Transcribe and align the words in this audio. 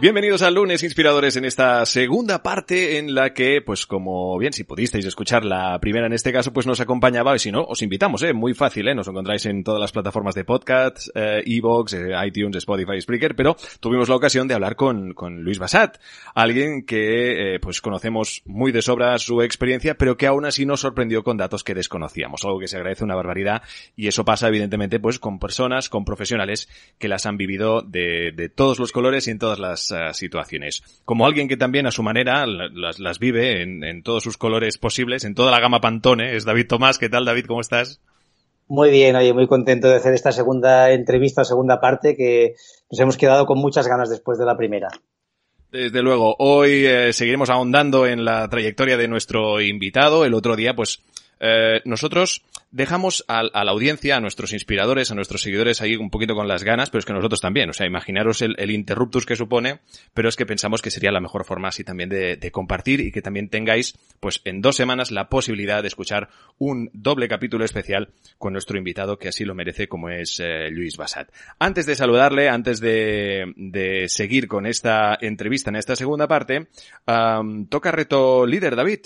Bienvenidos 0.00 0.40
a 0.40 0.50
Lunes 0.50 0.82
Inspiradores 0.82 1.36
en 1.36 1.44
esta 1.44 1.84
segunda 1.84 2.42
parte 2.42 2.96
en 2.96 3.14
la 3.14 3.34
que, 3.34 3.60
pues 3.60 3.84
como 3.84 4.38
bien, 4.38 4.54
si 4.54 4.64
pudisteis 4.64 5.04
escuchar 5.04 5.44
la 5.44 5.78
primera 5.78 6.06
en 6.06 6.14
este 6.14 6.32
caso, 6.32 6.54
pues 6.54 6.66
nos 6.66 6.80
acompañaba, 6.80 7.36
y 7.36 7.38
si 7.38 7.52
no, 7.52 7.64
os 7.64 7.82
invitamos, 7.82 8.22
eh, 8.22 8.32
muy 8.32 8.54
fácil, 8.54 8.88
eh, 8.88 8.94
nos 8.94 9.08
encontráis 9.08 9.44
en 9.44 9.62
todas 9.62 9.78
las 9.78 9.92
plataformas 9.92 10.34
de 10.34 10.46
podcast, 10.46 11.08
eh, 11.14 11.42
Evox, 11.44 11.92
eh, 11.92 12.12
iTunes, 12.26 12.56
Spotify, 12.56 12.98
Spreaker, 12.98 13.36
pero 13.36 13.58
tuvimos 13.78 14.08
la 14.08 14.16
ocasión 14.16 14.48
de 14.48 14.54
hablar 14.54 14.74
con, 14.74 15.12
con 15.12 15.42
Luis 15.42 15.58
Basat, 15.58 15.98
alguien 16.34 16.86
que, 16.86 17.56
eh, 17.56 17.60
pues 17.60 17.82
conocemos 17.82 18.40
muy 18.46 18.72
de 18.72 18.80
sobra 18.80 19.18
su 19.18 19.42
experiencia, 19.42 19.98
pero 19.98 20.16
que 20.16 20.26
aún 20.26 20.46
así 20.46 20.64
nos 20.64 20.80
sorprendió 20.80 21.22
con 21.22 21.36
datos 21.36 21.62
que 21.62 21.74
desconocíamos, 21.74 22.42
algo 22.46 22.58
que 22.58 22.68
se 22.68 22.76
agradece 22.78 23.04
una 23.04 23.16
barbaridad, 23.16 23.60
y 23.96 24.08
eso 24.08 24.24
pasa 24.24 24.48
evidentemente 24.48 24.98
pues 24.98 25.18
con 25.18 25.38
personas, 25.38 25.90
con 25.90 26.06
profesionales 26.06 26.70
que 26.98 27.08
las 27.08 27.26
han 27.26 27.36
vivido 27.36 27.82
de, 27.82 28.32
de 28.34 28.48
todos 28.48 28.78
los 28.78 28.92
colores 28.92 29.28
y 29.28 29.32
en 29.32 29.38
todas 29.38 29.58
las 29.58 29.89
uh, 29.90 30.12
situaciones. 30.12 30.82
Como 31.04 31.26
alguien 31.26 31.48
que 31.48 31.56
también 31.56 31.86
a 31.86 31.90
su 31.90 32.02
manera 32.02 32.46
las, 32.46 32.98
las 32.98 33.18
vive 33.18 33.62
en, 33.62 33.84
en, 33.84 34.02
todos 34.02 34.22
sus 34.22 34.36
colores 34.36 34.78
posibles, 34.78 35.24
en 35.24 35.34
toda 35.34 35.50
la 35.50 35.60
gama 35.60 35.80
Pantone, 35.80 36.36
es 36.36 36.44
David 36.44 36.66
Tomás. 36.68 36.98
¿Qué 36.98 37.08
tal, 37.08 37.24
David? 37.24 37.46
¿Cómo 37.46 37.60
estás? 37.60 38.00
Muy 38.70 38.90
bien, 38.90 39.16
oye, 39.16 39.32
muy 39.32 39.48
contento 39.48 39.88
de 39.88 39.96
hacer 39.96 40.14
esta 40.14 40.30
segunda 40.30 40.92
entrevista, 40.92 41.44
segunda 41.44 41.80
parte, 41.80 42.16
que 42.16 42.54
nos 42.88 43.00
hemos 43.00 43.16
quedado 43.16 43.44
con 43.44 43.58
muchas 43.58 43.88
ganas 43.88 44.08
después 44.08 44.38
de 44.38 44.46
la 44.46 44.56
primera. 44.56 44.88
Desde 45.72 46.02
luego, 46.02 46.36
hoy 46.38 46.86
eh, 46.86 47.12
seguiremos 47.12 47.50
ahondando 47.50 48.06
en 48.06 48.24
la 48.24 48.48
trayectoria 48.48 48.96
de 48.96 49.08
nuestro 49.08 49.60
invitado. 49.60 50.24
El 50.24 50.34
otro 50.34 50.54
día, 50.54 50.74
pues, 50.74 51.02
eh, 51.40 51.80
nosotros 51.84 52.42
dejamos 52.70 53.24
a, 53.26 53.42
la 53.42 53.70
audiencia, 53.70 54.16
a 54.16 54.20
nuestros 54.20 54.52
inspiradores, 54.52 55.10
a 55.10 55.14
nuestros 55.14 55.42
seguidores 55.42 55.80
ahí 55.80 55.96
un 55.96 56.10
poquito 56.10 56.34
con 56.34 56.46
las 56.46 56.62
ganas, 56.62 56.90
pero 56.90 57.00
es 57.00 57.06
que 57.06 57.12
nosotros 57.12 57.40
también. 57.40 57.70
O 57.70 57.72
sea, 57.72 57.86
imaginaros 57.86 58.42
el, 58.42 58.70
interruptus 58.70 59.26
que 59.26 59.36
supone, 59.36 59.80
pero 60.14 60.28
es 60.28 60.36
que 60.36 60.46
pensamos 60.46 60.82
que 60.82 60.90
sería 60.90 61.10
la 61.10 61.20
mejor 61.20 61.44
forma 61.44 61.68
así 61.68 61.82
también 61.82 62.08
de, 62.08 62.50
compartir 62.52 63.00
y 63.00 63.12
que 63.12 63.22
también 63.22 63.48
tengáis, 63.48 63.94
pues 64.20 64.40
en 64.44 64.60
dos 64.60 64.76
semanas, 64.76 65.10
la 65.10 65.28
posibilidad 65.28 65.82
de 65.82 65.88
escuchar 65.88 66.28
un 66.58 66.90
doble 66.92 67.28
capítulo 67.28 67.64
especial 67.64 68.10
con 68.38 68.52
nuestro 68.52 68.76
invitado 68.76 69.18
que 69.18 69.28
así 69.28 69.44
lo 69.44 69.54
merece, 69.54 69.88
como 69.88 70.10
es 70.10 70.40
eh, 70.40 70.68
Luis 70.70 70.96
Basat. 70.96 71.30
Antes 71.58 71.86
de 71.86 71.94
saludarle, 71.94 72.48
antes 72.48 72.80
de, 72.80 73.52
de, 73.56 74.08
seguir 74.08 74.46
con 74.46 74.66
esta 74.66 75.16
entrevista 75.20 75.70
en 75.70 75.76
esta 75.76 75.96
segunda 75.96 76.28
parte, 76.28 76.68
toca 77.68 77.92
reto 77.92 78.46
líder, 78.46 78.76
David. 78.76 79.00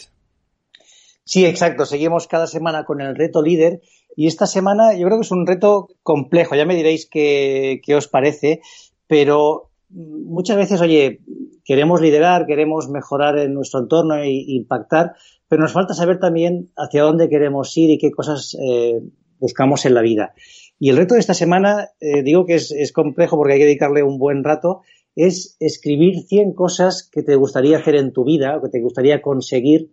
Sí, 1.24 1.46
exacto. 1.46 1.86
Seguimos 1.86 2.26
cada 2.26 2.46
semana 2.46 2.84
con 2.84 3.00
el 3.00 3.16
reto 3.16 3.42
líder 3.42 3.80
y 4.16 4.26
esta 4.26 4.46
semana 4.46 4.94
yo 4.94 5.06
creo 5.06 5.18
que 5.18 5.24
es 5.24 5.30
un 5.30 5.46
reto 5.46 5.88
complejo. 6.02 6.54
Ya 6.54 6.66
me 6.66 6.76
diréis 6.76 7.06
qué, 7.06 7.80
qué 7.84 7.94
os 7.94 8.08
parece, 8.08 8.60
pero 9.06 9.70
muchas 9.88 10.56
veces, 10.56 10.80
oye, 10.80 11.20
queremos 11.64 12.00
liderar, 12.00 12.46
queremos 12.46 12.90
mejorar 12.90 13.38
en 13.38 13.54
nuestro 13.54 13.80
entorno 13.80 14.16
e 14.16 14.30
impactar, 14.30 15.14
pero 15.48 15.62
nos 15.62 15.72
falta 15.72 15.94
saber 15.94 16.18
también 16.18 16.70
hacia 16.76 17.02
dónde 17.02 17.28
queremos 17.28 17.76
ir 17.76 17.90
y 17.90 17.98
qué 17.98 18.10
cosas 18.10 18.56
eh, 18.60 19.00
buscamos 19.38 19.86
en 19.86 19.94
la 19.94 20.02
vida. 20.02 20.34
Y 20.78 20.90
el 20.90 20.96
reto 20.96 21.14
de 21.14 21.20
esta 21.20 21.34
semana, 21.34 21.90
eh, 22.00 22.22
digo 22.22 22.44
que 22.44 22.56
es, 22.56 22.70
es, 22.70 22.92
complejo 22.92 23.36
porque 23.36 23.54
hay 23.54 23.58
que 23.60 23.66
dedicarle 23.66 24.02
un 24.02 24.18
buen 24.18 24.44
rato, 24.44 24.82
es 25.16 25.56
escribir 25.60 26.22
100 26.26 26.54
cosas 26.54 27.08
que 27.10 27.22
te 27.22 27.36
gustaría 27.36 27.78
hacer 27.78 27.94
en 27.94 28.12
tu 28.12 28.24
vida 28.24 28.56
o 28.56 28.62
que 28.62 28.68
te 28.68 28.82
gustaría 28.82 29.22
conseguir 29.22 29.92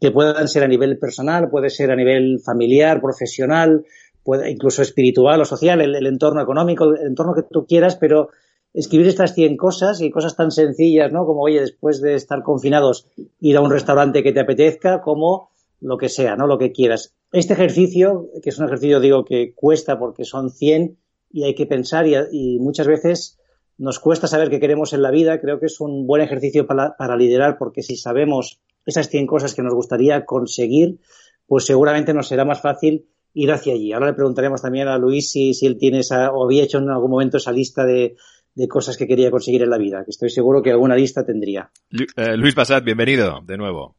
que 0.00 0.10
puedan 0.10 0.48
ser 0.48 0.62
a 0.62 0.68
nivel 0.68 0.98
personal, 0.98 1.50
puede 1.50 1.70
ser 1.70 1.90
a 1.90 1.96
nivel 1.96 2.40
familiar, 2.40 3.00
profesional, 3.00 3.84
puede, 4.22 4.50
incluso 4.50 4.82
espiritual 4.82 5.40
o 5.40 5.44
social, 5.44 5.80
el, 5.80 6.06
entorno 6.06 6.42
económico, 6.42 6.84
el 6.84 7.06
entorno 7.06 7.34
que 7.34 7.42
tú 7.42 7.66
quieras, 7.66 7.96
pero 7.96 8.30
escribir 8.72 9.08
estas 9.08 9.34
100 9.34 9.56
cosas 9.56 10.00
y 10.00 10.10
cosas 10.10 10.36
tan 10.36 10.50
sencillas, 10.50 11.12
¿no? 11.12 11.26
Como, 11.26 11.42
oye, 11.42 11.60
después 11.60 12.00
de 12.00 12.14
estar 12.14 12.42
confinados, 12.42 13.06
ir 13.40 13.56
a 13.56 13.60
un 13.60 13.70
restaurante 13.70 14.22
que 14.22 14.32
te 14.32 14.40
apetezca, 14.40 15.00
como 15.00 15.50
lo 15.80 15.96
que 15.98 16.08
sea, 16.08 16.36
¿no? 16.36 16.46
Lo 16.46 16.58
que 16.58 16.72
quieras. 16.72 17.14
Este 17.32 17.54
ejercicio, 17.54 18.30
que 18.42 18.50
es 18.50 18.58
un 18.58 18.66
ejercicio, 18.66 19.00
digo, 19.00 19.24
que 19.24 19.54
cuesta 19.54 19.98
porque 19.98 20.24
son 20.24 20.50
100 20.50 20.96
y 21.32 21.44
hay 21.44 21.54
que 21.54 21.66
pensar 21.66 22.06
y, 22.06 22.14
y 22.30 22.58
muchas 22.58 22.86
veces 22.86 23.40
nos 23.80 23.98
cuesta 23.98 24.26
saber 24.26 24.50
qué 24.50 24.60
queremos 24.60 24.92
en 24.92 25.00
la 25.00 25.10
vida. 25.10 25.40
Creo 25.40 25.58
que 25.58 25.66
es 25.66 25.80
un 25.80 26.06
buen 26.06 26.20
ejercicio 26.20 26.66
para, 26.66 26.96
para 26.98 27.16
liderar 27.16 27.56
porque 27.58 27.82
si 27.82 27.96
sabemos 27.96 28.60
esas 28.86 29.08
100 29.08 29.26
cosas 29.26 29.54
que 29.54 29.62
nos 29.62 29.74
gustaría 29.74 30.24
conseguir, 30.24 30.98
pues 31.46 31.64
seguramente 31.64 32.14
nos 32.14 32.28
será 32.28 32.44
más 32.44 32.60
fácil 32.60 33.06
ir 33.34 33.52
hacia 33.52 33.74
allí. 33.74 33.92
Ahora 33.92 34.06
le 34.06 34.14
preguntaremos 34.14 34.62
también 34.62 34.88
a 34.88 34.98
Luis 34.98 35.30
si, 35.30 35.54
si 35.54 35.66
él 35.66 35.78
tiene 35.78 36.00
esa, 36.00 36.32
o 36.32 36.44
había 36.44 36.64
hecho 36.64 36.78
en 36.78 36.90
algún 36.90 37.10
momento 37.10 37.36
esa 37.36 37.52
lista 37.52 37.84
de, 37.84 38.16
de, 38.54 38.68
cosas 38.68 38.96
que 38.96 39.06
quería 39.06 39.30
conseguir 39.30 39.62
en 39.62 39.70
la 39.70 39.78
vida, 39.78 40.04
que 40.04 40.10
estoy 40.10 40.30
seguro 40.30 40.62
que 40.62 40.70
alguna 40.70 40.96
lista 40.96 41.24
tendría. 41.24 41.70
Eh, 41.90 42.36
Luis 42.36 42.54
Basat, 42.54 42.84
bienvenido 42.84 43.40
de 43.44 43.56
nuevo. 43.56 43.94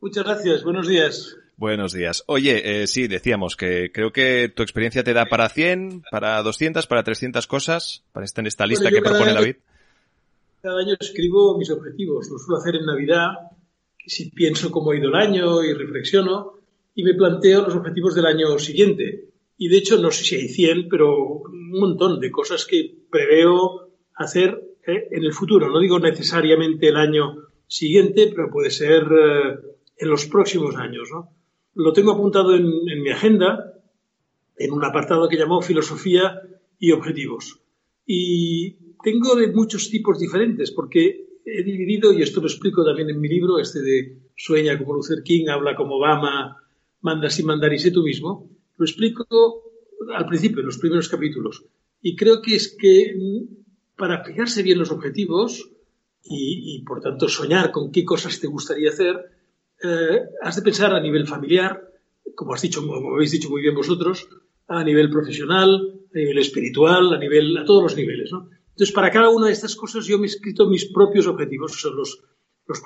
Muchas 0.00 0.24
gracias, 0.24 0.62
buenos 0.62 0.88
días. 0.88 1.36
Buenos 1.58 1.92
días. 1.92 2.22
Oye, 2.28 2.82
eh, 2.82 2.86
sí, 2.86 3.08
decíamos 3.08 3.56
que 3.56 3.90
creo 3.92 4.12
que 4.12 4.48
tu 4.54 4.62
experiencia 4.62 5.02
te 5.02 5.12
da 5.12 5.26
para 5.26 5.48
100, 5.48 6.04
para 6.08 6.40
200, 6.40 6.86
para 6.86 7.02
300 7.02 7.48
cosas, 7.48 8.04
para 8.12 8.24
estar 8.24 8.44
en 8.44 8.46
esta 8.46 8.64
lista 8.64 8.84
bueno, 8.84 8.96
que 8.96 9.02
propone 9.02 9.30
año, 9.30 9.40
David. 9.40 9.56
Cada 10.62 10.78
año 10.80 10.94
escribo 11.00 11.58
mis 11.58 11.68
objetivos, 11.70 12.28
los 12.30 12.44
suelo 12.44 12.60
hacer 12.60 12.76
en 12.76 12.86
Navidad, 12.86 13.30
si 14.08 14.30
pienso 14.30 14.70
cómo 14.70 14.90
ha 14.90 14.96
ido 14.96 15.08
el 15.08 15.14
año 15.14 15.62
y 15.62 15.72
reflexiono 15.74 16.54
y 16.94 17.04
me 17.04 17.14
planteo 17.14 17.62
los 17.62 17.76
objetivos 17.76 18.14
del 18.14 18.26
año 18.26 18.58
siguiente. 18.58 19.28
Y 19.56 19.68
de 19.68 19.76
hecho, 19.76 19.98
no 20.00 20.10
sé 20.10 20.24
si 20.24 20.34
hay 20.36 20.48
100, 20.48 20.88
pero 20.88 21.42
un 21.42 21.70
montón 21.78 22.18
de 22.18 22.30
cosas 22.30 22.64
que 22.64 22.92
preveo 23.10 23.90
hacer 24.14 24.60
¿eh? 24.86 25.08
en 25.10 25.24
el 25.24 25.32
futuro. 25.32 25.68
No 25.68 25.78
digo 25.78 25.98
necesariamente 25.98 26.88
el 26.88 26.96
año 26.96 27.36
siguiente, 27.66 28.32
pero 28.34 28.50
puede 28.50 28.70
ser 28.70 29.02
eh, 29.04 29.58
en 29.96 30.08
los 30.08 30.26
próximos 30.26 30.76
años. 30.76 31.08
¿no? 31.12 31.30
Lo 31.74 31.92
tengo 31.92 32.12
apuntado 32.12 32.54
en, 32.54 32.66
en 32.88 33.02
mi 33.02 33.10
agenda, 33.10 33.74
en 34.56 34.72
un 34.72 34.84
apartado 34.84 35.28
que 35.28 35.36
llamó 35.36 35.60
Filosofía 35.60 36.40
y 36.78 36.92
Objetivos. 36.92 37.60
Y 38.06 38.94
tengo 39.04 39.36
de 39.36 39.48
muchos 39.48 39.90
tipos 39.90 40.18
diferentes, 40.18 40.70
porque 40.70 41.27
he 41.56 41.62
dividido, 41.62 42.12
y 42.12 42.22
esto 42.22 42.40
lo 42.40 42.46
explico 42.46 42.84
también 42.84 43.10
en 43.10 43.20
mi 43.20 43.28
libro, 43.28 43.58
este 43.58 43.80
de 43.80 44.18
Sueña 44.36 44.78
como 44.78 44.94
Luther 44.94 45.22
King, 45.22 45.48
habla 45.48 45.74
como 45.74 45.96
Obama, 45.96 46.56
manda 47.00 47.30
sin 47.30 47.46
mandar 47.46 47.72
y 47.72 47.78
sé 47.78 47.90
tú 47.90 48.02
mismo, 48.02 48.50
lo 48.76 48.84
explico 48.84 49.26
al 50.14 50.26
principio, 50.26 50.60
en 50.60 50.66
los 50.66 50.78
primeros 50.78 51.08
capítulos. 51.08 51.64
Y 52.00 52.16
creo 52.16 52.40
que 52.40 52.54
es 52.54 52.76
que 52.78 53.14
para 53.96 54.24
fijarse 54.24 54.62
bien 54.62 54.78
los 54.78 54.90
objetivos 54.90 55.70
y, 56.22 56.76
y 56.76 56.82
por 56.84 57.00
tanto 57.00 57.28
soñar 57.28 57.70
con 57.70 57.90
qué 57.90 58.04
cosas 58.04 58.38
te 58.40 58.46
gustaría 58.46 58.90
hacer, 58.90 59.16
eh, 59.82 60.22
has 60.42 60.56
de 60.56 60.62
pensar 60.62 60.92
a 60.92 61.00
nivel 61.00 61.26
familiar, 61.26 61.82
como 62.34 62.54
has 62.54 62.62
dicho, 62.62 62.84
como 62.86 63.14
habéis 63.14 63.32
dicho 63.32 63.50
muy 63.50 63.62
bien 63.62 63.74
vosotros, 63.74 64.28
a 64.66 64.84
nivel 64.84 65.10
profesional, 65.10 66.00
a 66.12 66.18
nivel 66.18 66.38
espiritual, 66.38 67.14
a 67.14 67.18
nivel, 67.18 67.56
a 67.56 67.64
todos 67.64 67.82
los 67.82 67.96
niveles, 67.96 68.30
¿no? 68.32 68.48
Entonces, 68.78 68.94
para 68.94 69.10
cada 69.10 69.28
una 69.28 69.48
de 69.48 69.54
estas 69.54 69.74
cosas 69.74 70.06
yo 70.06 70.20
me 70.20 70.26
he 70.26 70.30
escrito 70.30 70.68
mis 70.68 70.84
propios 70.84 71.26
objetivos, 71.26 71.72
que 71.72 71.80
son 71.80 71.96
los, 71.96 72.22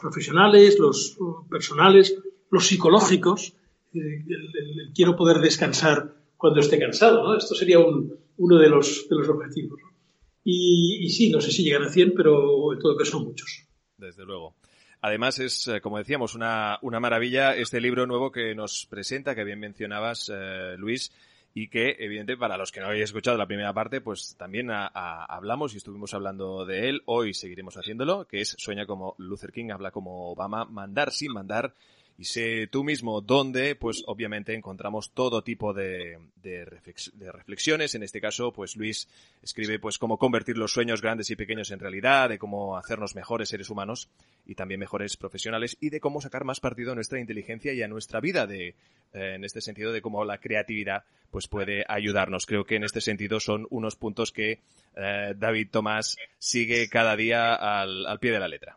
profesionales, 0.01 0.79
los 0.79 1.19
personales, 1.51 2.17
los 2.51 2.67
psicológicos. 2.67 3.53
Eh, 3.93 4.25
quiero 4.95 5.15
poder 5.15 5.37
descansar 5.43 6.15
cuando 6.39 6.61
esté 6.61 6.79
cansado, 6.79 7.23
¿no? 7.23 7.37
Esto 7.37 7.55
sería 7.55 7.79
un, 7.79 8.11
uno 8.39 8.59
de 8.59 8.71
los, 8.71 9.07
objetivos. 9.11 9.81
Y, 10.43 11.11
sí, 11.11 11.31
no 11.31 11.43
sé 11.43 11.51
si 11.51 11.63
llegan 11.63 11.83
a 11.83 11.91
100, 11.91 12.15
pero 12.17 12.73
en 12.73 12.79
todo 12.79 12.97
caso 12.97 13.11
son 13.11 13.25
muchos. 13.25 13.67
Desde 13.99 14.25
luego. 14.25 14.55
Además 15.03 15.41
es, 15.41 15.69
eh, 15.69 15.83
como 15.83 15.99
decíamos, 15.99 16.35
una, 16.35 16.79
una 16.81 17.01
maravilla 17.01 17.55
este 17.55 17.83
libro 17.83 18.07
nuevo 18.07 18.33
que 18.33 18.55
nos 18.55 18.87
presenta, 18.87 19.35
que 19.35 19.45
bien 19.45 19.61
mencionabas, 19.61 20.33
eh, 20.33 20.75
Luis, 20.79 21.13
y 21.55 21.69
que, 21.69 21.97
evidente, 21.99 22.37
para 22.37 22.57
los 22.57 22.73
que 22.73 22.81
no 22.81 22.87
habéis 22.87 23.05
escuchado 23.05 23.37
la 23.37 23.47
primera 23.47 23.73
parte, 23.75 24.01
pues 24.01 24.37
también 24.39 24.71
a, 24.71 24.87
hablamos 24.87 25.75
y 25.75 25.77
estuvimos 25.77 26.15
hablando 26.15 26.65
de 26.65 26.89
él. 26.89 27.03
Hoy 27.05 27.35
seguiremos 27.35 27.77
haciéndolo, 27.77 28.27
que 28.27 28.41
es 28.41 28.55
Sueña 28.59 28.87
como 28.87 29.15
Luther 29.19 29.53
King, 29.53 29.71
habla 29.71 29.91
como 29.91 30.31
Obama, 30.31 30.65
mandar 30.65 31.11
sin 31.11 31.33
mandar. 31.33 31.75
Y 32.19 32.25
sé 32.25 32.69
tú 32.69 32.85
mismo 32.85 33.21
dónde, 33.21 33.75
pues 33.75 34.05
obviamente 34.07 34.55
encontramos 34.55 35.13
todo 35.13 35.43
tipo 35.43 35.73
de, 35.73 36.19
de, 36.37 36.65
reflex, 36.65 37.11
de, 37.15 37.33
reflexiones. 37.33 37.95
En 37.95 38.03
este 38.03 38.21
caso, 38.21 38.53
pues 38.53 38.77
Luis 38.77 39.09
escribe 39.43 39.79
pues 39.79 39.99
cómo 39.99 40.19
convertir 40.19 40.57
los 40.59 40.73
sueños 40.73 41.03
grandes 41.03 41.31
y 41.31 41.37
pequeños 41.37 41.71
en 41.71 41.81
realidad, 41.81 42.29
de 42.29 42.39
cómo 42.39 42.77
hacernos 42.77 43.15
mejores 43.15 43.49
seres 43.49 43.71
humanos 43.71 44.09
y 44.47 44.55
también 44.55 44.81
mejores 44.81 45.17
profesionales 45.17 45.77
y 45.81 45.91
de 45.91 46.01
cómo 46.01 46.21
sacar 46.21 46.45
más 46.45 46.61
partido 46.61 46.93
a 46.93 46.95
nuestra 46.95 47.19
inteligencia 47.19 47.73
y 47.73 47.83
a 47.83 47.89
nuestra 47.89 48.21
vida 48.21 48.47
de, 48.47 48.69
eh, 48.69 48.75
en 49.13 49.45
este 49.45 49.61
sentido 49.61 49.93
de 49.93 50.03
cómo 50.03 50.25
la 50.25 50.39
creatividad 50.39 51.05
pues 51.31 51.49
puede 51.49 51.85
ayudarnos. 51.89 52.47
Creo 52.47 52.65
que 52.65 52.77
en 52.77 52.85
este 52.85 53.01
sentido 53.01 53.41
son 53.41 53.67
unos 53.71 53.97
puntos 53.97 54.33
que 54.33 54.61
eh, 54.97 55.35
David 55.37 55.69
Tomás 55.71 56.17
sigue 56.39 56.89
cada 56.89 57.17
día 57.17 57.55
al, 57.55 58.07
al 58.07 58.19
pie 58.19 58.33
de 58.33 58.41
la 58.41 58.49
letra. 58.49 58.77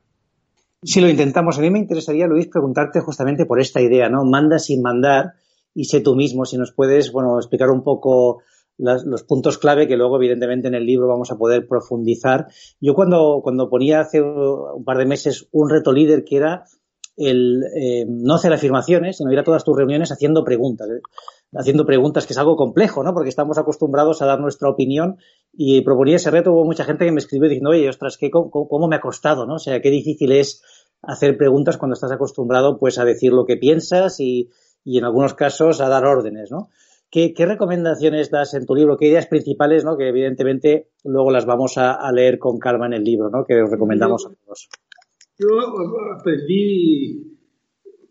Si 0.85 1.01
lo 1.01 1.09
intentamos, 1.09 1.57
a 1.57 1.61
mí 1.61 1.71
me 1.71 1.79
interesaría, 1.79 2.27
Luis, 2.27 2.47
preguntarte 2.47 2.99
justamente 2.99 3.45
por 3.45 3.59
esta 3.59 3.81
idea, 3.81 4.07
¿no? 4.07 4.23
Manda 4.23 4.59
sin 4.59 4.83
mandar 4.83 5.33
y 5.73 5.85
sé 5.85 5.99
tú 5.99 6.15
mismo. 6.15 6.45
Si 6.45 6.57
nos 6.57 6.71
puedes, 6.73 7.11
bueno, 7.11 7.37
explicar 7.39 7.71
un 7.71 7.83
poco 7.83 8.43
los 8.77 9.23
puntos 9.23 9.57
clave 9.57 9.87
que 9.87 9.97
luego, 9.97 10.17
evidentemente, 10.17 10.67
en 10.67 10.75
el 10.75 10.85
libro 10.85 11.07
vamos 11.07 11.31
a 11.31 11.37
poder 11.37 11.67
profundizar. 11.67 12.47
Yo 12.79 12.93
cuando, 12.93 13.39
cuando 13.41 13.69
ponía 13.69 14.01
hace 14.01 14.21
un 14.21 14.83
par 14.83 14.97
de 14.97 15.05
meses 15.05 15.47
un 15.51 15.69
reto 15.69 15.91
líder 15.91 16.23
que 16.23 16.37
era 16.37 16.65
el 17.17 17.63
eh, 17.75 18.05
no 18.07 18.35
hacer 18.35 18.51
afirmaciones, 18.51 19.17
sino 19.17 19.31
ir 19.31 19.39
a 19.39 19.43
todas 19.43 19.63
tus 19.63 19.77
reuniones 19.77 20.11
haciendo 20.11 20.43
preguntas. 20.43 20.89
¿eh? 20.89 21.01
Haciendo 21.53 21.85
preguntas, 21.85 22.27
que 22.27 22.33
es 22.33 22.39
algo 22.39 22.57
complejo, 22.57 23.03
¿no? 23.03 23.13
Porque 23.13 23.29
estamos 23.29 23.57
acostumbrados 23.57 24.21
a 24.21 24.25
dar 24.25 24.39
nuestra 24.39 24.69
opinión 24.69 25.17
y 25.53 25.81
proponía 25.81 26.17
ese 26.17 26.31
reto. 26.31 26.51
Hubo 26.51 26.65
mucha 26.65 26.83
gente 26.83 27.05
que 27.05 27.11
me 27.11 27.19
escribió 27.19 27.47
diciendo, 27.47 27.69
oye, 27.69 27.87
ostras, 27.87 28.17
¿qué, 28.17 28.29
cómo, 28.29 28.49
cómo, 28.49 28.87
me 28.87 28.97
ha 28.97 29.01
costado, 29.01 29.45
¿no? 29.45 29.55
O 29.55 29.59
sea, 29.59 29.81
qué 29.81 29.89
difícil 29.89 30.33
es 30.33 30.61
hacer 31.01 31.37
preguntas 31.37 31.77
cuando 31.77 31.93
estás 31.93 32.11
acostumbrado, 32.11 32.77
pues, 32.77 32.97
a 32.97 33.05
decir 33.05 33.31
lo 33.31 33.45
que 33.45 33.57
piensas 33.57 34.19
y, 34.19 34.49
y 34.83 34.97
en 34.97 35.05
algunos 35.05 35.33
casos 35.33 35.81
a 35.81 35.89
dar 35.89 36.05
órdenes, 36.05 36.51
¿no? 36.51 36.69
¿Qué, 37.15 37.33
recomendaciones 37.37 38.29
das 38.29 38.53
en 38.55 38.65
tu 38.65 38.75
libro? 38.75 38.97
¿Qué 38.97 39.07
ideas 39.07 39.27
principales, 39.27 39.85
¿no? 39.85 39.95
que 39.97 40.09
evidentemente 40.09 40.89
luego 41.05 41.31
las 41.31 41.45
vamos 41.45 41.77
a, 41.77 42.11
leer 42.11 42.39
con 42.39 42.59
calma 42.59 42.87
en 42.87 42.93
el 42.93 43.05
libro, 43.05 43.29
¿no? 43.29 43.45
que 43.45 43.61
os 43.61 43.71
recomendamos 43.71 44.25
a 44.25 44.33
todos? 44.33 44.67
Yo 45.37 45.47
aprendí, 46.19 47.39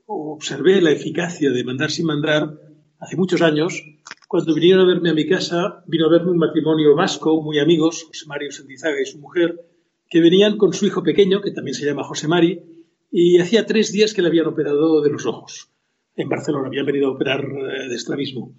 observé 0.06 0.80
la 0.80 0.90
eficacia 0.90 1.50
de 1.50 1.64
mandar 1.64 1.90
sin 1.90 2.06
mandar 2.06 2.58
hace 2.98 3.16
muchos 3.16 3.42
años, 3.42 3.84
cuando 4.26 4.54
vinieron 4.54 4.84
a 4.84 4.94
verme 4.94 5.10
a 5.10 5.14
mi 5.14 5.28
casa, 5.28 5.84
vino 5.86 6.06
a 6.06 6.10
verme 6.10 6.30
un 6.30 6.38
matrimonio 6.38 6.96
vasco, 6.96 7.42
muy 7.42 7.58
amigos, 7.58 8.04
José 8.04 8.24
Mario 8.26 8.52
Santizaga 8.52 9.00
y 9.02 9.04
su 9.04 9.18
mujer, 9.18 9.60
que 10.08 10.22
venían 10.22 10.56
con 10.56 10.72
su 10.72 10.86
hijo 10.86 11.02
pequeño, 11.02 11.42
que 11.42 11.50
también 11.50 11.74
se 11.74 11.84
llama 11.84 12.04
José 12.04 12.26
Mari, 12.26 12.73
y 13.16 13.38
hacía 13.38 13.64
tres 13.64 13.92
días 13.92 14.12
que 14.12 14.22
le 14.22 14.26
habían 14.26 14.48
operado 14.48 15.00
de 15.00 15.08
los 15.08 15.24
ojos. 15.24 15.70
En 16.16 16.28
Barcelona 16.28 16.66
habían 16.66 16.84
venido 16.84 17.06
a 17.06 17.12
operar 17.12 17.44
eh, 17.44 17.88
de 17.88 17.94
estrabismo 17.94 18.56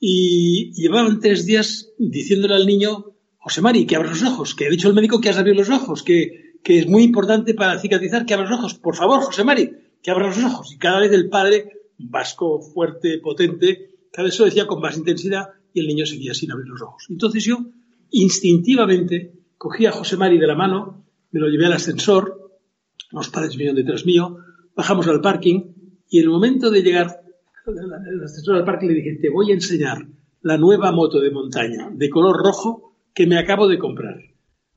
y 0.00 0.72
llevaban 0.72 1.20
tres 1.20 1.44
días 1.44 1.90
diciéndole 1.98 2.54
al 2.54 2.64
niño, 2.64 3.16
José 3.36 3.60
Mari, 3.60 3.84
que 3.84 3.96
abra 3.96 4.08
los 4.08 4.22
ojos, 4.22 4.54
que 4.54 4.66
ha 4.66 4.70
dicho 4.70 4.88
el 4.88 4.94
médico 4.94 5.20
que 5.20 5.28
has 5.28 5.36
abierto 5.36 5.60
los 5.60 5.70
ojos, 5.70 6.02
que, 6.02 6.54
es 6.64 6.86
muy 6.86 7.02
importante 7.02 7.52
para 7.52 7.78
cicatrizar 7.78 8.24
que 8.24 8.32
abra 8.32 8.48
los 8.48 8.58
ojos. 8.58 8.74
Por 8.76 8.96
favor, 8.96 9.20
José 9.20 9.44
Mari, 9.44 9.72
que 10.02 10.10
abra 10.10 10.28
los 10.28 10.42
ojos. 10.42 10.72
Y 10.72 10.78
cada 10.78 11.00
vez 11.00 11.12
el 11.12 11.28
padre, 11.28 11.72
vasco, 11.98 12.62
fuerte, 12.62 13.18
potente, 13.18 13.90
cada 14.10 14.24
vez 14.24 14.38
lo 14.38 14.46
decía 14.46 14.66
con 14.66 14.80
más 14.80 14.96
intensidad 14.96 15.48
y 15.74 15.80
el 15.80 15.86
niño 15.86 16.06
seguía 16.06 16.32
sin 16.32 16.50
abrir 16.50 16.68
los 16.68 16.80
ojos. 16.80 17.04
Entonces 17.10 17.44
yo, 17.44 17.58
instintivamente, 18.10 19.34
cogí 19.58 19.84
a 19.84 19.92
José 19.92 20.16
Mari 20.16 20.38
de 20.38 20.46
la 20.46 20.54
mano, 20.54 21.04
me 21.30 21.40
lo 21.40 21.48
llevé 21.48 21.66
al 21.66 21.74
ascensor, 21.74 22.37
los 23.10 23.28
padres 23.30 23.56
vinieron 23.56 23.76
detrás 23.76 24.04
mío, 24.04 24.38
bajamos 24.74 25.06
al 25.08 25.20
parking 25.20 25.72
y 26.08 26.18
en 26.18 26.24
el 26.24 26.30
momento 26.30 26.70
de 26.70 26.82
llegar 26.82 27.22
el 27.66 28.24
asesor 28.24 28.56
del 28.56 28.64
parque 28.64 28.86
le 28.86 28.94
dije, 28.94 29.18
te 29.20 29.30
voy 29.30 29.50
a 29.50 29.54
enseñar 29.54 30.06
la 30.42 30.56
nueva 30.56 30.92
moto 30.92 31.20
de 31.20 31.30
montaña 31.30 31.90
de 31.92 32.08
color 32.08 32.36
rojo 32.36 32.94
que 33.14 33.26
me 33.26 33.38
acabo 33.38 33.68
de 33.68 33.78
comprar. 33.78 34.16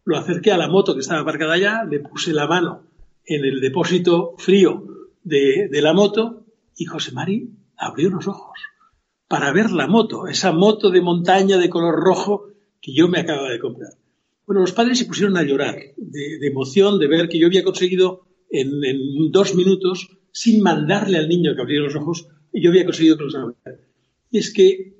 Lo 0.03 0.17
acerqué 0.17 0.51
a 0.51 0.57
la 0.57 0.67
moto 0.67 0.93
que 0.93 1.01
estaba 1.01 1.21
aparcada 1.21 1.53
allá, 1.53 1.83
le 1.83 1.99
puse 1.99 2.33
la 2.33 2.47
mano 2.47 2.83
en 3.25 3.45
el 3.45 3.61
depósito 3.61 4.33
frío 4.37 4.83
de, 5.23 5.69
la 5.81 5.93
moto 5.93 6.45
y 6.75 6.85
José 6.85 7.11
Mari 7.11 7.51
abrió 7.77 8.09
los 8.09 8.27
ojos 8.27 8.57
para 9.27 9.53
ver 9.53 9.71
la 9.71 9.87
moto, 9.87 10.27
esa 10.27 10.51
moto 10.51 10.89
de 10.89 11.01
montaña 11.01 11.57
de 11.57 11.69
color 11.69 11.95
rojo 11.95 12.47
que 12.81 12.93
yo 12.93 13.07
me 13.07 13.19
acababa 13.19 13.49
de 13.49 13.59
comprar. 13.59 13.93
Bueno, 14.45 14.61
los 14.61 14.73
padres 14.73 14.97
se 14.97 15.05
pusieron 15.05 15.37
a 15.37 15.43
llorar 15.43 15.75
de, 15.95 16.47
emoción 16.47 16.99
de 16.99 17.07
ver 17.07 17.29
que 17.29 17.39
yo 17.39 17.47
había 17.47 17.63
conseguido 17.63 18.27
en, 18.49 19.31
dos 19.31 19.55
minutos, 19.55 20.09
sin 20.31 20.61
mandarle 20.61 21.17
al 21.17 21.29
niño 21.29 21.55
que 21.55 21.61
abriera 21.61 21.85
los 21.85 21.95
ojos, 21.95 22.27
yo 22.53 22.69
había 22.69 22.85
conseguido 22.85 23.17
que 23.17 23.23
los 23.23 23.35
Y 24.29 24.37
es 24.37 24.53
que 24.53 24.95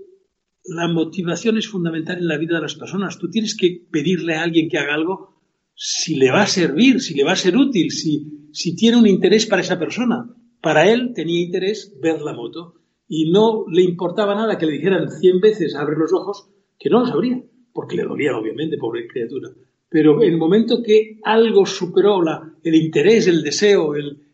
la 0.66 0.88
motivación 0.88 1.58
es 1.58 1.68
fundamental 1.68 2.20
en 2.20 2.28
la 2.28 2.38
vida 2.38 2.56
de 2.56 2.62
las 2.62 2.76
personas. 2.76 3.18
Tú 3.18 3.30
tienes 3.30 3.58
que 3.58 3.86
pedirle 3.92 4.36
a 4.36 4.44
alguien 4.44 4.70
que 4.70 4.78
haga 4.78 4.94
algo 4.94 5.42
si 5.76 6.16
le 6.16 6.32
va 6.32 6.44
a 6.44 6.48
servir, 6.48 7.02
si 7.02 7.16
le 7.16 7.24
va 7.24 7.34
a 7.34 7.36
ser 7.36 7.58
útil, 7.58 7.92
si, 7.92 8.50
si 8.54 8.76
tiene 8.76 8.98
un 8.98 9.08
interés 9.08 9.46
para 9.48 9.62
esa 9.62 9.80
persona. 9.80 10.30
Para 10.62 10.90
él 10.90 11.14
tenía 11.16 11.42
interés 11.42 11.98
ver 12.00 12.22
la 12.22 12.34
moto 12.34 12.76
y 13.08 13.32
no 13.32 13.66
le 13.68 13.82
importaba 13.82 14.36
nada 14.36 14.58
que 14.58 14.66
le 14.66 14.74
dijeran 14.74 15.10
cien 15.10 15.42
veces 15.42 15.76
abre 15.76 15.98
los 15.98 16.14
ojos, 16.14 16.50
que 16.80 16.90
no 16.90 17.02
los 17.02 17.12
abría, 17.12 17.44
porque 17.74 17.96
le 17.96 18.04
dolía 18.04 18.38
obviamente, 18.38 18.78
pobre 18.78 19.08
criatura. 19.08 19.50
Pero 19.90 20.22
en 20.22 20.32
el 20.32 20.38
momento 20.38 20.82
que 20.82 21.20
algo 21.24 21.66
superó 21.66 22.22
la, 22.22 22.54
el 22.64 22.76
interés, 22.76 23.28
el 23.28 23.44
deseo, 23.44 23.94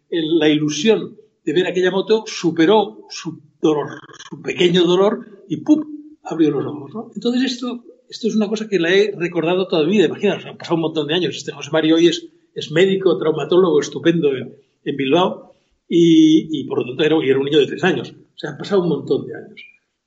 la 0.09 0.49
ilusión 0.49 1.17
de 1.43 1.53
ver 1.53 1.65
aquella 1.65 1.91
moto, 1.91 2.23
superó 2.27 3.05
su 3.09 3.39
dolor, 3.61 3.99
su 4.29 4.41
pequeño 4.41 4.83
dolor 4.83 5.25
y 5.47 5.57
¡pum! 5.57 5.83
abrió 6.23 6.51
los 6.51 6.65
ojos. 6.65 7.11
Entonces 7.15 7.53
esto, 7.53 7.83
esto 8.09 8.27
es 8.27 8.35
una 8.35 8.47
cosa 8.47 8.67
que 8.67 8.79
la 8.79 8.93
he 8.93 9.13
recordado 9.17 9.67
toda 9.67 9.85
mi 9.85 9.93
vida. 9.93 10.05
Imaginaos, 10.05 10.45
han 10.45 10.57
pasado 10.57 10.75
un 10.75 10.81
montón 10.81 11.07
de 11.07 11.15
años. 11.15 11.35
Este 11.35 11.51
José 11.51 11.69
Mario 11.71 11.95
hoy 11.95 12.07
es, 12.07 12.27
es 12.53 12.71
médico, 12.71 13.17
traumatólogo 13.17 13.79
estupendo 13.79 14.29
en, 14.35 14.53
Bilbao 14.95 15.53
y, 15.89 16.63
por 16.65 16.79
lo 16.79 16.85
tanto 16.85 17.03
era, 17.03 17.17
era, 17.21 17.39
un 17.39 17.45
niño 17.45 17.59
de 17.59 17.67
tres 17.67 17.83
años. 17.83 18.11
O 18.11 18.37
sea, 18.37 18.51
han 18.51 18.57
pasado 18.57 18.83
un 18.83 18.89
montón 18.89 19.25
de 19.25 19.35
años. 19.35 19.61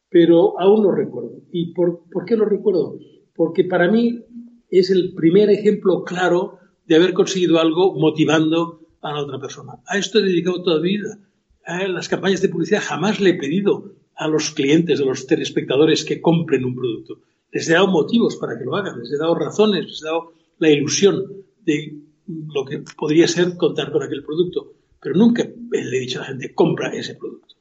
Pero 0.09 0.59
aún 0.59 0.83
lo 0.83 0.93
recuerdo. 0.93 1.43
¿Y 1.53 1.73
por, 1.73 2.05
por 2.11 2.25
qué 2.25 2.37
lo 2.37 2.45
recuerdo? 2.47 2.99
Porque 3.41 3.65
para 3.65 3.91
mí 3.91 4.23
es 4.69 4.91
el 4.91 5.15
primer 5.15 5.49
ejemplo 5.49 6.05
claro 6.05 6.59
de 6.85 6.97
haber 6.97 7.15
conseguido 7.15 7.59
algo 7.59 7.95
motivando 7.95 8.83
a 9.01 9.15
la 9.15 9.23
otra 9.23 9.41
persona. 9.41 9.79
A 9.87 9.97
esto 9.97 10.19
he 10.19 10.25
dedicado 10.25 10.63
toda 10.63 10.83
mi 10.83 10.99
vida 10.99 11.19
en 11.67 11.95
las 11.95 12.11
campañas 12.11 12.43
de 12.43 12.51
publicidad 12.51 12.83
jamás 12.83 13.19
le 13.19 13.31
he 13.31 13.35
pedido 13.39 13.95
a 14.15 14.29
los 14.29 14.51
clientes, 14.51 15.01
a 15.01 15.07
los 15.07 15.27
telespectadores 15.27 16.05
que 16.05 16.21
compren 16.21 16.67
un 16.67 16.75
producto. 16.75 17.21
Les 17.51 17.67
he 17.67 17.73
dado 17.73 17.89
motivos 17.89 18.37
para 18.37 18.59
que 18.59 18.65
lo 18.67 18.77
hagan, 18.77 18.99
les 18.99 19.11
he 19.11 19.17
dado 19.17 19.35
razones, 19.35 19.87
les 19.87 20.03
he 20.03 20.05
dado 20.05 20.35
la 20.59 20.69
ilusión 20.69 21.25
de 21.65 21.97
lo 22.27 22.67
que 22.67 22.85
podría 22.95 23.27
ser 23.27 23.57
contar 23.57 23.91
con 23.91 24.03
aquel 24.03 24.23
producto. 24.23 24.75
Pero 25.01 25.15
nunca 25.15 25.49
le 25.71 25.97
he 25.97 26.01
dicho 26.01 26.19
a 26.19 26.25
la 26.25 26.29
gente, 26.29 26.55
compra 26.55 26.93
ese 26.93 27.15
producto. 27.15 27.55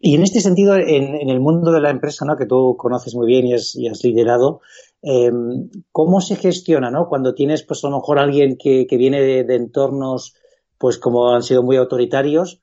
Y 0.00 0.14
en 0.16 0.22
este 0.22 0.40
sentido, 0.40 0.76
en, 0.76 1.30
el 1.30 1.40
mundo 1.40 1.72
de 1.72 1.80
la 1.80 1.90
empresa, 1.90 2.24
¿no? 2.24 2.36
que 2.36 2.46
tú 2.46 2.76
conoces 2.76 3.14
muy 3.14 3.26
bien 3.26 3.46
y 3.46 3.54
has, 3.54 4.04
liderado, 4.04 4.60
em, 5.00 5.70
¿cómo 5.92 6.20
se 6.20 6.36
gestiona 6.36 6.90
¿no? 6.90 7.08
cuando 7.08 7.34
tienes, 7.34 7.62
pues 7.62 7.82
a 7.84 7.88
lo 7.88 7.96
mejor 7.96 8.18
alguien 8.18 8.56
que, 8.56 8.86
viene 8.90 9.44
de 9.44 9.54
entornos 9.54 10.34
pues 10.78 10.98
como 10.98 11.30
han 11.30 11.42
sido 11.42 11.62
muy 11.62 11.76
autoritarios, 11.76 12.60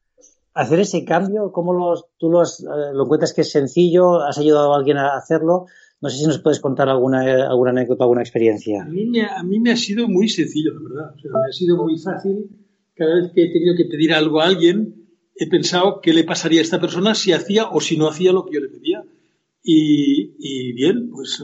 hacer 0.53 0.79
ese 0.79 1.06
cambio, 1.06 1.51
¿cómo 1.51 1.74
los, 1.74 2.06
tú 2.17 2.29
los, 2.29 2.62
eh, 2.62 2.94
lo 2.94 3.03
encuentras 3.03 3.34
que 3.34 3.41
es 3.41 3.51
sencillo? 3.51 4.22
¿Has 4.22 4.38
ayudado 4.38 4.74
a 4.74 4.77
alguien 4.77 4.98
a 4.98 5.15
hacerlo? 5.15 5.65
No 6.01 6.10
sé 6.10 6.17
si 6.17 6.25
nos 6.25 6.39
puedes 6.39 6.60
contar 6.60 6.89
alguna, 6.89 7.48
alguna 7.48 7.72
anécdota, 7.72 8.03
alguna 8.03 8.22
experiencia. 8.22 8.84
A 8.84 8.86
mí, 8.86 9.06
me, 9.06 9.24
a 9.24 9.44
mí 9.44 9.60
me 9.60 9.72
ha 9.72 9.77
sido 9.77 10.08
muy 10.08 10.27
sencillo, 10.27 10.74
la 10.74 10.82
verdad. 10.82 11.13
O 11.15 11.20
sea, 11.20 11.32
me 11.32 11.50
ha 11.50 11.51
sido 11.51 11.77
muy 11.77 11.98
fácil. 11.98 12.50
Cada 12.96 13.15
vez 13.15 13.32
que 13.34 13.46
he 13.46 13.51
tenido 13.51 13.75
que 13.75 13.86
pedir 13.86 14.13
algo 14.13 14.41
a 14.41 14.46
alguien, 14.46 15.00
he 15.36 15.48
pensado 15.48 16.02
qué 16.02 16.14
le 16.14 16.24
pasaría 16.24 16.60
a 16.60 16.64
esta 16.64 16.80
persona 16.80 17.16
si 17.16 17.32
hacía 17.32 17.70
o 17.70 17.82
si 17.82 17.98
no 17.98 18.08
hacía 18.08 18.32
lo 18.32 18.46
que 18.46 18.54
yo 18.54 18.62
le 18.62 18.70
pedía. 18.70 19.04
Y, 19.64 20.74
bien, 20.74 21.10
pues 21.12 21.44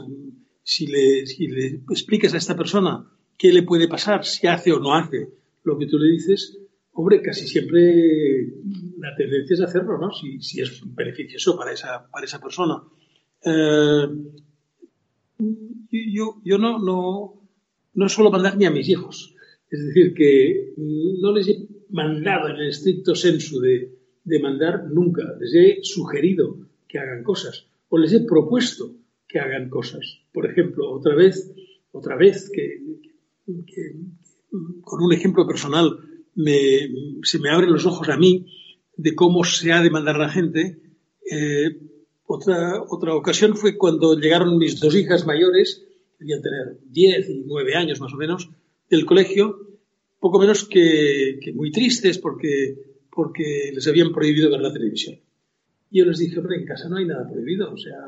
si 0.62 0.86
le, 0.86 1.26
si 1.26 1.46
explicas 1.90 2.34
a 2.34 2.38
esta 2.38 2.56
persona 2.56 3.08
qué 3.36 3.52
le 3.52 3.62
puede 3.62 3.88
pasar, 3.88 4.24
si 4.24 4.46
hace 4.46 4.72
o 4.72 4.80
no 4.80 4.94
hace 4.94 5.28
lo 5.62 5.78
que 5.78 5.86
tú 5.86 5.98
le 5.98 6.12
dices, 6.12 6.58
Hombre, 7.00 7.22
casi 7.22 7.46
siempre 7.46 7.80
la 8.98 9.14
tendencia 9.14 9.54
es 9.54 9.60
hacerlo, 9.60 9.98
¿no? 9.98 10.10
Si, 10.10 10.60
es 10.60 10.82
beneficioso 10.84 11.56
para 11.56 11.70
esa, 11.70 12.10
para 12.10 12.24
esa 12.26 12.40
persona. 12.40 12.82
Eh, 13.44 14.08
yo, 15.92 16.40
yo 16.42 16.58
no, 16.58 16.80
no, 16.80 17.40
no 17.94 18.08
suelo 18.08 18.32
mandar 18.32 18.56
ni 18.56 18.64
a 18.64 18.72
mis 18.72 18.88
hijos. 18.88 19.32
Es 19.70 19.86
decir, 19.86 20.12
que 20.12 20.74
no 20.76 21.30
les 21.30 21.46
mandado 21.90 22.48
en 22.48 22.56
el 22.56 22.68
estricto 22.68 23.14
senso 23.14 23.60
de, 23.60 23.98
de 24.24 24.40
mandar 24.40 24.84
nunca. 24.90 25.22
Les 25.40 25.54
he 25.54 25.78
sugerido 25.82 26.58
que 26.86 26.98
hagan 26.98 27.22
cosas 27.22 27.66
o 27.88 27.98
les 27.98 28.12
he 28.12 28.20
propuesto 28.20 28.94
que 29.26 29.38
hagan 29.38 29.68
cosas. 29.68 30.20
Por 30.32 30.46
ejemplo, 30.50 30.90
otra 30.90 31.14
vez, 31.14 31.54
otra 31.92 32.16
vez 32.16 32.50
que, 32.50 32.82
con 34.82 35.02
un 35.02 35.12
ejemplo 35.12 35.46
personal, 35.46 35.98
se 37.22 37.38
me 37.38 37.50
abren 37.50 37.72
los 37.72 37.86
ojos 37.86 38.08
a 38.08 38.16
mí 38.16 38.46
de 38.96 39.14
cómo 39.14 39.44
se 39.44 39.72
ha 39.72 39.82
de 39.82 39.90
mandar 39.90 40.18
la 40.18 40.28
gente. 40.28 40.80
Eh, 41.30 41.78
otra, 42.26 42.82
otra 42.88 43.14
ocasión 43.14 43.56
fue 43.56 43.76
cuando 43.76 44.18
llegaron 44.18 44.58
mis 44.58 44.80
dos 44.80 44.94
hijas 44.94 45.26
mayores, 45.26 45.86
debían 46.18 46.42
tener 46.42 46.78
10 46.90 47.28
y 47.30 47.44
9 47.46 47.74
años 47.74 48.00
más 48.00 48.12
o 48.12 48.16
menos, 48.16 48.50
del 48.90 49.06
colegio, 49.06 49.67
poco 50.18 50.38
menos 50.38 50.68
que, 50.68 51.38
muy 51.54 51.70
tristes 51.70 52.18
porque, 52.18 52.76
porque 53.10 53.70
les 53.74 53.86
habían 53.86 54.12
prohibido 54.12 54.50
ver 54.50 54.60
la 54.60 54.72
televisión. 54.72 55.18
Y 55.90 55.98
yo 55.98 56.04
les 56.04 56.18
dije, 56.18 56.38
hombre, 56.38 56.56
en 56.56 56.66
casa 56.66 56.88
no 56.88 56.96
hay 56.96 57.06
nada 57.06 57.28
prohibido, 57.28 57.72
o 57.72 57.76
sea, 57.76 57.98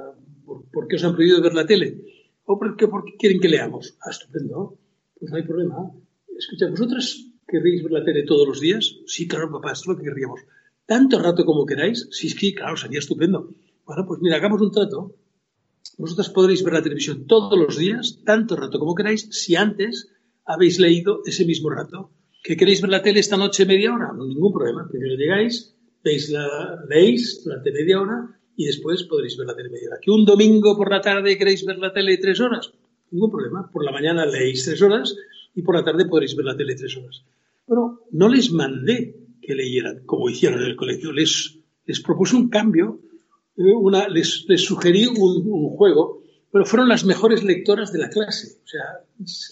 ¿por, 0.44 0.88
qué 0.88 0.96
os 0.96 1.04
han 1.04 1.14
prohibido 1.14 1.40
ver 1.40 1.54
la 1.54 1.66
tele? 1.66 2.04
¿O 2.44 2.58
por 2.58 2.76
qué, 2.76 2.88
quieren 3.18 3.40
que 3.40 3.48
leamos? 3.48 3.96
Ah, 4.00 4.10
estupendo, 4.10 4.78
pues 5.18 5.30
no 5.30 5.36
hay 5.36 5.44
problema. 5.44 5.90
Escucha, 6.36 6.68
vosotras 6.68 7.30
¿Querréis 7.50 7.82
ver 7.82 7.92
la 7.92 8.04
tele 8.04 8.22
todos 8.22 8.46
los 8.46 8.60
días? 8.60 8.96
Sí, 9.06 9.26
claro, 9.26 9.50
papá, 9.50 9.72
eso 9.72 9.82
es 9.82 9.86
lo 9.88 9.96
que 9.96 10.04
querríamos. 10.04 10.40
¿Tanto 10.86 11.18
rato 11.18 11.44
como 11.44 11.66
queráis? 11.66 12.06
Sí, 12.12 12.28
sí, 12.28 12.54
claro, 12.54 12.76
sería 12.76 13.00
estupendo. 13.00 13.50
Bueno, 13.84 14.06
pues 14.06 14.20
mira, 14.20 14.36
hagamos 14.36 14.60
un 14.60 14.70
trato. 14.70 15.16
Vosotros 15.98 16.30
podréis 16.30 16.62
ver 16.62 16.74
la 16.74 16.82
televisión 16.82 17.26
todos 17.26 17.58
los 17.58 17.76
días, 17.76 18.20
tanto 18.24 18.54
rato 18.54 18.78
como 18.78 18.94
queráis, 18.94 19.26
si 19.32 19.56
antes 19.56 20.12
habéis 20.52 20.78
leído 20.78 21.22
ese 21.24 21.44
mismo 21.44 21.70
rato. 21.70 22.10
¿Que 22.42 22.56
queréis 22.56 22.80
ver 22.80 22.90
la 22.90 23.02
tele 23.02 23.20
esta 23.20 23.36
noche 23.36 23.66
media 23.66 23.94
hora? 23.94 24.12
No, 24.16 24.26
ningún 24.26 24.52
problema. 24.52 24.88
Primero 24.90 25.14
llegáis, 25.16 25.76
veis 26.02 26.30
la, 26.30 26.46
leéis 26.88 27.42
durante 27.44 27.72
media 27.72 28.00
hora 28.00 28.40
y 28.56 28.66
después 28.66 29.04
podréis 29.04 29.36
ver 29.36 29.46
la 29.46 29.56
tele 29.56 29.70
media 29.70 29.88
hora. 29.90 30.00
¿Que 30.00 30.10
un 30.10 30.24
domingo 30.24 30.76
por 30.76 30.90
la 30.90 31.00
tarde 31.00 31.36
queréis 31.36 31.64
ver 31.64 31.78
la 31.78 31.92
tele 31.92 32.16
tres 32.18 32.40
horas? 32.40 32.72
Ningún 33.10 33.30
problema. 33.30 33.70
Por 33.70 33.84
la 33.84 33.92
mañana 33.92 34.24
leéis 34.26 34.64
tres 34.64 34.80
horas 34.82 35.14
y 35.54 35.62
por 35.62 35.74
la 35.74 35.84
tarde 35.84 36.06
podréis 36.06 36.36
ver 36.36 36.46
la 36.46 36.56
tele 36.56 36.74
tres 36.74 36.96
horas. 36.96 37.24
Bueno, 37.66 38.00
no 38.10 38.28
les 38.28 38.50
mandé 38.50 39.16
que 39.40 39.54
leyeran, 39.54 40.04
como 40.04 40.28
hicieron 40.28 40.60
en 40.60 40.66
el 40.66 40.76
colegio. 40.76 41.12
Les, 41.12 41.58
les 41.86 42.00
propuse 42.00 42.36
un 42.36 42.48
cambio, 42.48 43.00
eh, 43.56 43.74
una, 43.74 44.08
les, 44.08 44.44
sugerí 44.56 45.06
un, 45.06 45.70
juego, 45.76 46.19
pero 46.52 46.64
fueron 46.64 46.88
las 46.88 47.04
mejores 47.04 47.44
lectoras 47.44 47.92
de 47.92 47.98
la 48.00 48.10
clase. 48.10 48.58
O 48.64 48.66
sea, 48.66 48.82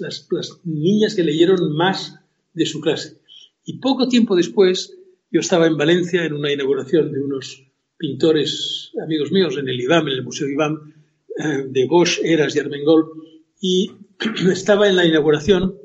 las, 0.00 0.26
niñas 0.64 1.14
que 1.14 1.22
leyeron 1.22 1.72
más 1.76 2.18
de 2.54 2.66
su 2.66 2.80
clase. 2.80 3.18
Y 3.64 3.78
poco 3.78 4.08
tiempo 4.08 4.34
después, 4.34 4.96
yo 5.30 5.40
estaba 5.40 5.66
en 5.66 5.76
Valencia 5.76 6.24
en 6.24 6.32
una 6.32 6.52
inauguración 6.52 7.12
de 7.12 7.22
unos 7.22 7.64
pintores 7.96 8.92
amigos 9.02 9.30
míos 9.30 9.56
en 9.58 9.68
el 9.68 9.80
IBAM, 9.80 10.08
en 10.08 10.14
el 10.14 10.24
Museo 10.24 10.48
IBAM, 10.48 10.92
eh, 11.36 11.66
de 11.68 11.86
Bosch, 11.86 12.18
Eras 12.22 12.56
y 12.56 12.58
Armengol, 12.58 13.12
y 13.60 13.90
estaba 14.50 14.88
en 14.88 14.96
la 14.96 15.06
inauguración 15.06 15.76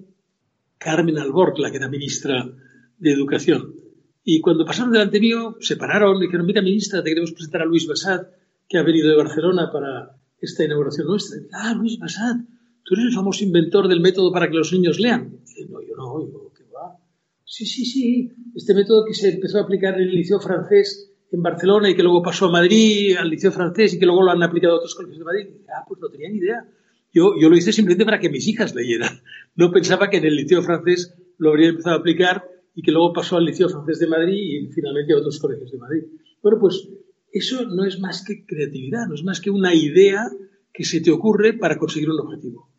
Carmen 0.78 1.18
Alborg, 1.18 1.60
la 1.60 1.72
que 1.72 1.78
era 1.78 1.90
ministra 1.90 2.50
de 2.98 3.12
Educación. 3.12 3.76
Y 4.24 4.40
cuando 4.40 4.66
pasaron 4.66 4.92
delante 4.92 5.20
mío, 5.20 5.58
se 5.60 5.76
pararon 5.76 6.18
y 6.18 6.28
dijeron, 6.28 6.46
mira, 6.46 6.62
ministra, 6.62 7.04
te 7.04 7.10
queremos 7.10 7.34
presentar 7.34 7.62
a 7.62 7.66
Luis 7.66 7.86
Bassat, 7.86 8.28
que 8.68 8.78
ha 8.78 8.84
venido 8.84 9.10
de 9.10 9.18
Barcelona 9.18 9.70
para 9.72 10.16
esta 10.46 10.64
inauguración 10.64 11.08
nuestra. 11.08 11.40
Ah, 11.54 11.74
Luis 11.74 11.98
Bassat, 11.98 12.38
tú 12.84 12.96
eres 12.96 13.08
el 13.08 13.14
famoso 13.14 13.44
inventor 13.44 13.88
del 13.88 14.02
método 14.02 14.32
para 14.32 14.50
que 14.50 14.58
los 14.58 14.72
niños 14.74 15.00
lean. 15.00 15.40
No, 15.70 15.82
yo 15.82 15.96
no, 15.96 16.20
yo, 16.20 16.52
¿qué 16.56 16.64
va? 16.66 16.98
Sí, 17.46 17.66
sí, 17.66 17.86
sí, 17.86 18.32
este 18.56 18.74
método 18.74 19.06
que 19.06 19.14
se 19.14 19.30
empezó 19.30 19.60
a 19.60 19.62
aplicar 19.62 19.96
en 19.96 20.10
el 20.10 20.16
liceo 20.16 20.40
francés 20.40 21.12
en 21.32 21.42
Barcelona 21.42 21.90
y 21.90 21.96
que 21.96 22.04
luego 22.04 22.22
pasó 22.22 22.46
a 22.46 22.52
Madrid, 22.52 23.16
al 23.18 23.30
liceo 23.30 23.52
francés 23.52 23.94
y 23.94 24.00
que 24.00 24.06
luego 24.06 24.22
lo 24.22 24.32
han 24.32 24.44
aplicado 24.44 24.76
a 24.76 24.78
otros 24.78 24.96
colegios 24.96 25.20
de 25.20 25.26
Madrid. 25.26 25.48
Ah, 25.70 25.84
pues 25.88 26.00
no 26.00 26.10
tenía 26.10 26.30
ni 26.30 26.38
idea. 26.38 26.68
Yo, 27.12 27.34
yo 27.40 27.50
lo 27.50 27.56
hice 27.56 27.72
simplemente 27.72 28.06
para 28.06 28.20
que 28.20 28.30
mis 28.30 28.48
hijas 28.48 28.76
leyeran. 28.76 29.22
No 29.56 29.72
pensaba 29.72 30.10
que 30.10 30.18
en 30.18 30.26
el 30.26 30.36
liceo 30.36 30.62
francés 30.62 31.16
lo 31.38 31.50
habría 31.50 31.70
empezado 31.70 31.96
a 31.96 32.00
aplicar 32.00 32.44
y 32.76 32.82
que 32.82 32.92
luego 32.92 33.14
pasó 33.14 33.38
al 33.38 33.46
liceo 33.46 33.70
francés 33.70 34.00
de 34.00 34.08
Madrid 34.08 34.34
y 34.36 34.68
finalmente 34.72 35.14
a 35.14 35.18
otros 35.18 35.40
colegios 35.40 35.72
de 35.72 35.78
Madrid. 35.78 36.04
Bueno, 36.42 36.60
pues 36.60 36.90
eso 37.34 37.66
no 37.66 37.84
es 37.86 38.00
más 38.00 38.24
que 38.24 38.46
creatividad, 38.46 39.08
no 39.08 39.16
es 39.16 39.24
más 39.24 39.42
que 39.42 39.50
una 39.50 39.74
idea 39.74 40.30
que 40.72 40.86
se 40.86 41.02
te 41.02 41.12
ocurre 41.12 41.54
para 41.54 41.78
conseguir 41.78 42.10
un 42.10 42.20
objetivo. 42.20 42.70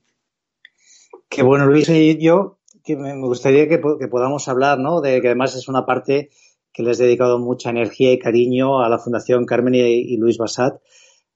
Qué 1.28 1.42
bueno, 1.42 1.66
Luis. 1.66 1.88
Y 1.88 2.18
yo 2.22 2.58
que 2.84 2.96
me 2.96 3.18
gustaría 3.26 3.66
que, 3.66 3.78
podamos 3.78 4.46
hablar, 4.46 4.78
¿no? 4.78 5.00
De 5.00 5.20
que 5.20 5.28
además 5.28 5.56
es 5.56 5.68
una 5.68 5.86
parte 5.86 6.30
que 6.72 6.82
le 6.82 6.90
has 6.90 6.98
dedicado 6.98 7.38
mucha 7.38 7.70
energía 7.70 8.12
y 8.12 8.18
cariño 8.18 8.80
a 8.80 8.88
la 8.88 8.98
Fundación 8.98 9.46
Carmen 9.46 9.74
y, 9.74 10.16
Luis 10.18 10.38
Bassat. 10.38 10.80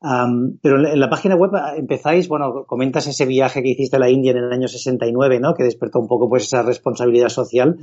Um, 0.01 0.59
pero 0.63 0.77
en 0.87 1.01
la 1.01 1.11
página 1.11 1.35
web 1.35 1.51
empezáis, 1.77 2.29
bueno, 2.29 2.65
comentas 2.67 3.09
ese 3.09 3.27
viaje 3.27 3.63
que 3.63 3.71
hiciste 3.71 3.97
a 3.97 3.99
la 3.99 4.11
India 4.11 4.31
en 4.31 4.39
el 4.39 4.53
año 4.53 4.69
69, 4.69 5.41
¿no? 5.41 5.55
Que 5.55 5.65
despertó 5.65 5.99
un 5.99 6.07
poco 6.07 6.29
pues 6.29 6.45
esa 6.45 6.63
responsabilidad 6.63 7.31
social. 7.31 7.79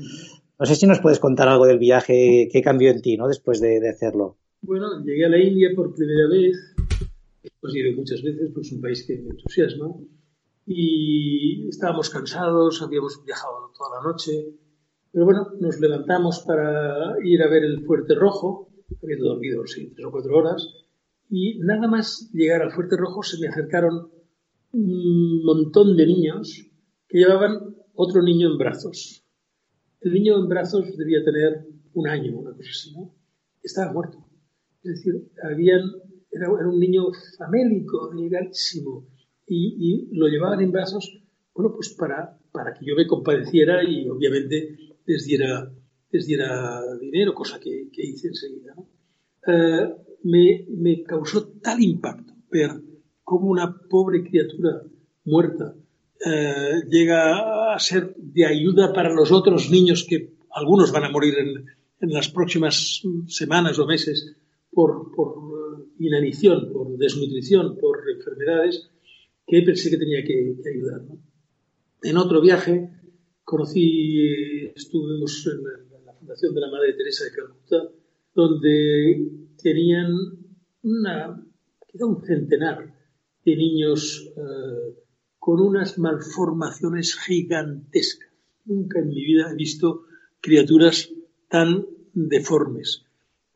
No 0.57 0.65
sé 0.65 0.75
si 0.75 0.85
nos 0.87 0.99
puedes 0.99 1.19
contar 1.19 1.49
algo 1.49 1.65
del 1.65 1.79
viaje, 1.79 2.47
qué 2.51 2.61
cambió 2.61 2.91
en 2.91 3.01
ti, 3.01 3.17
¿no? 3.17 3.27
Después 3.27 3.59
de, 3.59 3.81
de 3.81 3.89
hacerlo. 3.89 4.37
Bueno, 4.61 5.03
llegué 5.03 5.25
a 5.25 5.29
la 5.29 5.39
India 5.39 5.69
por 5.75 5.93
primera 5.93 6.27
vez, 6.27 6.57
después 7.43 7.73
de 7.73 7.79
ir 7.79 7.95
muchas 7.95 8.21
veces, 8.23 8.51
pues 8.53 8.67
es 8.67 8.73
un 8.73 8.81
país 8.81 9.05
que 9.05 9.17
me 9.17 9.29
entusiasma. 9.29 9.93
Y 10.65 11.67
estábamos 11.67 12.09
cansados, 12.09 12.81
habíamos 12.81 13.23
viajado 13.23 13.71
toda 13.77 13.97
la 13.97 14.11
noche. 14.11 14.53
Pero 15.11 15.25
bueno, 15.25 15.51
nos 15.59 15.79
levantamos 15.79 16.39
para 16.39 17.15
ir 17.23 17.41
a 17.43 17.47
ver 17.47 17.63
el 17.63 17.85
Fuerte 17.85 18.15
Rojo, 18.15 18.69
habiendo 19.03 19.25
dormido, 19.25 19.63
tres 19.63 20.05
o 20.05 20.11
cuatro 20.11 20.35
horas 20.35 20.85
y 21.29 21.59
nada 21.59 21.87
más 21.87 22.29
llegar 22.33 22.61
al 22.61 22.71
Fuerte 22.71 22.97
Rojo 22.97 23.23
se 23.23 23.39
me 23.39 23.47
acercaron 23.47 24.09
un 24.71 25.43
montón 25.43 25.95
de 25.97 26.05
niños 26.05 26.69
que 27.07 27.19
llevaban 27.19 27.75
otro 27.93 28.21
niño 28.21 28.51
en 28.51 28.57
brazos. 28.57 29.23
El 30.01 30.13
niño 30.13 30.37
en 30.37 30.47
brazos 30.47 30.95
debía 30.97 31.23
tener 31.23 31.65
un 31.93 32.07
año, 32.07 32.37
una 32.37 32.51
cosa 32.51 32.69
así, 32.69 32.93
¿no? 32.93 33.15
Estaba 33.63 33.93
muerto. 33.93 34.24
Es 34.85 35.03
decir, 35.03 35.31
habían, 35.43 35.81
era, 36.31 36.47
un 36.49 36.79
niño 36.79 37.05
famélico, 37.39 38.11
delgadísimo, 38.13 39.07
y, 39.47 39.77
y, 39.79 40.15
lo 40.15 40.27
llevaban 40.27 40.61
en 40.61 40.71
brazos, 40.71 41.11
bueno, 41.55 41.73
pues 41.73 41.89
para, 41.97 42.37
para 42.51 42.71
que 42.73 42.85
yo 42.85 42.95
me 42.95 43.07
compadeciera 43.07 43.83
y 43.83 44.07
obviamente 44.07 44.77
les 45.07 45.25
diera, 45.25 45.71
les 46.11 46.27
diera 46.27 46.81
dinero, 47.01 47.33
cosa 47.33 47.59
que, 47.59 47.89
que 47.91 48.05
hice 48.05 48.27
enseguida, 48.27 48.75
¿no? 48.75 48.87
Eh, 49.47 49.95
me, 50.23 50.65
me 50.69 51.03
causó 51.03 51.47
tal 51.61 51.81
impacto 51.81 52.33
ver 52.51 52.71
cómo 53.23 53.49
una 53.49 53.79
pobre 53.89 54.23
criatura 54.23 54.81
muerta 55.23 55.75
eh, 56.23 56.81
llega 56.89 57.73
a 57.73 57.79
ser 57.79 58.15
de 58.17 58.45
ayuda 58.45 58.93
para 58.93 59.13
los 59.13 59.31
otros 59.31 59.69
niños 59.71 60.05
que 60.07 60.35
algunos 60.51 60.91
van 60.91 61.05
a 61.05 61.09
morir 61.09 61.35
en, 61.39 61.65
en 62.01 62.13
las 62.13 62.29
próximas 62.29 63.01
semanas 63.27 63.77
o 63.79 63.85
meses 63.85 64.35
por, 64.75 65.15
por, 65.15 65.87
inanición, 65.97 66.71
por 66.73 66.97
desnutrición, 66.97 67.77
por 67.77 67.97
enfermedades, 68.09 68.91
que 69.47 69.61
pensé 69.61 69.89
que 69.89 69.97
tenía 69.97 70.23
que, 70.23 70.57
que 70.61 70.69
ayudar. 70.69 71.01
¿no? 71.03 71.17
En 72.03 72.17
otro 72.17 72.41
viaje 72.41 72.89
conocí, 73.43 74.67
estuvimos 74.75 75.47
en 75.47 76.05
la 76.05 76.13
Fundación 76.13 76.53
de 76.53 76.61
la 76.61 76.69
Madre 76.69 76.93
Teresa 76.93 77.23
de 77.23 77.31
Calcuta, 77.31 77.89
donde 78.33 79.31
tenían 79.63 80.11
una, 80.83 81.43
quizá 81.89 82.05
un 82.05 82.21
centenar 82.21 82.93
de 83.45 83.55
niños 83.55 84.31
eh, 84.35 84.95
con 85.39 85.61
unas 85.61 85.97
malformaciones 85.97 87.15
gigantescas. 87.15 88.29
Nunca 88.65 88.99
en 88.99 89.09
mi 89.09 89.23
vida 89.23 89.51
he 89.51 89.55
visto 89.55 90.03
criaturas 90.41 91.11
tan 91.49 91.85
deformes. 92.13 93.05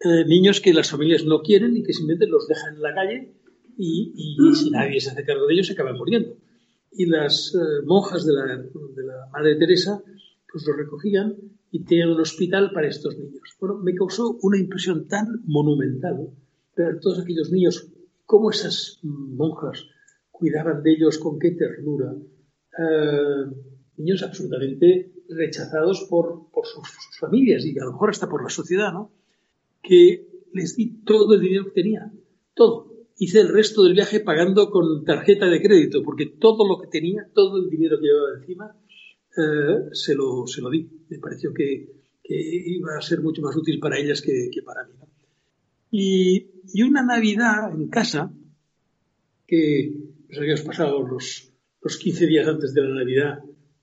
Eh, 0.01 0.25
niños 0.25 0.61
que 0.61 0.73
las 0.73 0.89
familias 0.89 1.25
no 1.25 1.41
quieren 1.41 1.75
y 1.75 1.83
que 1.83 1.93
simplemente 1.93 2.27
los 2.27 2.47
dejan 2.47 2.75
en 2.75 2.81
la 2.81 2.95
calle 2.95 3.33
y, 3.77 4.13
y, 4.15 4.55
si 4.55 4.69
nadie 4.69 5.01
se 5.01 5.09
hace 5.09 5.25
cargo 5.25 5.45
de 5.45 5.53
ellos 5.53 5.67
se 5.67 5.73
acaban 5.73 5.97
muriendo. 5.97 6.37
Y 6.91 7.05
las 7.05 7.53
eh, 7.53 7.83
monjas 7.85 8.25
de 8.25 8.33
la, 8.33 8.45
de 8.45 9.05
la 9.05 9.29
Madre 9.31 9.57
Teresa 9.57 10.01
pues 10.51 10.65
los 10.65 10.77
recogían 10.77 11.35
y 11.71 11.83
tenían 11.83 12.11
un 12.11 12.21
hospital 12.21 12.71
para 12.73 12.87
estos 12.87 13.17
niños. 13.17 13.41
Bueno, 13.59 13.77
me 13.77 13.93
causó 13.93 14.37
una 14.41 14.57
impresión 14.57 15.07
tan 15.07 15.41
monumental 15.45 16.29
ver 16.75 16.99
todos 16.99 17.19
aquellos 17.19 17.51
niños, 17.51 17.91
cómo 18.25 18.51
esas 18.51 18.99
monjas 19.03 19.85
cuidaban 20.31 20.81
de 20.81 20.93
ellos, 20.93 21.19
con 21.19 21.37
qué 21.37 21.51
ternura. 21.51 22.15
Eh, 22.77 23.45
niños 23.97 24.23
absolutamente 24.23 25.13
rechazados 25.27 26.07
por, 26.09 26.49
por 26.51 26.65
sus, 26.65 26.87
sus, 26.87 27.19
familias 27.19 27.65
y 27.65 27.77
a 27.77 27.83
lo 27.83 27.91
mejor 27.91 28.11
hasta 28.11 28.29
por 28.29 28.41
la 28.41 28.49
sociedad, 28.49 28.93
¿no? 28.93 29.11
Que 29.81 30.27
les 30.53 30.75
di 30.75 31.03
todo 31.03 31.36
el 31.36 31.41
dinero 31.41 31.65
que 31.65 31.81
tenía, 31.81 32.12
todo. 32.53 32.88
Hice 33.17 33.41
el 33.41 33.50
resto 33.50 33.83
del 33.83 33.93
viaje 33.93 34.21
pagando 34.21 34.69
con 34.69 35.03
tarjeta 35.03 35.48
de 35.48 35.62
crédito, 35.62 36.03
porque 36.03 36.25
todo 36.25 36.67
lo 36.67 36.79
que 36.79 36.88
tenía, 36.88 37.29
todo 37.33 37.57
el 37.57 37.69
dinero 37.69 37.98
que 38.00 38.07
llevaba 38.07 38.38
encima, 38.39 38.75
eh, 39.38 39.89
se, 39.91 40.15
lo, 40.15 40.48
se 40.48 40.62
lo 40.62 40.69
di. 40.69 40.89
Me 41.09 41.19
pareció 41.19 41.53
que, 41.53 41.89
que, 42.24 42.36
iba 42.36 42.98
a 42.98 43.01
ser 43.01 43.21
mucho 43.21 43.41
más 43.41 43.55
útil 43.55 43.79
para 43.79 43.98
ellas 43.98 44.21
que, 44.21 44.50
que 44.51 44.62
para 44.62 44.86
mí. 44.86 44.93
Y, 45.91 46.48
y, 46.74 46.81
una 46.83 47.03
Navidad 47.03 47.74
en 47.74 47.89
casa, 47.89 48.31
que 49.45 49.91
nos 50.29 50.38
habíamos 50.38 50.62
pasado 50.62 51.05
los, 51.05 51.51
los 51.81 51.98
15 51.98 52.27
días 52.27 52.48
antes 52.48 52.74
de 52.74 52.81
la 52.83 52.95
Navidad, 52.95 53.39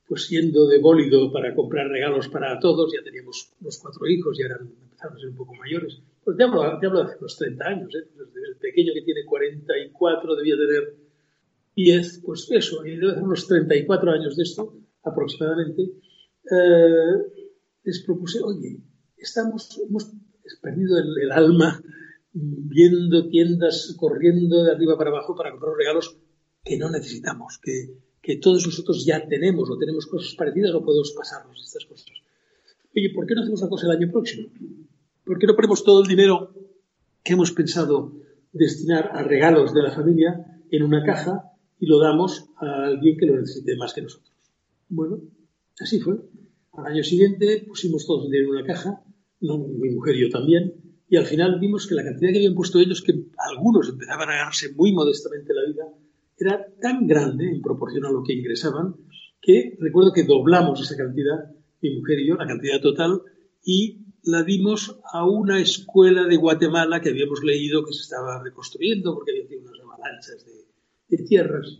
pues 0.07 0.29
yendo 0.29 0.67
de 0.69 0.79
bólido 0.79 1.33
para 1.33 1.55
comprar 1.55 1.89
regalos 1.89 2.29
para 2.29 2.59
todos, 2.61 2.93
ya 2.93 3.03
teníamos 3.03 3.53
los 3.61 3.79
cuatro 3.79 4.07
hijos, 4.07 4.39
ya 4.39 4.47
eran, 4.47 4.71
un 5.29 5.37
poco 5.37 5.55
mayores. 5.55 6.01
Pues 6.25 6.37
te 6.37 6.45
hablo, 6.45 6.79
te 6.81 6.87
hablo 6.87 7.01
de 7.01 7.05
hace 7.07 7.19
unos 7.19 7.37
30 7.37 7.65
años, 7.65 7.95
¿eh? 7.95 8.09
El 8.49 8.57
pequeño 8.57 8.93
que 8.95 9.03
tiene 9.03 9.25
44 9.25 10.37
debía 10.37 10.57
tener 10.57 10.97
10, 11.77 12.23
pues 12.25 12.49
eso, 12.51 12.83
debe 12.83 13.13
hacer 13.13 13.23
unos 13.23 13.47
34 13.47 14.11
años 14.11 14.37
de 14.37 14.43
esto, 14.43 14.75
aproximadamente, 15.05 15.83
eh, 16.51 17.47
les 17.85 18.03
propuse, 18.03 18.41
oye, 18.43 18.81
estamos, 19.17 19.79
hemos 19.79 20.11
perdido 20.61 20.99
el, 20.99 21.31
alma 21.33 21.83
viendo 22.33 23.29
tiendas, 23.29 23.95
corriendo 23.97 24.65
de 24.65 24.73
arriba 24.73 24.97
para 24.97 25.11
abajo 25.11 25.37
para 25.37 25.51
comprar 25.51 25.75
regalos 25.77 26.17
que 26.65 26.77
no 26.77 26.91
necesitamos, 26.91 27.59
que, 27.63 27.95
que 28.21 28.37
todos 28.39 28.67
nosotros 28.67 29.05
ya 29.05 29.27
tenemos 29.29 29.71
o 29.71 29.79
tenemos 29.79 30.07
cosas 30.07 30.35
parecidas 30.35 30.75
o 30.75 30.85
podemos 30.85 31.13
pasarnos 31.13 31.63
estas 31.63 31.85
cosas. 31.85 32.11
oye, 32.95 33.11
¿por 33.15 33.27
qué 33.27 33.35
no 33.35 33.43
hacemos 33.43 33.61
la 33.61 33.69
cosa 33.69 33.87
el 33.87 33.97
año 33.97 34.11
próximo? 34.11 34.49
¿Por 35.27 35.41
qué 35.41 35.49
no 35.49 35.57
ponemos 35.57 35.83
todo 35.83 36.03
el 36.03 36.07
dinero 36.09 36.55
que 37.25 37.33
hemos 37.33 37.51
pensado 37.51 38.13
destinar 38.53 39.11
a 39.13 39.25
regalos 39.25 39.75
de 39.75 39.83
la 39.83 39.91
familia 39.91 40.63
en 40.71 40.85
una 40.85 41.03
caja 41.03 41.51
y 41.81 41.87
lo 41.87 41.99
damos 41.99 42.49
a 42.57 42.85
alguien 42.85 43.19
que 43.19 43.27
lo 43.27 43.41
necesite 43.41 43.77
más 43.77 43.93
que 43.93 44.03
nosotros? 44.03 44.33
Bueno, 44.89 45.21
así 45.81 45.99
fue. 45.99 46.15
Al 46.75 46.87
año 46.87 47.03
siguiente 47.03 47.65
pusimos 47.67 48.07
todos 48.07 48.27
el 48.27 48.31
dinero 48.31 48.53
en 48.53 48.59
una 48.61 48.73
caja, 48.73 49.03
mi 49.41 49.91
mujer 49.91 50.15
y 50.15 50.21
yo 50.21 50.31
también, 50.31 50.75
y 51.09 51.17
al 51.17 51.27
final 51.27 51.59
vimos 51.59 51.89
que 51.89 51.97
la 51.97 52.05
cantidad 52.05 52.31
que 52.31 52.39
habían 52.39 52.55
puesto 52.55 52.79
ellos, 52.79 53.03
que 53.03 53.25
algunos 53.37 53.89
empezaban 53.89 54.29
a 54.29 54.37
ganarse 54.37 54.73
muy 54.75 54.93
modestamente 54.93 55.53
la 55.53 55.67
vida, 55.67 55.85
era 56.39 56.65
tan 56.81 57.05
grande 57.05 57.51
en 57.51 57.63
proporción 57.63 58.05
a 58.05 58.13
lo 58.13 58.23
que 58.23 58.33
ingresaban, 58.33 58.95
que 59.43 59.77
recuerdo 59.81 60.13
que 60.13 60.23
doblamos 60.23 60.81
esa 60.81 60.97
cantidad, 60.97 61.51
mi 61.83 61.97
mujer 61.97 62.21
y 62.21 62.29
yo, 62.29 62.37
la 62.37 62.47
cantidad 62.47 62.81
total, 62.81 63.23
y 63.65 64.06
la 64.27 64.43
dimos 64.43 64.99
a 65.13 65.25
una 65.25 65.61
escuela 65.61 66.25
de 66.25 66.37
Guatemala 66.37 67.01
que 67.01 67.11
habíamos 67.11 67.45
leído 67.45 67.85
que 67.85 67.93
se 67.93 68.03
estaba 68.03 68.43
reconstruyendo 68.43 69.15
porque 69.15 69.31
había 69.31 69.47
tenido 69.47 69.71
unas 69.71 69.81
avalanchas 69.81 70.45
de, 71.09 71.19
tierras. 71.19 71.79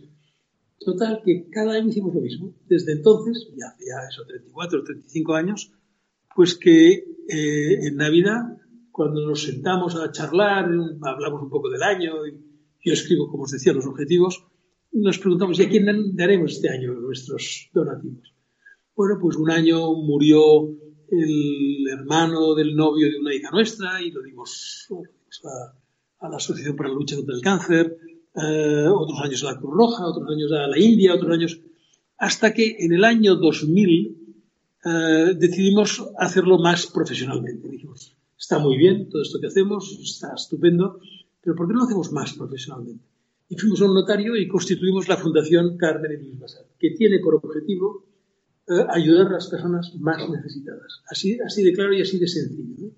Total, 0.79 1.21
que 1.25 1.49
cada 1.49 1.73
año 1.73 1.89
hicimos 1.89 2.15
lo 2.15 2.21
mismo. 2.21 2.55
Desde 2.65 2.93
entonces, 2.93 3.49
ya 3.57 3.67
hace 3.67 3.83
eso, 4.09 4.25
34 4.25 4.79
o 4.79 4.83
35 4.83 5.33
años, 5.35 5.73
pues 6.33 6.55
que 6.55 6.93
eh, 7.27 7.87
en 7.87 7.97
Navidad, 7.97 8.57
cuando 8.91 9.27
nos 9.27 9.43
sentamos 9.43 9.95
a 9.95 10.09
charlar, 10.11 10.71
hablamos 11.01 11.41
un 11.41 11.49
poco 11.49 11.69
del 11.69 11.83
año, 11.83 12.25
y 12.25 12.31
yo 12.85 12.93
escribo, 12.93 13.29
como 13.29 13.43
os 13.43 13.51
decía, 13.51 13.73
los 13.73 13.85
objetivos, 13.85 14.45
nos 14.93 15.19
preguntamos, 15.19 15.59
¿y 15.59 15.63
a 15.63 15.69
quién 15.69 16.15
daremos 16.15 16.53
este 16.53 16.69
año 16.69 16.93
nuestros 16.93 17.69
donativos? 17.73 18.33
Bueno, 18.95 19.19
pues 19.21 19.35
un 19.35 19.51
año 19.51 19.93
murió 19.93 20.69
el 21.09 21.87
hermano 21.87 22.55
del 22.55 22.75
novio 22.75 23.09
de 23.09 23.19
una 23.19 23.33
hija 23.33 23.49
nuestra 23.51 24.01
y 24.01 24.11
lo 24.11 24.21
dimos 24.21 24.87
a, 26.19 26.29
la 26.29 26.37
Asociación 26.37 26.75
para 26.75 26.89
la 26.89 26.95
Lucha 26.95 27.15
contra 27.15 27.35
el 27.35 27.41
Cáncer, 27.41 27.97
eh, 28.35 28.85
otros 28.87 29.19
años 29.23 29.43
a 29.43 29.53
la 29.53 29.59
Cruz 29.59 29.73
Roja, 29.73 30.07
otros 30.07 30.29
años 30.29 30.51
a 30.51 30.67
la 30.67 30.79
India, 30.79 31.15
otros 31.15 31.31
años, 31.31 31.59
hasta 32.17 32.53
que 32.53 32.75
en 32.79 32.93
el 32.93 33.03
año 33.03 33.35
2000 33.35 34.17
eh, 34.85 35.33
decidimos 35.37 36.03
hacerlo 36.17 36.59
más 36.59 36.87
profesionalmente. 36.87 37.69
Dijimos, 37.69 38.15
está 38.37 38.59
muy 38.59 38.77
bien 38.77 39.09
todo 39.09 39.21
esto 39.21 39.39
que 39.39 39.47
hacemos, 39.47 39.97
está 40.01 40.33
estupendo, 40.35 40.99
pero 41.41 41.55
¿por 41.55 41.67
qué 41.67 41.73
no 41.73 41.79
lo 41.79 41.85
hacemos 41.85 42.11
más 42.11 42.33
profesionalmente? 42.33 43.03
Y 43.49 43.57
fuimos 43.57 43.81
a 43.81 43.85
un 43.85 43.93
notario 43.93 44.35
y 44.35 44.47
constituimos 44.47 45.07
la 45.07 45.17
Fundación 45.17 45.77
Carmen 45.77 46.11
y 46.11 46.17
Luis 46.17 46.39
Basal, 46.39 46.65
que 46.77 46.91
tiene 46.91 47.19
por 47.19 47.35
objetivo 47.35 48.05
eh, 48.69 48.85
ayudar 48.89 49.27
a 49.27 49.33
las 49.33 49.47
personas 49.47 49.95
más 49.99 50.29
necesitadas. 50.29 51.01
Así, 51.09 51.39
así 51.39 51.63
de 51.63 51.71
claro 51.71 51.93
y 51.93 52.01
así 52.01 52.19
de 52.19 52.27
sencillo. 52.27 52.91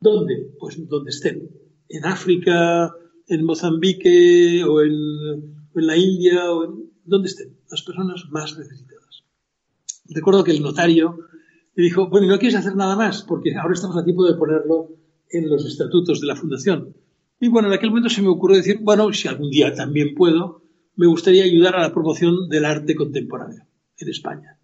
¿Dónde? 0.00 0.54
Pues 0.58 0.76
donde 0.88 1.10
estén. 1.10 1.50
En 1.90 2.06
África, 2.06 2.90
en 3.26 3.44
Mozambique 3.44 4.64
o 4.64 4.80
en, 4.80 5.66
la 5.74 5.96
India 5.96 6.50
o 6.50 6.64
en 6.64 6.90
donde 7.04 7.28
estén. 7.28 7.54
Las 7.70 7.82
personas 7.82 8.24
más 8.30 8.56
necesitadas. 8.56 9.24
Recuerdo 10.06 10.42
que 10.42 10.52
el 10.52 10.62
notario 10.62 11.18
me 11.76 11.82
dijo, 11.84 12.08
bueno, 12.08 12.26
¿y 12.26 12.30
no 12.30 12.38
quieres 12.38 12.56
hacer 12.56 12.74
nada 12.74 12.96
más? 12.96 13.22
Porque 13.24 13.54
ahora 13.54 13.74
estamos 13.74 13.98
a 13.98 14.04
tiempo 14.04 14.24
de 14.24 14.38
ponerlo 14.38 14.88
en 15.28 15.50
los 15.50 15.66
estatutos 15.66 16.22
de 16.22 16.28
la 16.28 16.36
fundación. 16.36 16.96
Y 17.40 17.48
bueno, 17.48 17.68
en 17.68 17.74
aquel 17.74 17.90
momento 17.90 18.08
se 18.08 18.22
me 18.22 18.28
ocurrió 18.28 18.56
decir, 18.56 18.78
bueno, 18.80 19.12
si 19.12 19.28
algún 19.28 19.50
día 19.50 19.74
también 19.74 20.14
puedo, 20.14 20.62
me 20.96 21.06
gustaría 21.06 21.44
ayudar 21.44 21.76
a 21.76 21.82
la 21.82 21.92
promoción 21.92 22.48
del 22.48 22.64
arte 22.64 22.94
contemporáneo 22.94 23.66
en 23.98 24.08
España 24.08 24.58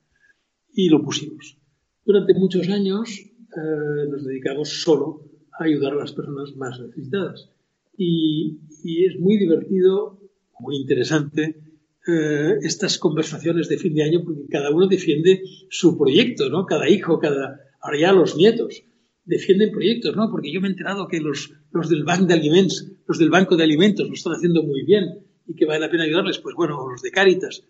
y 0.74 0.88
lo 0.88 1.02
pusimos. 1.02 1.58
Durante 2.04 2.34
muchos 2.34 2.68
años 2.68 3.10
eh, 3.18 4.08
nos 4.08 4.24
dedicamos 4.24 4.82
solo 4.82 5.24
a 5.58 5.64
ayudar 5.64 5.92
a 5.92 5.96
las 5.96 6.12
personas 6.12 6.54
más 6.56 6.80
necesitadas. 6.80 7.50
Y, 7.96 8.58
es 8.82 9.18
muy 9.18 9.36
divertido, 9.36 10.18
muy 10.58 10.76
interesante, 10.76 11.60
eh, 12.06 12.56
estas 12.62 12.96
conversaciones 12.98 13.68
de 13.68 13.76
fin 13.76 13.94
de 13.94 14.04
año, 14.04 14.22
porque 14.24 14.46
cada 14.48 14.70
uno 14.70 14.86
defiende 14.86 15.42
su 15.68 15.98
proyecto, 15.98 16.48
¿no? 16.48 16.64
Cada 16.64 16.88
hijo, 16.88 17.18
cada, 17.18 17.60
ahora 17.82 17.98
ya 18.00 18.12
los 18.12 18.36
nietos, 18.36 18.84
defienden 19.24 19.70
proyectos, 19.70 20.16
¿no? 20.16 20.30
Porque 20.30 20.50
yo 20.50 20.60
me 20.60 20.68
he 20.68 20.70
enterado 20.70 21.08
que 21.08 21.20
los, 21.20 21.52
los 21.72 21.90
del 21.90 22.04
Banco 22.04 22.24
de 22.24 22.34
Alimentos, 22.34 22.90
los 23.06 23.18
del 23.18 23.28
Banco 23.28 23.56
de 23.56 23.64
Alimentos 23.64 24.08
lo 24.08 24.14
están 24.14 24.32
haciendo 24.32 24.62
muy 24.62 24.82
bien 24.84 25.26
y 25.46 25.54
que 25.54 25.66
vale 25.66 25.80
la 25.80 25.90
pena 25.90 26.04
ayudarles, 26.04 26.38
pues 26.38 26.54
bueno, 26.56 26.88
los 26.88 27.02
de 27.02 27.10
Cáritas. 27.10 27.64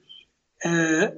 Eh, 0.64 1.10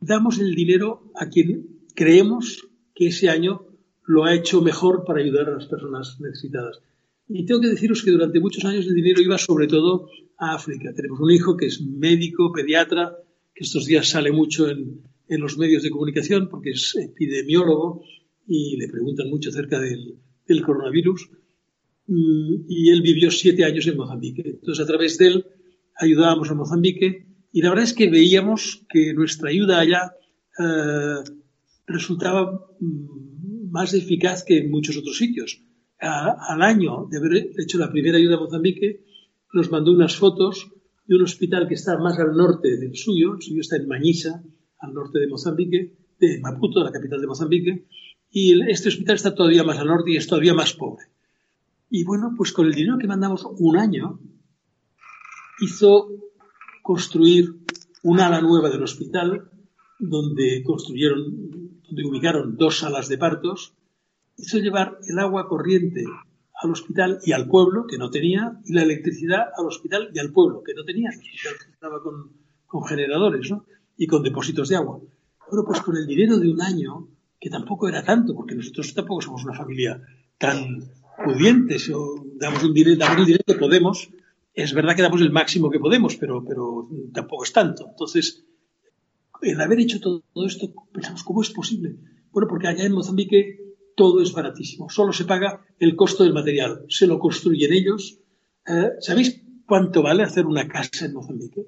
damos 0.00 0.38
el 0.38 0.54
dinero 0.54 1.10
a 1.14 1.28
quien 1.28 1.80
creemos 1.94 2.68
que 2.94 3.08
ese 3.08 3.28
año 3.28 3.66
lo 4.06 4.24
ha 4.24 4.34
hecho 4.34 4.62
mejor 4.62 5.04
para 5.04 5.20
ayudar 5.20 5.48
a 5.48 5.54
las 5.54 5.66
personas 5.66 6.18
necesitadas. 6.20 6.80
Y 7.28 7.44
tengo 7.44 7.60
que 7.60 7.68
deciros 7.68 8.02
que 8.02 8.10
durante 8.10 8.40
muchos 8.40 8.64
años 8.64 8.86
el 8.86 8.94
dinero 8.94 9.20
iba 9.20 9.36
sobre 9.36 9.66
todo 9.66 10.08
a 10.38 10.54
África. 10.54 10.94
Tenemos 10.94 11.20
un 11.20 11.30
hijo 11.30 11.56
que 11.56 11.66
es 11.66 11.82
médico, 11.82 12.52
pediatra, 12.52 13.18
que 13.54 13.64
estos 13.64 13.84
días 13.84 14.08
sale 14.08 14.32
mucho 14.32 14.68
en, 14.68 15.02
los 15.28 15.58
medios 15.58 15.82
de 15.82 15.90
comunicación 15.90 16.48
porque 16.48 16.70
es 16.70 16.96
epidemiólogo 16.96 18.02
y 18.46 18.78
le 18.78 18.88
preguntan 18.88 19.28
mucho 19.28 19.50
acerca 19.50 19.78
del, 19.78 20.14
del 20.46 20.62
coronavirus. 20.62 21.28
Mm, 22.06 22.64
y 22.66 22.88
él 22.88 23.02
vivió 23.02 23.30
siete 23.30 23.64
años 23.64 23.86
en 23.86 23.98
Mozambique. 23.98 24.42
Entonces, 24.46 24.82
a 24.82 24.86
través 24.86 25.18
de 25.18 25.26
él 25.26 25.46
ayudábamos 25.96 26.50
a 26.50 26.54
Mozambique 26.54 27.27
y 27.52 27.62
la 27.62 27.70
verdad 27.70 27.84
es 27.84 27.94
que 27.94 28.10
veíamos 28.10 28.84
que 28.88 29.14
nuestra 29.14 29.50
ayuda 29.50 29.80
allá 29.80 30.12
eh, 30.58 31.22
resultaba 31.86 32.68
mm, 32.80 33.70
más 33.70 33.94
eficaz 33.94 34.44
que 34.44 34.58
en 34.58 34.70
muchos 34.70 34.96
otros 34.96 35.16
sitios. 35.16 35.62
al 36.00 36.62
año 36.62 37.08
de 37.10 37.18
haber 37.18 37.50
hecho 37.58 37.78
la 37.78 37.90
primera 37.90 38.18
ayuda 38.18 38.36
a 38.36 38.40
Mozambique, 38.40 39.04
nos 39.52 39.70
mandó 39.70 39.92
unas 39.92 40.14
fotos 40.16 40.70
de 41.06 41.16
un 41.16 41.22
hospital 41.22 41.66
que 41.66 41.74
está 41.74 41.98
más 41.98 42.18
al 42.18 42.36
norte 42.36 42.76
del 42.76 42.94
suyo, 42.94 43.34
el 43.34 43.42
suyo 43.42 43.60
está 43.60 43.76
en 43.76 43.88
Mañisa, 43.88 44.42
al 44.78 44.94
norte 44.94 45.18
de 45.18 45.26
Mozambique, 45.26 45.96
de 46.20 46.38
Maputo, 46.40 46.84
la 46.84 46.92
capital 46.92 47.20
de 47.20 47.26
Mozambique, 47.26 47.86
y 48.30 48.60
este 48.70 48.90
hospital 48.90 49.16
está 49.16 49.34
todavía 49.34 49.64
más 49.64 49.78
al 49.78 49.86
norte 49.86 50.12
y 50.12 50.16
es 50.16 50.26
todavía 50.26 50.54
más 50.54 50.74
pobre. 50.74 51.06
Y 51.90 52.04
bueno, 52.04 52.34
pues 52.36 52.52
con 52.52 52.66
el 52.66 52.74
dinero 52.74 52.98
que 52.98 53.06
mandamos 53.06 53.46
un 53.58 53.76
año, 53.78 54.20
hizo 55.60 56.08
construir 56.88 57.44
una 58.02 58.28
ala 58.28 58.40
nueva 58.40 58.70
del 58.70 58.82
hospital 58.82 59.50
donde 59.98 60.62
construyeron, 60.64 61.20
donde 61.86 62.06
ubicaron 62.08 62.56
dos 62.56 62.78
salas 62.78 63.08
de 63.10 63.18
partos, 63.18 63.74
hizo 64.38 64.56
llevar 64.56 64.96
el 65.06 65.18
agua 65.18 65.48
corriente 65.48 66.04
al 66.62 66.70
hospital 66.70 67.18
y 67.26 67.32
al 67.32 67.46
pueblo, 67.46 67.86
que 67.86 67.98
no 67.98 68.08
tenía, 68.08 68.58
y 68.64 68.72
la 68.72 68.84
electricidad 68.84 69.48
al 69.58 69.66
hospital 69.66 70.08
y 70.14 70.18
al 70.18 70.32
pueblo, 70.32 70.62
que 70.62 70.72
no 70.72 70.82
tenía. 70.82 71.10
El 71.10 71.18
hospital 71.18 71.54
estaba 71.74 72.02
con, 72.02 72.32
con 72.64 72.82
generadores 72.84 73.50
¿no? 73.50 73.66
y 73.98 74.06
con 74.06 74.22
depósitos 74.22 74.70
de 74.70 74.76
agua. 74.76 74.98
Bueno, 75.50 75.64
pues 75.66 75.82
con 75.82 75.94
el 75.94 76.06
dinero 76.06 76.38
de 76.38 76.50
un 76.50 76.62
año, 76.62 77.06
que 77.38 77.50
tampoco 77.50 77.86
era 77.86 78.02
tanto, 78.02 78.34
porque 78.34 78.54
nosotros 78.54 78.94
tampoco 78.94 79.20
somos 79.20 79.44
una 79.44 79.52
familia 79.52 80.00
tan 80.38 80.88
pudientes, 81.22 81.90
o 81.90 82.24
damos 82.36 82.64
un 82.64 82.72
dinero, 82.72 82.96
damos 82.96 83.18
un 83.18 83.26
dinero 83.26 83.44
que 83.46 83.56
podemos, 83.56 84.08
es 84.58 84.74
verdad 84.74 84.96
que 84.96 85.02
damos 85.02 85.20
el 85.20 85.30
máximo 85.30 85.70
que 85.70 85.78
podemos, 85.78 86.16
pero, 86.16 86.44
tampoco 87.12 87.44
es 87.44 87.52
tanto. 87.52 87.86
Entonces, 87.90 88.44
el 89.40 89.60
haber 89.60 89.78
hecho 89.78 90.00
todo, 90.00 90.24
esto, 90.44 90.74
pensamos, 90.92 91.22
¿cómo 91.22 91.42
es 91.42 91.50
posible? 91.50 91.94
Bueno, 92.32 92.48
porque 92.48 92.66
allá 92.66 92.84
en 92.84 92.92
Mozambique 92.92 93.76
todo 93.94 94.20
es 94.20 94.32
baratísimo, 94.32 94.90
solo 94.90 95.12
se 95.12 95.26
paga 95.26 95.64
el 95.78 95.94
costo 95.94 96.24
del 96.24 96.32
material, 96.32 96.84
se 96.88 97.06
lo 97.06 97.20
construyen 97.20 97.72
ellos. 97.72 98.18
Eh, 98.66 98.90
¿Sabéis 98.98 99.40
cuánto 99.64 100.02
vale 100.02 100.24
hacer 100.24 100.44
una 100.44 100.66
casa 100.66 101.06
en 101.06 101.14
Mozambique? 101.14 101.62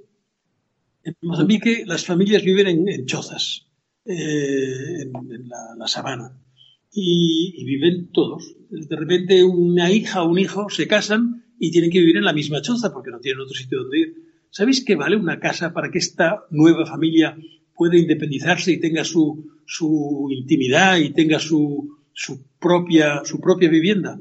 En 1.04 1.14
Mozambique 1.22 1.84
las 1.86 2.04
familias 2.04 2.42
viven 2.42 2.88
en, 2.88 3.06
chozas, 3.06 3.68
eh, 4.04 5.02
en, 5.02 5.48
la, 5.78 5.86
sabana, 5.86 6.42
y, 6.90 7.54
y, 7.56 7.64
viven 7.64 8.10
todos. 8.10 8.56
De 8.68 8.96
repente 8.96 9.44
una 9.44 9.92
hija 9.92 10.24
o 10.24 10.28
un 10.28 10.40
hijo 10.40 10.68
se 10.70 10.88
casan 10.88 11.44
y 11.62 11.70
tienen 11.70 11.90
que 11.90 12.00
vivir 12.00 12.16
en 12.16 12.24
la 12.24 12.32
misma 12.32 12.62
choza 12.62 12.90
porque 12.90 13.10
no 13.10 13.20
tienen 13.20 13.42
otro 13.42 13.54
sitio 13.54 13.82
donde 13.82 13.98
ir. 13.98 14.14
¿Sabéis 14.48 14.82
qué 14.82 14.96
vale 14.96 15.16
una 15.16 15.38
casa 15.38 15.74
para 15.74 15.90
que 15.90 15.98
esta 15.98 16.46
nueva 16.50 16.86
familia 16.86 17.36
pueda 17.76 17.98
independizarse 17.98 18.72
y 18.72 18.80
tenga 18.80 19.04
su, 19.04 19.52
su 19.66 20.28
intimidad 20.30 20.96
y 20.96 21.10
tenga 21.10 21.38
su, 21.38 21.98
su, 22.14 22.42
propia, 22.58 23.20
su 23.26 23.40
propia 23.40 23.68
vivienda? 23.68 24.18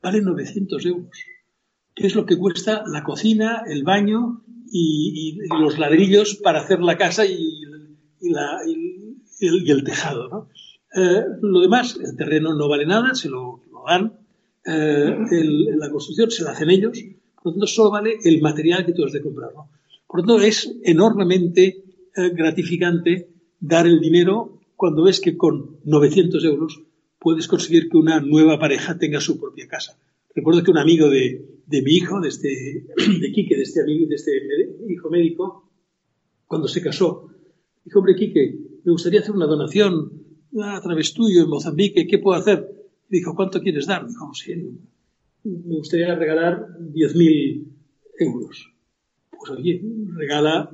Vale 0.00 0.22
900 0.22 0.86
euros. 0.86 1.10
¿Qué 1.92 2.06
es 2.06 2.14
lo 2.14 2.24
que 2.24 2.38
cuesta 2.38 2.84
la 2.86 3.02
cocina, 3.02 3.64
el 3.66 3.82
baño 3.82 4.44
y, 4.70 5.38
los 5.58 5.78
ladrillos 5.78 6.36
para 6.36 6.60
hacer 6.60 6.78
la 6.78 6.96
casa 6.96 7.26
y, 7.26 7.62
la, 8.20 8.60
el, 8.64 9.68
el, 9.68 9.84
tejado? 9.84 10.28
¿no? 10.28 10.48
Eh, 10.94 11.24
lo 11.42 11.60
demás, 11.60 11.98
el 12.00 12.16
terreno 12.16 12.54
no 12.54 12.68
vale 12.68 12.86
nada, 12.86 13.16
se 13.16 13.28
lo 13.28 13.64
dan 13.88 14.25
eh, 14.66 15.16
la 15.76 15.90
construcción 15.90 16.30
se 16.30 16.42
la 16.42 16.50
hacen 16.50 16.70
ellos, 16.70 17.02
por 17.36 17.46
lo 17.46 17.52
tanto 17.52 17.66
solo 17.66 17.90
vale 17.90 18.18
el 18.24 18.40
material 18.40 18.84
que 18.84 18.92
tú 18.92 19.04
has 19.04 19.12
de 19.12 19.22
comprar. 19.22 19.50
Por 20.06 20.20
lo 20.20 20.26
tanto 20.26 20.42
es 20.42 20.76
enormemente 20.82 21.84
eh, 22.16 22.30
gratificante 22.30 23.28
dar 23.60 23.86
el 23.86 24.00
dinero 24.00 24.60
cuando 24.74 25.04
ves 25.04 25.20
que 25.20 25.36
con 25.36 25.78
900 25.84 26.44
euros 26.44 26.82
puedes 27.18 27.48
conseguir 27.48 27.88
que 27.88 27.96
una 27.96 28.20
nueva 28.20 28.58
pareja 28.58 28.98
tenga 28.98 29.20
su 29.20 29.38
propia 29.38 29.66
casa. 29.68 29.98
Recuerdo 30.34 30.62
que 30.62 30.70
un 30.70 30.78
amigo 30.78 31.08
de, 31.08 31.62
mi 31.66 31.92
hijo, 31.92 32.20
de, 32.20 32.28
este, 32.28 32.86
de 33.20 33.32
Quique, 33.32 33.56
de 33.56 33.62
este, 33.62 33.82
amigo, 33.82 34.06
de 34.08 34.16
este 34.16 34.32
hijo 34.88 35.08
médico, 35.08 35.70
cuando 36.46 36.68
se 36.68 36.82
casó, 36.82 37.28
dijo, 37.84 38.00
hombre, 38.00 38.16
Quique, 38.16 38.80
me 38.84 38.92
gustaría 38.92 39.20
hacer 39.20 39.34
una 39.34 39.46
donación 39.46 40.12
a 40.62 40.80
través 40.80 41.14
tuyo 41.14 41.42
en 41.42 41.48
Mozambique, 41.48 42.06
¿qué 42.06 42.18
puedo 42.18 42.38
hacer? 42.38 42.75
Dijo, 43.08 43.34
¿cuánto 43.34 43.60
quieres 43.60 43.86
dar? 43.86 44.06
Dijo, 44.06 44.32
sí, 44.34 44.54
me 45.44 45.76
gustaría 45.76 46.14
regalar 46.14 46.66
10.000 46.78 47.64
euros. 48.18 48.72
Pues 49.30 49.50
oye, 49.50 49.80
regala 50.14 50.70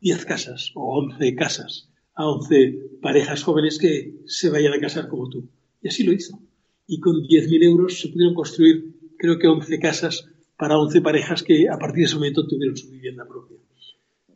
10 0.00 0.22
eh, 0.22 0.26
casas 0.26 0.72
o 0.74 0.98
11 0.98 1.34
casas 1.34 1.88
a 2.14 2.28
11 2.28 2.98
parejas 3.00 3.42
jóvenes 3.42 3.78
que 3.78 4.20
se 4.26 4.50
vayan 4.50 4.74
a 4.74 4.80
casar 4.80 5.08
como 5.08 5.28
tú. 5.30 5.48
Y 5.82 5.88
así 5.88 6.04
lo 6.04 6.12
hizo. 6.12 6.38
Y 6.86 7.00
con 7.00 7.22
10.000 7.22 7.64
euros 7.64 8.00
se 8.00 8.08
pudieron 8.08 8.34
construir, 8.34 8.94
creo 9.16 9.38
que 9.38 9.46
11 9.46 9.78
casas 9.78 10.28
para 10.58 10.78
11 10.78 11.00
parejas 11.00 11.42
que 11.42 11.68
a 11.68 11.78
partir 11.78 12.00
de 12.00 12.06
ese 12.06 12.16
momento 12.16 12.46
tuvieron 12.46 12.76
su 12.76 12.90
vivienda 12.90 13.26
propia. 13.26 13.56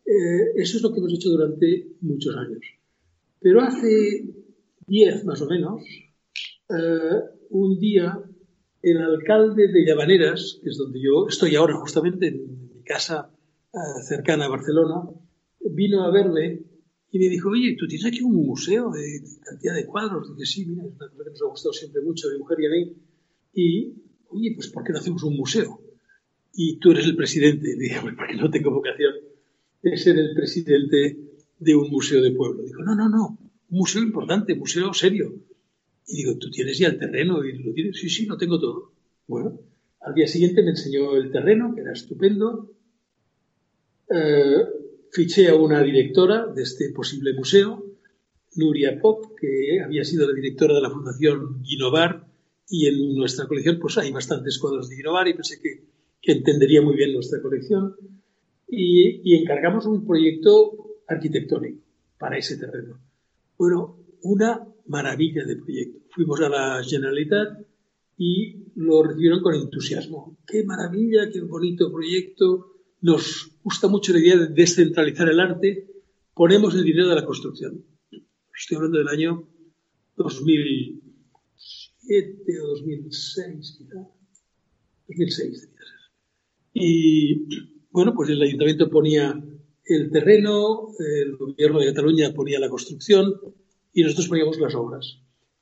Eh, 0.07 0.53
eso 0.57 0.77
es 0.77 0.83
lo 0.83 0.93
que 0.93 1.01
hemos 1.01 1.13
hecho 1.13 1.31
durante 1.31 1.89
muchos 2.01 2.35
años. 2.37 2.61
Pero 3.41 3.61
hace 3.61 4.25
10 4.87 5.25
más 5.25 5.41
o 5.43 5.47
menos, 5.47 5.83
eh, 6.69 7.21
un 7.51 7.79
día 7.79 8.23
el 8.83 8.99
alcalde 9.01 9.69
de 9.69 9.87
Llavaneras, 9.87 10.61
que 10.63 10.69
es 10.69 10.77
donde 10.77 11.01
yo 11.01 11.27
estoy 11.27 11.57
ahora 11.57 11.75
justamente, 11.77 12.29
en 12.29 12.69
mi 12.75 12.83
casa 12.83 13.31
eh, 13.73 14.03
cercana 14.07 14.45
a 14.45 14.51
Barcelona, 14.51 15.09
vino 15.61 16.05
a 16.05 16.11
verme 16.11 16.61
y 17.11 17.19
me 17.19 17.29
dijo, 17.29 17.51
oye, 17.51 17.77
¿tú 17.79 17.87
tienes 17.87 18.07
aquí 18.07 18.23
un 18.23 18.35
museo 18.35 18.91
de 18.91 19.23
cantidad 19.43 19.75
de 19.75 19.87
cuadros? 19.87 20.37
Dije, 20.37 20.47
sí, 20.47 20.67
mira, 20.67 20.85
es 20.85 20.95
una 20.97 21.09
cosa 21.09 21.25
que 21.25 21.31
nos 21.31 21.43
ha 21.43 21.47
gustado 21.47 21.73
siempre 21.73 22.03
mucho, 22.03 22.29
de 22.29 22.39
mujer 22.39 22.59
y 22.61 22.67
a 22.67 22.71
mí. 22.71 22.97
Y, 23.55 23.95
oye, 24.29 24.53
pues 24.55 24.69
¿por 24.69 24.85
qué 24.85 24.93
no 24.93 24.99
hacemos 24.99 25.23
un 25.23 25.37
museo? 25.37 25.81
Y 26.53 26.79
tú 26.79 26.91
eres 26.91 27.07
el 27.07 27.17
presidente. 27.17 27.77
Dije, 27.79 28.01
pues 28.03 28.15
porque 28.17 28.35
no 28.35 28.51
tengo 28.51 28.71
vocación 28.71 29.15
de 29.83 29.97
ser 29.97 30.19
el 30.19 30.35
presidente 30.35 31.19
de 31.59 31.75
un 31.75 31.89
museo 31.89 32.21
de 32.21 32.33
pueblo. 32.33 32.63
Dijo, 32.65 32.83
no, 32.83 32.95
no, 32.95 33.09
no, 33.09 33.39
un 33.71 33.79
museo 33.79 34.03
importante, 34.03 34.55
museo 34.55 34.93
serio. 34.93 35.35
Y 36.07 36.17
digo, 36.17 36.37
¿tú 36.39 36.51
tienes 36.51 36.79
ya 36.79 36.89
el 36.89 36.99
terreno? 36.99 37.45
Y 37.45 37.63
lo 37.63 37.73
tienes, 37.73 37.99
sí, 37.99 38.09
sí, 38.09 38.27
lo 38.27 38.37
tengo 38.37 38.61
todo. 38.61 38.93
Bueno, 39.27 39.61
al 40.01 40.15
día 40.15 40.27
siguiente 40.27 40.63
me 40.63 40.71
enseñó 40.71 41.17
el 41.17 41.31
terreno, 41.31 41.75
que 41.75 41.81
era 41.81 41.93
estupendo. 41.93 42.71
Eh, 44.11 44.65
fiché 45.11 45.49
a 45.49 45.55
una 45.55 45.83
directora 45.83 46.47
de 46.47 46.63
este 46.63 46.91
posible 46.91 47.33
museo, 47.33 47.83
Nuria 48.57 49.01
Pop, 49.01 49.35
que 49.41 49.81
había 49.83 50.05
sido 50.05 50.29
la 50.29 50.35
directora 50.35 50.75
de 50.75 50.83
la 50.83 50.91
Fundación 50.91 51.63
Guinovar, 51.63 52.27
y 52.69 52.87
en 52.87 53.15
nuestra 53.15 53.47
colección 53.47 53.79
pues 53.79 53.99
hay 53.99 54.11
bastantes 54.11 54.59
cuadros 54.59 54.89
de 54.89 54.97
Guinovar 54.97 55.29
y 55.29 55.35
pensé 55.35 55.61
que, 55.61 55.85
que 56.21 56.33
entendería 56.33 56.83
muy 56.83 56.97
bien 56.97 57.13
nuestra 57.13 57.41
colección. 57.41 57.97
Y, 58.69 59.21
y 59.23 59.41
encargamos 59.41 59.87
un 59.87 60.07
proyecto 60.07 60.99
arquitectónico 61.07 61.81
para 62.19 62.39
ese 62.39 62.57
terreno. 62.57 62.99
Bueno, 63.57 64.05
una 64.23 64.67
maravilla 64.87 65.45
de 65.45 65.57
proyecto. 65.57 66.01
Fuimos 66.11 66.41
a 66.41 66.49
la 66.49 66.83
Generalitat 66.83 67.65
y 68.17 68.73
lo 68.77 69.03
recibieron 69.03 69.43
con 69.43 69.55
entusiasmo. 69.55 70.39
¡Qué 70.47 70.65
maravilla, 70.65 71.31
qué 71.31 71.41
bonito 71.41 71.93
proyecto! 71.93 72.71
Nos 73.01 73.51
gusta 73.63 73.89
mucho 73.89 74.13
la 74.13 74.21
idea 74.21 74.37
de 74.37 74.49
descentralizar 74.49 75.27
el 75.29 75.41
arte. 75.41 75.89
Ponemos 76.33 76.75
el 76.75 76.85
dinero 76.85 77.09
de 77.09 77.15
la 77.15 77.25
construcción. 77.25 77.85
Estoy 78.57 78.77
hablando 78.77 78.99
del 78.99 79.09
año 79.09 79.49
2007 80.17 82.61
o 82.61 82.69
2006, 82.69 83.79
quizá. 83.79 84.09
2006 85.09 85.61
ser. 85.61 85.71
Y 86.73 87.47
bueno, 87.91 88.15
pues 88.15 88.31
el 88.31 88.41
ayuntamiento 88.43 88.89
ponía 88.91 89.43
el 89.87 90.11
terreno, 90.11 90.89
el 90.99 91.37
gobierno 91.37 91.81
de 91.81 91.87
Cataluña 91.87 92.33
ponía 92.33 92.59
la 92.59 92.69
construcción, 92.69 93.35
y 93.95 94.03
nosotros 94.03 94.29
poníamos 94.29 94.59
las 94.59 94.75
obras. 94.75 95.21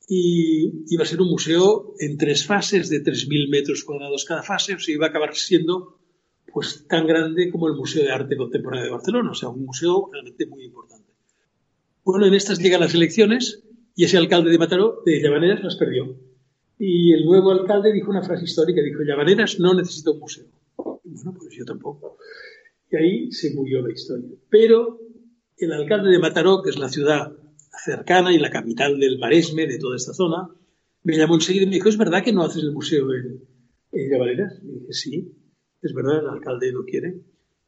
Y 0.09 0.93
iba 0.93 1.05
a 1.05 1.07
ser 1.07 1.21
un 1.21 1.29
museo 1.29 1.95
en 1.99 2.17
tres 2.17 2.45
fases 2.45 2.89
de 2.89 3.05
3.000 3.05 3.51
metros 3.51 3.85
cuadrados 3.85 4.25
cada 4.25 4.43
fase, 4.43 4.75
o 4.75 4.79
sea, 4.79 4.95
iba 4.95 5.07
a 5.07 5.11
acabar 5.11 5.35
siendo 5.35 5.99
pues 6.53 6.87
tan 6.87 7.07
grande 7.07 7.51
como 7.51 7.69
el 7.69 7.75
Museo 7.75 8.03
de 8.03 8.11
Arte 8.11 8.37
Contemporáneo 8.37 8.85
de 8.85 8.91
Barcelona, 8.91 9.31
o 9.31 9.35
sea, 9.35 9.49
un 9.49 9.65
museo 9.65 10.11
realmente 10.13 10.45
muy 10.47 10.65
importante. 10.65 11.11
Bueno, 12.05 12.27
en 12.27 12.35
estas 12.35 12.59
llegan 12.59 12.81
las 12.81 12.95
elecciones 12.95 13.63
y 13.95 14.05
ese 14.05 14.19
alcalde 14.19 14.51
de 14.51 14.59
Mataró, 14.59 15.03
de 15.07 15.23
Llavaneras, 15.23 15.63
las 15.63 15.77
perdió. 15.77 16.15
Y 16.79 17.13
el 17.13 17.25
nuevo 17.25 17.53
alcalde 17.53 17.93
dijo 17.93 18.11
una 18.11 18.23
frase 18.23 18.45
histórica, 18.45 18.83
dijo, 18.83 19.03
Llavaneras 19.03 19.61
no 19.61 19.73
necesita 19.73 20.11
un 20.11 20.19
museo. 20.19 20.45
bueno, 20.77 21.35
pues 21.39 21.55
yo 21.55 21.65
tampoco. 21.65 22.19
Y 22.93 22.97
ahí 22.97 23.33
se 23.33 23.55
murió 23.55 23.81
la 23.81 23.91
historia. 23.91 24.29
Pero 24.51 25.01
el 25.57 25.73
alcalde 25.73 26.11
de 26.11 26.19
Mataró, 26.19 26.63
que 26.63 26.69
es 26.69 26.79
la 26.79 26.91
ciudad 26.91 27.33
cercana 27.85 28.35
y 28.35 28.39
la 28.39 28.51
capital 28.51 29.01
del 29.01 29.19
Maresme, 29.19 29.67
de 29.67 29.79
toda 29.79 29.97
esta 29.97 30.13
zona, 30.13 30.51
me 31.03 31.17
llamó 31.17 31.37
enseguida 31.37 31.63
y 31.63 31.67
me 31.69 31.77
dijo, 31.77 31.89
¿es 31.89 31.97
verdad 31.97 32.23
que 32.23 32.35
no 32.35 32.43
haces 32.43 32.63
el 32.63 32.73
museo 32.73 33.07
en, 33.15 33.49
en? 33.93 34.23
Y 34.63 34.81
dije, 34.81 34.93
sí, 34.93 35.33
es 35.81 35.95
verdad, 35.95 36.21
el 36.21 36.29
alcalde 36.29 36.71
lo 36.71 36.85
quiere. 36.85 37.19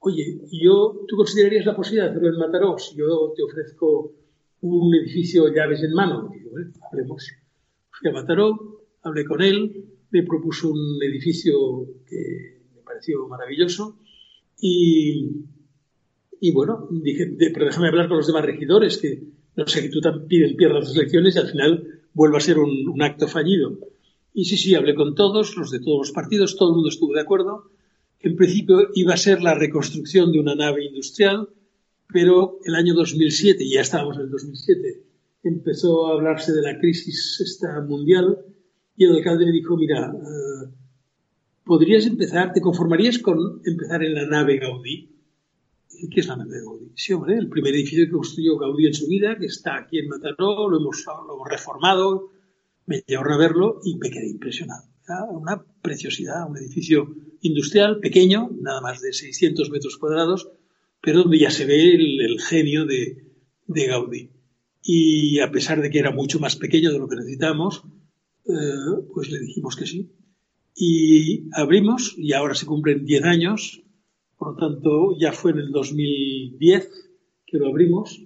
Oye, 0.01 0.41
yo, 0.53 1.07
¿tú 1.09 1.17
considerarías 1.17 1.65
la 1.65 1.75
posibilidad 1.75 2.05
de 2.05 2.11
hacerlo 2.11 2.29
en 2.29 2.39
Mataró 2.39 2.79
si 2.79 2.95
yo 2.95 3.33
te 3.35 3.43
ofrezco 3.43 4.13
un 4.61 4.95
edificio 4.95 5.49
llaves 5.49 5.83
en 5.83 5.95
mano? 5.95 6.31
Y 6.39 6.47
bueno, 6.51 6.71
hablemos. 6.93 7.33
Fui 7.91 8.11
a 8.11 8.13
Mataró, 8.13 8.85
hablé 9.03 9.25
con 9.25 9.41
él, 9.41 9.87
me 10.11 10.23
propuso 10.23 10.69
un 10.69 11.03
edificio 11.03 11.87
que 12.07 12.61
me 12.75 12.83
pareció 12.83 13.27
maravilloso 13.27 14.04
y, 14.61 15.45
y 16.41 16.53
bueno, 16.53 16.89
dije, 16.91 17.37
pero 17.53 17.67
déjame 17.67 17.89
hablar 17.89 18.09
con 18.09 18.19
los 18.19 18.27
demás 18.27 18.45
regidores 18.45 18.99
que 18.99 19.23
no 19.57 19.67
sé 19.67 19.83
que 19.83 19.89
tú 19.89 20.01
también 20.01 20.57
pierdas 20.57 20.89
las 20.89 20.97
elecciones 20.97 21.37
y 21.37 21.39
al 21.39 21.49
final 21.49 22.03
vuelva 22.13 22.39
a 22.39 22.41
ser 22.41 22.59
un, 22.59 23.01
acto 23.03 23.29
fallido. 23.29 23.79
Y 24.33 24.47
sí, 24.47 24.57
sí, 24.57 24.75
hablé 24.75 24.95
con 24.95 25.15
todos, 25.15 25.57
los 25.57 25.71
de 25.71 25.81
todos 25.81 25.99
los 25.99 26.13
partidos, 26.13 26.57
todo 26.57 26.71
el 26.71 26.75
mundo 26.75 26.89
estuvo 26.89 27.15
de 27.15 27.21
acuerdo. 27.21 27.71
En 28.21 28.37
principio 28.37 28.89
iba 28.95 29.15
a 29.15 29.19
ser 29.19 29.43
la 29.43 29.55
reconstrucción 29.55 30.33
de 30.33 30.41
una 30.41 30.55
nave 30.55 30.85
industrial, 30.85 31.49
pero 32.13 32.59
el 32.65 32.75
año 32.75 32.95
2007, 32.95 33.69
ya 33.69 33.83
estábamos 33.83 34.17
en 34.17 34.23
el 34.23 34.31
2007, 34.31 35.03
empezó 35.45 36.07
a 36.07 36.15
hablarse 36.15 36.53
de 36.53 36.63
la 36.63 36.79
crisis 36.79 37.41
esta 37.41 37.81
mundial 37.83 38.39
y 38.97 39.05
el 39.05 39.17
alcalde 39.17 39.47
me 39.47 39.53
dijo, 39.53 39.77
mira, 39.77 40.13
eh, 40.13 40.71
¿podrías 41.65 42.07
empezar, 42.07 42.53
te 42.53 42.61
conformarías 42.61 43.19
con 43.19 43.61
empezar 43.65 44.03
en 44.03 44.15
la 44.15 44.27
nave 44.27 44.59
Gaudí? 44.59 45.11
¿Qué 46.11 46.21
es 46.21 46.27
la 46.27 46.37
nave 46.37 46.61
Gaudí? 46.61 46.93
Sí, 46.95 47.13
hombre, 47.13 47.37
el 47.37 47.49
primer 47.49 47.75
edificio 47.75 48.05
que 48.05 48.13
construyó 48.13 48.59
Gaudí 48.59 48.87
en 48.87 48.95
su 48.95 49.07
vida, 49.07 49.37
que 49.39 49.47
está 49.47 49.77
aquí 49.77 49.99
en 49.99 50.09
Mataró, 50.09 50.69
lo 50.69 50.79
hemos, 50.79 51.05
reformado, 51.49 52.31
me 52.87 53.03
llevaron 53.07 53.33
a 53.33 53.39
verlo 53.39 53.81
y 53.85 53.97
me 53.97 54.11
quedé 54.11 54.29
impresionado. 54.29 54.85
una 55.31 55.65
preciosidad, 55.83 56.49
un 56.49 56.59
edificio 56.59 57.15
industrial 57.41 58.01
pequeño, 58.01 58.51
nada 58.61 58.81
más 58.81 59.01
de 59.01 59.13
600 59.13 59.71
metros 59.71 59.97
cuadrados, 59.97 60.49
pero 61.01 61.23
donde 61.23 61.39
ya 61.39 61.51
se 61.51 61.67
ve 61.67 61.95
el, 61.95 62.41
genio 62.41 62.87
de, 62.87 63.25
de, 63.67 63.87
Gaudí. 63.87 64.31
Y 64.83 65.41
a 65.41 65.51
pesar 65.51 65.81
de 65.81 65.91
que 65.91 65.99
era 65.99 66.11
mucho 66.11 66.41
más 66.41 66.57
pequeño 66.57 66.93
de 66.93 66.99
lo 66.99 67.09
que 67.09 67.17
necesitamos, 67.17 67.85
eh, 68.47 68.53
pues 69.13 69.31
le 69.31 69.39
dijimos 69.39 69.77
que 69.77 69.87
sí. 69.87 70.11
Y 70.75 71.49
abrimos, 71.53 72.15
y 72.17 72.33
ahora 72.33 72.55
se 72.55 72.67
cumplen 72.67 73.05
10 73.05 73.25
años, 73.25 73.83
por 74.37 74.53
lo 74.53 74.57
tanto, 74.57 75.17
ya 75.19 75.33
fue 75.33 75.53
en 75.53 75.59
el 75.59 75.71
2010 75.71 76.91
que 77.47 77.59
lo 77.59 77.69
abrimos, 77.69 78.23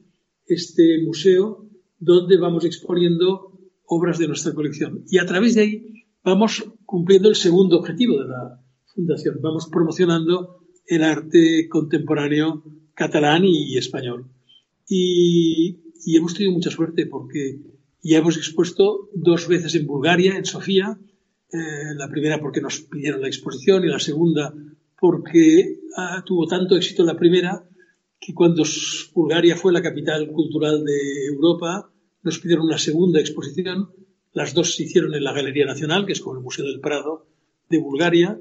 este 0.47 1.03
museo, 1.05 1.69
donde 1.99 2.39
vamos 2.39 2.65
exponiendo 2.65 3.59
obras 3.85 4.19
de 4.19 4.29
nuestra 4.29 4.55
colección. 4.55 5.05
Y 5.11 5.19
a 5.19 5.27
través 5.27 5.55
de 5.55 5.61
ahí 5.63 6.05
vamos 6.25 6.65
cumpliendo 6.85 7.29
el 7.29 7.37
segundo 7.37 7.79
objetivo 7.79 8.19
de 8.19 8.29
la 8.29 8.63
Fundación. 8.95 9.39
Vamos 9.43 9.69
promocionando 9.71 10.61
el 10.87 11.03
arte 11.05 11.69
contemporáneo 11.69 12.65
catalán 12.95 13.45
y 13.45 13.77
español. 13.77 14.31
Y, 14.89 15.79
hemos 16.17 16.35
tenido 16.35 16.53
mucha 16.53 16.71
suerte 16.71 17.07
porque 17.07 17.61
ya 18.03 18.19
hemos 18.19 18.37
expuesto 18.37 19.11
dos 19.15 19.47
veces 19.47 19.75
en 19.75 19.87
Bulgaria, 19.87 20.37
en 20.37 20.45
Sofía, 20.45 20.99
eh, 21.53 21.95
la 21.97 22.09
primera 22.09 22.41
porque 22.41 22.61
nos 22.61 22.81
pidieron 22.81 23.23
la 23.23 23.29
exposición 23.29 23.85
y 23.85 23.89
la 23.89 23.99
segunda 23.99 24.55
porque 25.01 25.81
ah, 25.97 26.23
tuvo 26.27 26.47
tanto 26.47 26.77
éxito 26.77 27.05
la 27.05 27.17
primera 27.17 27.65
que 28.21 28.35
cuando 28.35 28.65
Bulgaria 29.15 29.57
fue 29.57 29.73
la 29.73 29.83
capital 29.83 30.29
cultural 30.33 30.85
de 30.85 31.27
Europa, 31.27 31.91
nos 32.23 32.39
pidieron 32.41 32.67
una 32.67 32.79
segunda 32.79 33.21
exposición. 33.21 33.91
Las 34.33 34.55
dos 34.55 34.75
se 34.75 34.83
hicieron 34.83 35.15
en 35.15 35.23
la 35.23 35.33
Galería 35.33 35.67
Nacional, 35.67 36.05
que 36.05 36.13
es 36.13 36.21
como 36.21 36.37
el 36.37 36.43
Museo 36.43 36.67
del 36.67 36.81
Prado 36.81 37.27
de 37.69 37.79
Bulgaria, 37.79 38.41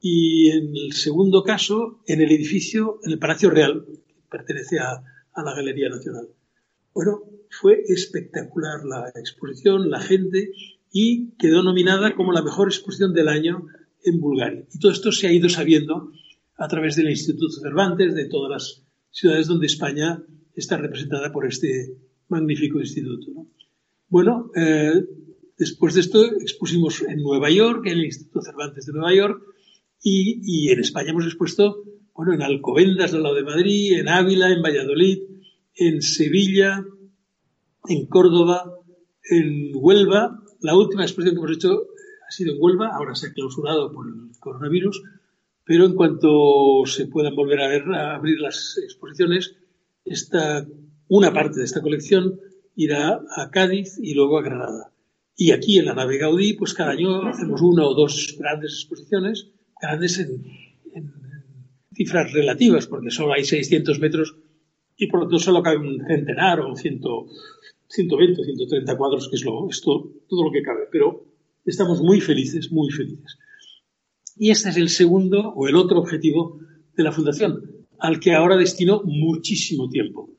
y 0.00 0.48
en 0.48 0.74
el 0.74 0.92
segundo 0.94 1.42
caso, 1.42 2.00
en 2.06 2.22
el 2.22 2.32
edificio, 2.32 2.98
en 3.04 3.12
el 3.12 3.18
Palacio 3.18 3.50
Real, 3.50 3.84
que 3.86 4.14
pertenece 4.30 4.78
a, 4.78 5.02
a 5.34 5.42
la 5.42 5.54
Galería 5.54 5.90
Nacional. 5.90 6.28
Bueno, 6.94 7.22
fue 7.50 7.82
espectacular 7.86 8.84
la 8.84 9.10
exposición, 9.14 9.90
la 9.90 10.00
gente, 10.00 10.52
y 10.92 11.32
quedó 11.38 11.62
nominada 11.62 12.14
como 12.14 12.32
la 12.32 12.42
mejor 12.42 12.68
exposición 12.68 13.12
del 13.12 13.28
año 13.28 13.66
en 14.04 14.20
Bulgaria. 14.20 14.66
Y 14.72 14.78
todo 14.78 14.92
esto 14.92 15.12
se 15.12 15.26
ha 15.26 15.32
ido 15.32 15.48
sabiendo 15.48 16.12
a 16.56 16.68
través 16.68 16.96
del 16.96 17.10
Instituto 17.10 17.60
Cervantes, 17.60 18.14
de 18.14 18.26
todas 18.26 18.50
las 18.50 18.82
ciudades 19.10 19.46
donde 19.46 19.66
España 19.66 20.22
está 20.54 20.76
representada 20.76 21.32
por 21.32 21.46
este 21.46 21.96
magnífico 22.28 22.80
instituto. 22.80 23.46
Bueno, 24.08 24.50
eh, 24.56 25.04
después 25.56 25.94
de 25.94 26.00
esto 26.00 26.24
expusimos 26.24 27.02
en 27.02 27.22
Nueva 27.22 27.50
York, 27.50 27.86
en 27.86 27.98
el 27.98 28.04
Instituto 28.04 28.42
Cervantes 28.42 28.86
de 28.86 28.92
Nueva 28.92 29.14
York, 29.14 29.42
y, 30.02 30.40
y 30.42 30.70
en 30.70 30.80
España 30.80 31.10
hemos 31.10 31.26
expuesto 31.26 31.84
bueno, 32.14 32.34
en 32.34 32.42
Alcobendas, 32.42 33.14
al 33.14 33.22
lado 33.22 33.34
de 33.34 33.44
Madrid, 33.44 33.98
en 33.98 34.06
Ávila, 34.06 34.52
en 34.52 34.60
Valladolid, 34.60 35.20
en 35.74 36.02
Sevilla, 36.02 36.84
en 37.88 38.06
Córdoba, 38.08 38.74
en 39.22 39.70
Huelva. 39.74 40.39
La 40.60 40.76
última 40.76 41.02
exposición 41.02 41.34
que 41.34 41.40
hemos 41.40 41.56
hecho 41.56 41.86
ha 42.26 42.30
sido 42.30 42.52
en 42.52 42.58
Huelva, 42.60 42.90
ahora 42.94 43.14
se 43.14 43.28
ha 43.28 43.32
clausurado 43.32 43.92
por 43.92 44.06
el 44.06 44.38
coronavirus, 44.38 45.02
pero 45.64 45.86
en 45.86 45.94
cuanto 45.94 46.82
se 46.84 47.06
puedan 47.06 47.34
volver 47.34 47.60
a, 47.60 47.68
ver, 47.68 47.82
abrir 47.94 48.40
las 48.40 48.78
exposiciones, 48.82 49.56
esta, 50.04 50.66
una 51.08 51.32
parte 51.32 51.60
de 51.60 51.64
esta 51.64 51.80
colección 51.80 52.40
irá 52.76 53.22
a 53.36 53.50
Cádiz 53.50 53.98
y 54.02 54.14
luego 54.14 54.38
a 54.38 54.42
Granada. 54.42 54.92
Y 55.36 55.52
aquí 55.52 55.78
en 55.78 55.86
la 55.86 55.94
nave 55.94 56.18
Gaudí, 56.18 56.52
pues 56.52 56.74
cada 56.74 56.90
año 56.90 57.26
hacemos 57.26 57.62
una 57.62 57.86
o 57.86 57.94
dos 57.94 58.36
grandes 58.38 58.72
exposiciones, 58.74 59.48
grandes 59.80 60.18
en, 60.18 60.44
en 60.94 61.12
cifras 61.94 62.32
relativas, 62.32 62.86
porque 62.86 63.10
solo 63.10 63.32
hay 63.32 63.44
600 63.44 63.98
metros 64.00 64.36
y 64.96 65.06
por 65.06 65.20
lo 65.20 65.26
tanto 65.26 65.38
solo 65.38 65.62
cabe 65.62 65.78
un 65.78 66.04
centenar 66.06 66.60
o 66.60 66.76
100, 66.76 67.00
120, 67.90 68.44
130 68.44 68.96
cuadros, 68.96 69.28
que 69.28 69.36
es, 69.36 69.44
lo, 69.44 69.68
todo 70.28 70.44
lo 70.44 70.52
que 70.52 70.62
cabe. 70.62 70.82
Pero 70.90 71.24
estamos 71.64 72.00
muy 72.00 72.20
felices, 72.20 72.70
muy 72.70 72.90
felices. 72.90 73.38
Y 74.36 74.50
este 74.50 74.70
es 74.70 74.76
el 74.76 74.88
segundo 74.88 75.52
o 75.54 75.68
el 75.68 75.76
otro 75.76 75.98
objetivo 75.98 76.60
de 76.96 77.02
la 77.02 77.12
Fundación, 77.12 77.86
al 77.98 78.20
que 78.20 78.32
ahora 78.32 78.56
destino 78.56 79.02
muchísimo 79.04 79.88
tiempo, 79.90 80.30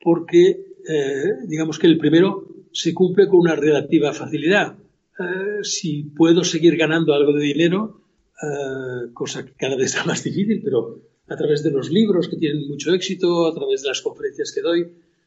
porque 0.00 0.74
eh, 0.88 1.24
digamos 1.46 1.78
que 1.78 1.86
el 1.86 1.98
primero 1.98 2.46
se 2.72 2.94
cumple 2.94 3.28
con 3.28 3.40
una 3.40 3.56
relativa 3.56 4.12
facilidad. 4.12 4.78
Eh, 5.18 5.62
si 5.62 6.04
puedo 6.04 6.44
seguir 6.44 6.76
ganando 6.76 7.12
algo 7.12 7.32
de 7.32 7.44
dinero, 7.44 8.00
eh, 8.42 9.12
cosa 9.12 9.44
que 9.44 9.52
cada 9.52 9.76
vez 9.76 9.94
está 9.94 10.04
más 10.04 10.22
difícil, 10.22 10.62
pero 10.64 11.00
a 11.28 11.36
través 11.36 11.62
de 11.62 11.70
los 11.70 11.90
libros 11.90 12.28
que 12.28 12.36
tienen 12.36 12.66
mucho 12.68 12.94
éxito, 12.94 13.46
a 13.46 13.54
través 13.54 13.82
de 13.82 13.88
las 13.88 14.00
conferencias 14.00 14.52
que 14.52 14.62
doy, 14.62 14.86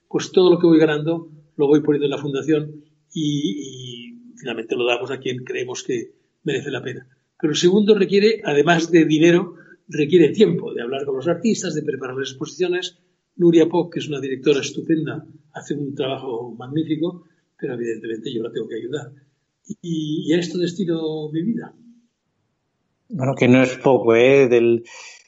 pues 0.10 0.32
todo 0.32 0.50
lo 0.50 0.60
que 0.60 0.68
voy 0.68 0.80
ganando 0.80 1.30
lo 1.56 1.68
voy 1.68 1.82
poniendo 1.82 2.06
en 2.06 2.12
la 2.12 2.18
fundación 2.18 2.84
y, 3.14 4.34
finalmente 4.36 4.76
lo 4.76 4.86
damos 4.86 5.12
a 5.12 5.20
quien 5.20 5.44
creemos 5.44 5.84
que 5.84 6.12
merece 6.44 6.72
la 6.72 6.84
pena. 6.84 7.08
Pero 7.40 7.52
el 7.52 7.58
segundo 7.58 7.96
requiere, 7.96 8.42
además 8.44 8.92
de 8.92 9.06
dinero, 9.06 9.56
requiere 9.88 10.30
tiempo 10.30 10.74
de 10.74 10.82
hablar 10.82 11.06
con 11.06 11.16
los 11.16 11.28
artistas, 11.28 11.76
de 11.76 11.84
preparar 11.84 12.16
las 12.16 12.30
exposiciones. 12.30 12.98
Nuria 13.36 13.68
Poc, 13.68 13.94
que 13.94 14.00
es 14.00 14.08
una 14.08 14.20
directora 14.20 14.62
estupenda, 14.62 15.26
hace 15.54 15.74
un 15.74 15.96
trabajo 15.96 16.54
magnífico, 16.58 17.26
pero 17.58 17.76
evidentemente 17.76 18.34
yo 18.34 18.44
la 18.44 18.52
tengo 18.52 18.68
que 18.68 18.76
ayudar. 18.76 19.12
Y, 19.82 20.30
y 20.30 20.34
a 20.34 20.40
esto 20.40 20.58
destino 20.58 21.30
mi 21.32 21.42
vida. 21.42 21.74
Bueno, 23.10 23.36
que 23.36 23.48
no 23.48 23.62
es 23.62 23.78
poco, 23.78 24.16
¿eh? 24.16 24.48
Del, 24.48 24.84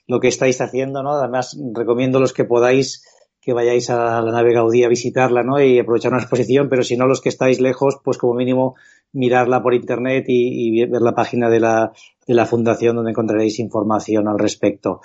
lo 0.07 0.19
que 0.19 0.27
estáis 0.27 0.61
haciendo, 0.61 1.03
¿no? 1.03 1.11
Además, 1.11 1.57
recomiendo 1.73 2.19
los 2.19 2.33
que 2.33 2.45
podáis 2.45 3.03
que 3.45 3.53
vayáis 3.53 3.91
a 3.91 4.21
la 4.23 4.31
nave 4.31 4.53
Gaudí 4.53 4.83
a 4.83 4.89
visitarla, 4.89 5.43
¿no? 5.43 5.61
Y 5.61 5.77
aprovechar 5.77 6.11
una 6.11 6.21
exposición, 6.21 6.67
pero 6.67 6.81
si 6.81 6.97
no, 6.97 7.05
los 7.05 7.21
que 7.21 7.29
estáis 7.29 7.61
lejos, 7.61 7.99
pues 8.03 8.17
como 8.17 8.33
mínimo 8.33 8.73
mirarla 9.13 9.61
por 9.61 9.75
internet 9.75 10.25
y, 10.27 10.83
ver 10.87 11.01
la 11.03 11.13
página 11.13 11.47
de 11.47 11.59
la, 11.59 11.91
de 12.25 12.33
la 12.33 12.47
fundación 12.47 12.95
donde 12.95 13.11
encontraréis 13.11 13.59
información 13.59 14.27
al 14.27 14.39
respecto. 14.39 15.01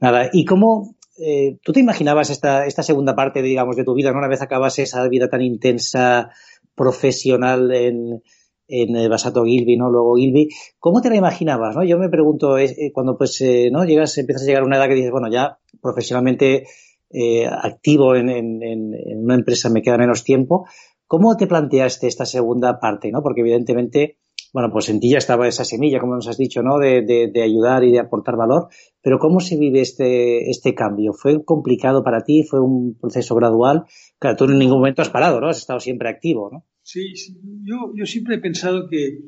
Nada, 0.00 0.28
¿y 0.32 0.44
cómo, 0.44 0.96
eh, 1.18 1.58
tú 1.62 1.72
te 1.72 1.78
imaginabas 1.78 2.30
esta, 2.30 2.66
esta 2.66 2.82
segunda 2.82 3.14
parte, 3.14 3.42
digamos, 3.42 3.76
de 3.76 3.84
tu 3.84 3.94
vida, 3.94 4.10
¿no? 4.10 4.18
Una 4.18 4.28
vez 4.28 4.42
acabas 4.42 4.80
esa 4.80 5.06
vida 5.06 5.28
tan 5.28 5.42
intensa 5.42 6.30
profesional 6.74 7.72
en, 7.72 8.22
en 8.66 8.96
el 8.96 9.08
Basato 9.08 9.44
Gilby, 9.44 9.76
¿no? 9.76 9.88
Luego 9.88 10.16
Gilby. 10.16 10.48
¿Cómo 10.80 11.00
te 11.00 11.10
la 11.10 11.16
imaginabas, 11.16 11.76
no? 11.76 11.84
Yo 11.84 11.96
me 11.96 12.08
pregunto, 12.08 12.58
eh, 12.58 12.90
cuando 12.92 13.16
pues, 13.16 13.40
eh, 13.40 13.68
¿no? 13.70 13.84
Llegas, 13.84 14.18
empiezas 14.18 14.42
a 14.42 14.46
llegar 14.46 14.64
a 14.64 14.66
una 14.66 14.78
edad 14.78 14.88
que 14.88 14.94
dices, 14.94 15.12
bueno, 15.12 15.30
ya 15.30 15.58
profesionalmente 15.80 16.66
eh, 17.14 17.46
activo 17.46 18.16
en, 18.16 18.28
en, 18.28 18.62
en, 18.62 19.24
una 19.24 19.36
empresa 19.36 19.70
me 19.70 19.82
queda 19.82 19.96
menos 19.96 20.24
tiempo. 20.24 20.66
¿Cómo 21.06 21.36
te 21.36 21.46
planteaste 21.46 22.08
esta 22.08 22.26
segunda 22.26 22.80
parte, 22.80 23.12
no? 23.12 23.22
Porque 23.22 23.42
evidentemente, 23.42 24.18
bueno, 24.52 24.70
pues 24.72 24.88
en 24.88 24.98
ti 24.98 25.10
ya 25.10 25.18
estaba 25.18 25.46
esa 25.46 25.64
semilla, 25.64 26.00
como 26.00 26.16
nos 26.16 26.26
has 26.26 26.36
dicho, 26.36 26.62
¿no? 26.62 26.78
De, 26.78 27.02
de, 27.02 27.30
de 27.32 27.42
ayudar 27.42 27.84
y 27.84 27.92
de 27.92 28.00
aportar 28.00 28.36
valor. 28.36 28.68
Pero 29.00 29.18
¿cómo 29.18 29.38
se 29.38 29.56
vive 29.56 29.80
este, 29.80 30.50
este 30.50 30.74
cambio? 30.74 31.12
¿Fue 31.12 31.44
complicado 31.44 32.02
para 32.02 32.24
ti? 32.24 32.42
¿Fue 32.42 32.60
un 32.60 32.98
proceso 32.98 33.36
gradual? 33.36 33.84
Claro, 34.18 34.36
tú 34.36 34.44
en 34.46 34.58
ningún 34.58 34.78
momento 34.78 35.02
has 35.02 35.10
parado, 35.10 35.40
¿no? 35.40 35.48
Has 35.48 35.58
estado 35.58 35.78
siempre 35.78 36.08
activo, 36.08 36.50
¿no? 36.50 36.64
Sí, 36.82 37.14
Yo, 37.62 37.92
yo 37.94 38.06
siempre 38.06 38.36
he 38.36 38.40
pensado 38.40 38.88
que, 38.88 39.20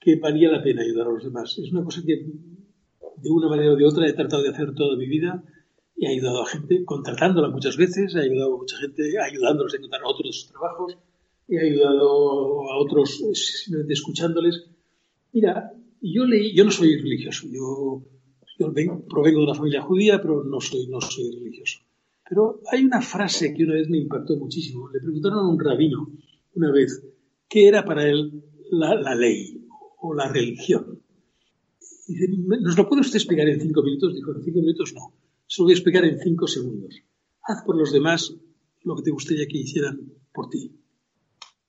que 0.00 0.16
valía 0.16 0.50
la 0.50 0.62
pena 0.62 0.82
ayudar 0.82 1.08
a 1.08 1.10
los 1.10 1.24
demás. 1.24 1.58
Es 1.58 1.70
una 1.72 1.84
cosa 1.84 2.00
que 2.06 2.14
de 3.22 3.30
una 3.30 3.48
manera 3.48 3.72
o 3.72 3.76
de 3.76 3.84
otra 3.84 4.06
he 4.06 4.12
tratado 4.12 4.42
de 4.42 4.50
hacer 4.50 4.74
toda 4.74 4.96
mi 4.96 5.06
vida. 5.06 5.44
He 6.00 6.06
ayudado 6.06 6.42
a 6.42 6.46
gente 6.46 6.84
contratándola 6.84 7.48
muchas 7.48 7.76
veces, 7.76 8.14
he 8.14 8.20
ayudado 8.20 8.54
a 8.54 8.58
mucha 8.58 8.76
gente 8.76 9.02
ayudándolos 9.20 9.74
a 9.74 9.76
encontrar 9.78 10.02
otros 10.04 10.48
trabajos, 10.50 10.96
he 11.48 11.58
ayudado 11.58 12.70
a 12.70 12.78
otros 12.78 13.20
simplemente 13.34 13.94
escuchándoles. 13.94 14.64
Mira, 15.32 15.72
yo 16.00 16.24
leí, 16.24 16.54
yo 16.54 16.64
no 16.64 16.70
soy 16.70 16.96
religioso, 16.96 17.48
yo, 17.50 18.02
yo 18.58 18.72
provengo 19.08 19.40
de 19.40 19.44
una 19.44 19.54
familia 19.54 19.82
judía, 19.82 20.20
pero 20.22 20.44
no 20.44 20.60
soy, 20.60 20.86
no 20.86 21.00
soy 21.00 21.32
religioso. 21.32 21.80
Pero 22.28 22.60
hay 22.70 22.84
una 22.84 23.00
frase 23.00 23.54
que 23.54 23.64
una 23.64 23.74
vez 23.74 23.88
me 23.88 23.98
impactó 23.98 24.36
muchísimo. 24.36 24.90
Le 24.90 25.00
preguntaron 25.00 25.38
a 25.38 25.48
un 25.48 25.58
rabino 25.58 26.12
una 26.54 26.70
vez 26.70 27.02
qué 27.48 27.66
era 27.66 27.84
para 27.84 28.06
él 28.06 28.44
la, 28.70 29.14
ley 29.14 29.66
o 30.00 30.14
la 30.14 30.28
religión. 30.28 31.00
Dice, 32.06 32.28
¿nos 32.60 32.76
lo 32.76 32.88
puede 32.88 33.00
usted 33.00 33.16
explicar 33.16 33.48
en 33.48 33.60
cinco 33.60 33.82
minutos? 33.82 34.14
Dijo, 34.14 34.34
en 34.34 34.42
cinco 34.42 34.60
minutos 34.60 34.94
no. 34.94 35.12
Se 35.48 35.60
lo 35.60 35.64
voy 35.64 35.72
a 35.72 35.76
explicar 35.76 36.04
en 36.04 36.20
cinco 36.20 36.46
segundos. 36.46 37.02
Haz 37.42 37.64
por 37.64 37.76
los 37.76 37.92
demás 37.92 38.32
lo 38.84 38.94
que 38.94 39.02
te 39.02 39.10
gustaría 39.10 39.46
que 39.48 39.58
hicieran 39.58 40.12
por 40.32 40.48
ti. 40.48 40.72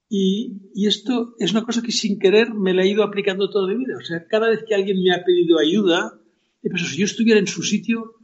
Y, 0.07 0.85
esto 0.85 1.35
es 1.39 1.51
una 1.51 1.63
cosa 1.63 1.81
que 1.81 1.91
sin 1.91 2.19
querer 2.19 2.53
me 2.53 2.73
la 2.73 2.83
he 2.83 2.89
ido 2.89 3.03
aplicando 3.03 3.49
toda 3.49 3.67
mi 3.67 3.77
vida. 3.77 3.97
O 3.97 4.05
sea, 4.05 4.27
cada 4.27 4.49
vez 4.49 4.63
que 4.67 4.75
alguien 4.75 5.01
me 5.01 5.11
ha 5.11 5.23
pedido 5.23 5.57
ayuda, 5.57 6.19
he 6.61 6.69
pensado, 6.69 6.91
si 6.91 6.99
yo 6.99 7.05
estuviera 7.05 7.39
en 7.39 7.47
su 7.47 7.63
sitio, 7.63 8.15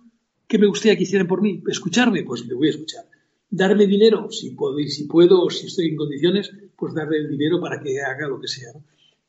¿qué 0.48 0.60
me 0.60 0.68
gustaría 0.68 0.96
que 0.98 1.04
hicieran 1.04 1.28
por 1.28 1.42
mí? 1.42 1.64
¿Escucharme? 1.68 2.24
Pues 2.24 2.46
le 2.46 2.54
voy 2.54 2.68
a 2.68 2.72
escuchar 2.72 3.06
darme 3.50 3.88
dinero, 3.88 4.30
si 4.32 4.52
puedo, 4.52 4.80
y 4.80 4.90
si 4.90 5.06
puedo, 5.06 5.42
o 5.42 5.50
si 5.50 5.68
estoy 5.68 5.88
en 5.88 5.96
condiciones, 5.96 6.52
pues 6.76 6.94
darle 6.94 7.18
el 7.20 7.30
dinero 7.30 7.62
para 7.62 7.80
que 7.80 8.02
haga 8.02 8.28
lo 8.28 8.40
que 8.40 8.48
sea. 8.48 8.72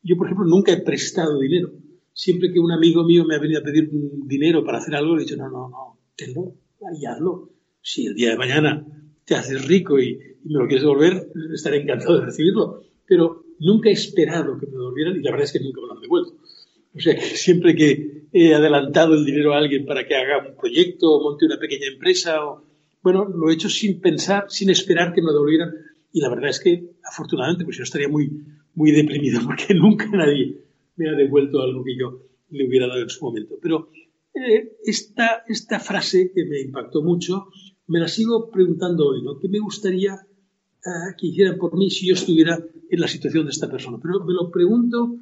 Yo, 0.03 0.17
por 0.17 0.27
ejemplo, 0.27 0.47
nunca 0.47 0.73
he 0.73 0.83
prestado 0.83 1.39
dinero. 1.39 1.73
Siempre 2.13 2.53
que 2.53 2.59
un 2.59 2.73
amigo 2.73 3.05
mío 3.05 3.25
me 3.25 3.37
ha 3.37 3.39
venido 3.39 3.61
a 3.61 3.65
pedir 3.65 3.89
dinero 3.93 4.65
para 4.65 4.79
hacer 4.79 4.95
algo, 4.95 5.15
le 5.15 5.23
he 5.23 5.25
dicho, 5.27 5.37
no, 5.37 5.49
no, 5.49 5.69
no, 5.69 5.99
tenlo 6.17 6.55
y 6.99 7.07
hazlo. 7.07 7.51
Si 7.83 8.07
el 8.07 8.15
día 8.15 8.31
de 8.31 8.37
mañana 8.37 8.85
te 9.25 9.35
haces 9.35 9.67
rico 9.67 9.99
y, 10.01 10.19
me 10.45 10.61
lo 10.61 10.67
quieres 10.67 10.83
devolver, 10.83 11.29
estaré 11.55 11.83
encantado 11.83 12.19
de 12.19 12.27
recibirlo. 12.27 12.83
Pero 13.07 13.45
nunca 13.59 13.89
he 13.89 13.93
esperado 13.93 14.59
que 14.59 14.67
me 14.67 14.73
devolvieran 14.73 15.17
y 15.17 15.23
la 15.23 15.31
verdad 15.31 15.45
es 15.45 15.53
que 15.53 15.61
nunca 15.61 15.81
me 15.81 15.87
lo 15.89 15.93
han 15.95 16.01
devuelto. 16.01 16.37
O 16.95 17.01
sea 17.01 17.15
que 17.15 17.23
siempre 17.23 17.75
que 17.75 18.27
he 18.33 18.55
adelantado 18.55 19.15
el 19.15 19.25
dinero 19.25 19.55
a 19.55 19.59
alguien 19.59 19.85
para 19.85 20.07
que 20.07 20.15
haga 20.15 20.49
un 20.49 20.57
proyecto 20.57 21.11
o 21.11 21.23
monte 21.23 21.47
una 21.47 21.59
pequeña 21.59 21.89
empresa 21.89 22.45
o, 22.45 22.65
bueno, 23.03 23.25
lo 23.25 23.51
he 23.51 23.55
hecho 23.55 23.69
sin 23.69 24.01
pensar, 24.01 24.47
sin 24.49 24.71
esperar 24.71 25.13
que 25.13 25.21
me 25.21 25.27
lo 25.27 25.35
devolvieran. 25.35 25.75
Y 26.13 26.21
la 26.21 26.31
verdad 26.31 26.51
es 26.51 26.61
que, 26.61 26.93
afortunadamente, 27.05 27.65
pues 27.65 27.77
yo 27.77 27.83
estaría 27.83 28.09
muy, 28.09 28.31
muy 28.75 28.93
deprimido 28.93 29.41
porque 29.45 29.75
nunca 29.75 30.07
nadie 30.07 30.57
me 30.97 31.11
ha 31.11 31.13
devuelto 31.13 31.61
algo 31.61 31.85
que 31.85 31.97
yo 31.97 32.23
le 32.51 32.67
hubiera 32.67 32.87
dado 32.87 33.03
en 33.03 33.11
su 33.11 33.25
momento. 33.25 33.57
Pero 33.61 33.91
eh, 34.37 34.77
esta, 34.85 35.81
frase 35.81 36.31
que 36.35 36.45
me 36.45 36.61
impactó 36.61 37.03
mucho, 37.03 37.47
me 37.87 37.99
la 37.99 38.09
sigo 38.09 38.51
preguntando 38.51 39.09
hoy, 39.09 39.23
¿no? 39.23 39.39
¿Qué 39.39 39.49
me 39.49 39.59
gustaría 39.59 40.15
uh, 40.15 41.17
que 41.19 41.29
hicieran 41.29 41.59
por 41.59 41.77
mí 41.77 41.91
si 41.91 42.07
yo 42.07 42.15
estuviera 42.15 42.59
en 42.91 43.01
la 43.01 43.09
situación 43.09 43.47
de 43.47 43.53
esta 43.53 43.71
persona? 43.71 43.99
Pero 44.03 44.25
me 44.25 44.35
lo 44.35 44.51
pregunto 44.51 45.17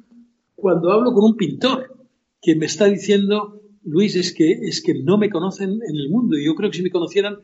cuando 0.55 0.91
hablo 0.91 1.13
con 1.13 1.23
un 1.23 1.37
pintor 1.37 2.07
que 2.41 2.55
me 2.55 2.65
está 2.65 2.85
diciendo, 2.85 3.61
Luis, 3.83 4.15
es 4.15 4.33
que, 4.33 4.51
es 4.51 4.83
que 4.83 4.93
no 4.93 5.17
me 5.17 5.29
conocen 5.29 5.71
en 5.71 5.95
el 5.95 6.09
mundo 6.09 6.37
y 6.37 6.45
yo 6.45 6.55
creo 6.55 6.69
que 6.69 6.77
si 6.77 6.83
me 6.83 6.91
conocieran 6.91 7.39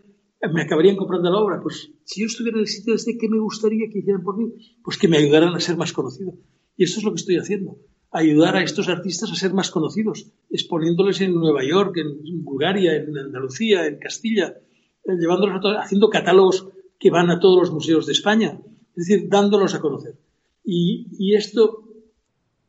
me 0.50 0.64
acabarían 0.64 0.96
comprando 0.96 1.30
la 1.30 1.38
obra. 1.38 1.62
Pues 1.62 1.92
si 2.04 2.22
yo 2.22 2.28
estuviera 2.28 2.58
en 2.58 2.62
el 2.62 2.68
sitio 2.68 2.96
este, 2.96 3.18
¿qué 3.18 3.30
me 3.30 3.40
gustaría 3.40 3.90
que 3.92 4.00
hicieran 4.00 4.24
por 4.24 4.38
mí? 4.38 4.52
Pues 4.84 4.98
que 4.98 5.08
me 5.08 5.18
ayudaran 5.18 5.54
a 5.54 5.60
ser 5.60 5.78
más 5.78 5.94
conocido. 5.94 6.34
Y 6.76 6.84
esto 6.84 7.00
es 7.00 7.06
lo 7.06 7.12
que 7.12 7.20
estoy 7.20 7.38
haciendo. 7.38 7.78
Ayudar 8.12 8.58
a 8.58 8.63
estos 8.63 8.89
artistas 8.89 9.32
a 9.32 9.36
ser 9.36 9.54
más 9.54 9.71
conocidos, 9.71 10.28
exponiéndoles 10.50 11.21
en 11.21 11.34
Nueva 11.34 11.63
York, 11.63 11.97
en 11.97 12.43
Bulgaria, 12.43 12.95
en 12.95 13.17
Andalucía, 13.17 13.88
en 13.88 14.00
Castilla, 14.00 14.58
eh, 15.06 15.17
llevándolos 15.17 15.63
a 15.65 15.82
haciendo 15.82 16.10
catálogos 16.10 16.67
que 17.00 17.10
van 17.10 17.30
a 17.30 17.39
todos 17.39 17.60
los 17.60 17.71
museos 17.71 18.06
de 18.06 18.13
España, 18.13 18.60
es 18.95 19.08
decir, 19.08 19.28
dándolos 19.28 19.74
a 19.74 19.80
conocer. 19.80 20.15
Y, 20.63 21.34
esto, 21.34 21.84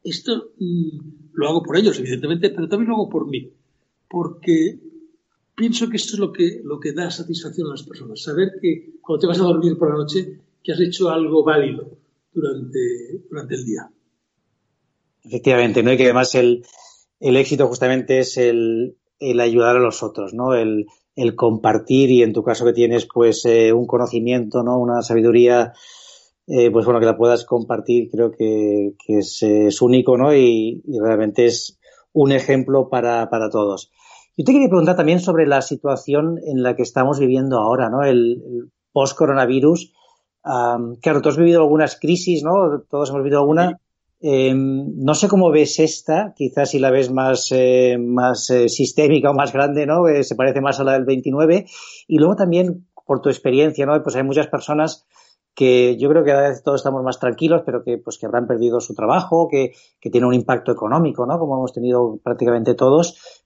esto 0.03 0.53
mm, 0.59 1.35
lo 1.35 1.49
hago 1.49 1.63
por 1.63 1.77
ellos, 1.77 1.99
evidentemente, 1.99 2.51
pero 2.51 2.69
también 2.69 2.89
lo 2.89 2.95
hago 2.97 3.11
por 3.11 3.29
mí, 3.29 3.53
porque 4.09 4.81
pienso 5.55 5.89
que 5.91 5.97
esto 5.97 6.15
es 6.15 6.19
lo 6.19 6.33
que, 6.33 6.63
lo 6.65 6.81
que 6.81 6.93
da 6.93 7.11
satisfacción 7.11 7.67
a 7.67 7.73
las 7.73 7.83
personas, 7.83 8.23
saber 8.23 8.53
que 8.61 8.95
cuando 9.03 9.21
te 9.21 9.27
vas 9.27 9.41
a 9.41 9.45
dormir 9.45 9.77
por 9.77 9.91
la 9.91 9.97
noche, 9.97 10.41
que 10.63 10.73
has 10.73 10.81
hecho 10.81 11.11
algo 11.11 11.45
válido 11.45 11.99
durante, 12.33 13.25
durante 13.29 13.55
el 13.57 13.65
día. 13.67 13.91
Efectivamente, 15.25 15.83
¿no? 15.83 15.93
Y 15.93 15.97
que 15.97 16.05
además 16.05 16.35
el, 16.35 16.65
el 17.21 17.37
éxito 17.37 17.69
justamente 17.69 18.19
es 18.19 18.37
el, 18.37 18.97
el, 19.21 19.41
ayudar 19.41 19.77
a 19.77 19.81
los 19.81 20.03
otros, 20.03 20.35
¿no? 20.35 20.55
El, 20.55 20.87
el, 21.15 21.37
compartir 21.37 22.11
y 22.11 22.23
en 22.23 22.33
tu 22.33 22.43
caso 22.43 22.65
que 22.65 22.73
tienes 22.73 23.07
pues 23.13 23.45
eh, 23.45 23.73
un 23.73 23.87
conocimiento, 23.87 24.63
¿no? 24.63 24.79
Una 24.79 25.03
sabiduría, 25.03 25.73
eh, 26.49 26.71
pues 26.71 26.85
bueno, 26.85 26.99
que 26.99 27.07
la 27.07 27.17
puedas 27.17 27.45
compartir 27.45 28.11
creo 28.11 28.33
que, 28.33 28.95
que 29.07 29.19
es, 29.19 29.43
es, 29.43 29.81
único, 29.81 30.19
¿no? 30.19 30.35
Y, 30.35 30.83
y, 30.85 30.99
realmente 30.99 31.47
es 31.47 31.79
un 32.13 32.33
ejemplo 32.33 32.89
para, 32.89 33.31
para 33.31 33.49
todos. 33.49 33.93
Yo 34.37 34.45
te 34.45 34.53
quería 34.53 34.69
preguntar 34.69 34.97
también 34.97 35.21
sobre 35.21 35.47
la 35.47 35.63
situación 35.63 36.41
en 36.45 36.63
la 36.63 36.75
que 36.75 36.83
estamos 36.83 37.21
viviendo 37.21 37.59
ahora, 37.59 37.91
¿no? 37.91 38.03
El, 38.03 38.43
el 38.45 38.73
post-coronavirus. 38.93 39.93
Um, 40.45 40.97
claro, 40.97 41.23
tú 41.23 41.29
has 41.29 41.37
vivido 41.37 41.61
algunas 41.61 41.99
crisis, 41.99 42.43
¿no? 42.43 42.83
Todos 42.89 43.11
hemos 43.11 43.23
vivido 43.23 43.41
alguna. 43.41 43.79
Eh, 44.25 44.55
no 44.55 45.15
sé 45.15 45.27
cómo 45.27 45.51
ves 45.51 45.81
esta, 45.81 46.33
quizás 46.37 46.71
si 46.71 46.79
la 46.79 46.93
ves 46.93 47.11
más, 47.11 47.49
eh, 47.51 47.99
más 47.99 48.49
eh, 48.51 48.69
sistémica 48.69 49.31
o 49.31 49.35
más 49.35 49.53
grande, 49.53 49.85
¿no? 49.85 50.07
Eh, 50.07 50.23
se 50.23 50.37
parece 50.37 50.61
más 50.61 50.79
a 50.79 50.85
la 50.85 50.93
del 50.93 51.05
29. 51.05 51.67
Y 52.07 52.19
luego 52.19 52.37
también, 52.37 52.87
por 53.05 53.21
tu 53.21 53.31
experiencia, 53.31 53.85
¿no? 53.85 54.01
Pues 54.01 54.15
hay 54.15 54.23
muchas 54.23 54.47
personas 54.47 55.07
que 55.55 55.97
yo 55.99 56.09
creo 56.09 56.23
que 56.23 56.31
cada 56.31 56.51
vez 56.51 56.63
todos 56.63 56.81
estamos 56.81 57.03
más 57.03 57.19
tranquilos, 57.19 57.63
pero 57.67 57.83
que, 57.83 57.99
pues, 57.99 58.17
que 58.17 58.27
habrán 58.27 58.47
perdido 58.47 58.81
su 58.81 58.95
trabajo, 58.95 59.49
que, 59.51 59.73
que 60.01 60.09
tiene 60.09 60.29
un 60.29 60.35
impacto 60.35 60.71
económico, 60.71 61.27
¿no? 61.27 61.39
Como 61.41 61.57
hemos 61.57 61.73
tenido 61.73 62.21
prácticamente 62.23 62.75
todos. 62.75 63.43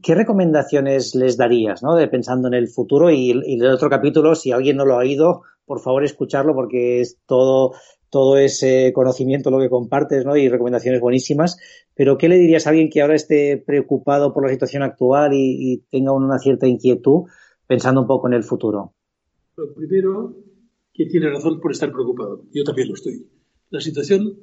¿Qué 0.00 0.14
recomendaciones 0.14 1.16
les 1.16 1.36
darías, 1.36 1.82
¿no? 1.82 1.96
De 1.96 2.06
pensando 2.06 2.46
en 2.46 2.54
el 2.54 2.68
futuro 2.68 3.10
y, 3.10 3.32
y 3.44 3.54
el 3.58 3.66
otro 3.66 3.90
capítulo, 3.90 4.36
si 4.36 4.52
alguien 4.52 4.76
no 4.76 4.84
lo 4.84 4.94
ha 4.94 4.98
oído, 4.98 5.42
por 5.66 5.80
favor 5.80 6.04
escucharlo 6.04 6.54
porque 6.54 7.00
es 7.00 7.18
todo 7.26 7.72
todo 8.10 8.36
ese 8.36 8.92
conocimiento 8.92 9.50
lo 9.50 9.60
que 9.60 9.70
compartes 9.70 10.24
¿no? 10.24 10.36
y 10.36 10.48
recomendaciones 10.48 11.00
buenísimas. 11.00 11.58
Pero, 11.94 12.18
¿qué 12.18 12.28
le 12.28 12.36
dirías 12.36 12.66
a 12.66 12.70
alguien 12.70 12.90
que 12.90 13.00
ahora 13.00 13.14
esté 13.14 13.56
preocupado 13.56 14.34
por 14.34 14.44
la 14.44 14.52
situación 14.52 14.82
actual 14.82 15.30
y, 15.32 15.84
tenga 15.90 16.12
una 16.12 16.38
cierta 16.38 16.66
inquietud 16.66 17.28
pensando 17.66 18.00
un 18.00 18.06
poco 18.06 18.28
en 18.28 18.34
el 18.34 18.42
futuro? 18.42 18.94
Primero, 19.76 20.36
que 20.92 21.06
tiene 21.06 21.30
razón 21.30 21.60
por 21.60 21.72
estar 21.72 21.92
preocupado. 21.92 22.44
Yo 22.52 22.64
también 22.64 22.88
lo 22.88 22.94
estoy. 22.94 23.26
La 23.70 23.80
situación 23.80 24.38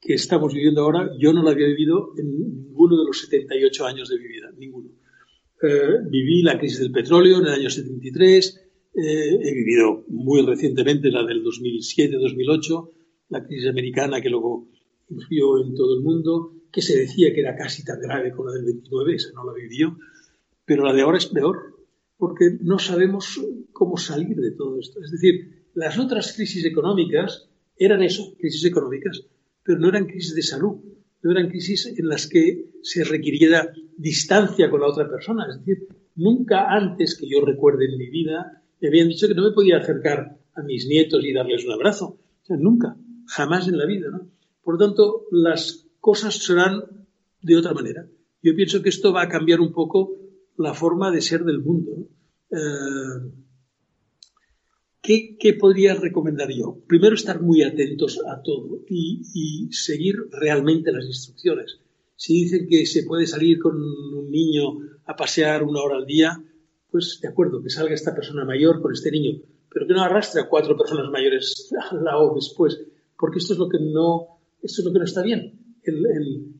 que 0.00 0.14
estamos 0.14 0.54
viviendo 0.54 0.82
ahora, 0.82 1.10
yo 1.18 1.32
no 1.32 1.42
la 1.42 1.50
había 1.50 1.66
vivido 1.66 2.12
en 2.16 2.38
ninguno 2.38 2.98
de 2.98 3.06
los 3.06 3.20
78 3.22 3.86
años 3.86 4.08
de 4.08 4.18
mi 4.18 4.28
vida, 4.28 4.50
ninguno. 4.56 4.90
Eh, 5.62 5.98
viví 6.08 6.42
la 6.42 6.58
crisis 6.58 6.80
del 6.80 6.92
petróleo 6.92 7.38
en 7.38 7.46
el 7.46 7.52
año 7.52 7.70
73, 7.70 8.71
eh, 8.94 9.38
he 9.42 9.54
vivido 9.54 10.04
muy 10.08 10.44
recientemente 10.44 11.10
la 11.10 11.24
del 11.24 11.42
2007-2008, 11.44 12.90
la 13.30 13.44
crisis 13.44 13.68
americana 13.68 14.20
que 14.20 14.28
luego 14.28 14.68
influyó 15.08 15.64
en 15.64 15.74
todo 15.74 15.96
el 15.96 16.02
mundo, 16.02 16.52
que 16.70 16.82
se 16.82 16.98
decía 16.98 17.32
que 17.32 17.40
era 17.40 17.56
casi 17.56 17.84
tan 17.84 18.00
grave 18.00 18.32
como 18.32 18.48
la 18.48 18.56
del 18.56 18.64
29, 18.64 19.14
esa 19.14 19.32
no 19.32 19.44
la 19.44 19.52
vivió, 19.54 19.98
pero 20.64 20.84
la 20.84 20.92
de 20.92 21.02
ahora 21.02 21.18
es 21.18 21.26
peor, 21.26 21.76
porque 22.16 22.56
no 22.60 22.78
sabemos 22.78 23.40
cómo 23.72 23.96
salir 23.96 24.36
de 24.36 24.52
todo 24.52 24.78
esto. 24.78 25.00
Es 25.02 25.10
decir, 25.10 25.66
las 25.74 25.98
otras 25.98 26.34
crisis 26.34 26.64
económicas 26.64 27.48
eran 27.76 28.02
eso, 28.02 28.34
crisis 28.38 28.64
económicas, 28.64 29.26
pero 29.62 29.78
no 29.78 29.88
eran 29.88 30.06
crisis 30.06 30.34
de 30.34 30.42
salud, 30.42 30.76
no 31.22 31.30
eran 31.30 31.48
crisis 31.48 31.86
en 31.86 32.08
las 32.08 32.26
que 32.26 32.72
se 32.82 33.04
requiriera 33.04 33.72
distancia 33.96 34.70
con 34.70 34.80
la 34.80 34.88
otra 34.88 35.08
persona. 35.08 35.46
Es 35.50 35.58
decir, 35.58 35.88
nunca 36.16 36.68
antes 36.68 37.16
que 37.16 37.28
yo 37.28 37.44
recuerde 37.44 37.86
en 37.86 37.96
mi 37.98 38.08
vida 38.10 38.61
me 38.82 38.88
habían 38.88 39.08
dicho 39.08 39.28
que 39.28 39.34
no 39.34 39.44
me 39.44 39.52
podía 39.52 39.78
acercar 39.78 40.40
a 40.54 40.62
mis 40.62 40.86
nietos 40.88 41.24
y 41.24 41.32
darles 41.32 41.64
un 41.64 41.72
abrazo. 41.72 42.18
O 42.42 42.44
sea, 42.44 42.56
nunca, 42.56 42.96
jamás 43.26 43.68
en 43.68 43.78
la 43.78 43.86
vida. 43.86 44.08
Por 44.60 44.74
lo 44.74 44.86
tanto, 44.86 45.26
las 45.30 45.86
cosas 46.00 46.34
serán 46.34 47.06
de 47.40 47.56
otra 47.56 47.74
manera. 47.74 48.08
Yo 48.42 48.56
pienso 48.56 48.82
que 48.82 48.88
esto 48.88 49.12
va 49.12 49.22
a 49.22 49.28
cambiar 49.28 49.60
un 49.60 49.72
poco 49.72 50.16
la 50.56 50.74
forma 50.74 51.12
de 51.12 51.20
ser 51.20 51.44
del 51.44 51.60
mundo. 51.60 52.08
Eh, 52.50 53.30
¿qué, 55.00 55.36
¿qué, 55.38 55.54
podría 55.54 55.94
recomendar 55.94 56.50
yo? 56.50 56.80
Primero, 56.88 57.14
estar 57.14 57.40
muy 57.40 57.62
atentos 57.62 58.20
a 58.26 58.42
todo 58.42 58.80
y, 58.88 59.22
y, 59.32 59.72
seguir 59.72 60.16
realmente 60.32 60.90
las 60.90 61.06
instrucciones. 61.06 61.78
Si 62.16 62.34
dicen 62.34 62.66
que 62.68 62.84
se 62.86 63.04
puede 63.04 63.28
salir 63.28 63.60
con 63.60 63.76
un 63.76 64.28
niño 64.28 64.80
a 65.06 65.14
pasear 65.14 65.62
una 65.62 65.80
hora 65.82 65.98
al 65.98 66.06
día, 66.06 66.42
pues 66.92 67.18
de 67.22 67.28
acuerdo, 67.28 67.62
que 67.62 67.70
salga 67.70 67.94
esta 67.94 68.14
persona 68.14 68.44
mayor 68.44 68.82
con 68.82 68.92
este 68.92 69.10
niño, 69.10 69.40
pero 69.70 69.86
que 69.86 69.94
no 69.94 70.02
arrastre 70.02 70.42
a 70.42 70.48
cuatro 70.48 70.76
personas 70.76 71.10
mayores 71.10 71.72
al 71.90 72.04
lado 72.04 72.34
después, 72.34 72.78
porque 73.18 73.38
esto 73.38 73.54
es 73.54 73.58
lo 73.58 73.68
que 73.68 73.78
no, 73.80 74.38
esto 74.60 74.82
es 74.82 74.84
lo 74.86 74.92
que 74.92 74.98
no 74.98 75.04
está 75.06 75.22
bien. 75.22 75.58
El, 75.82 76.58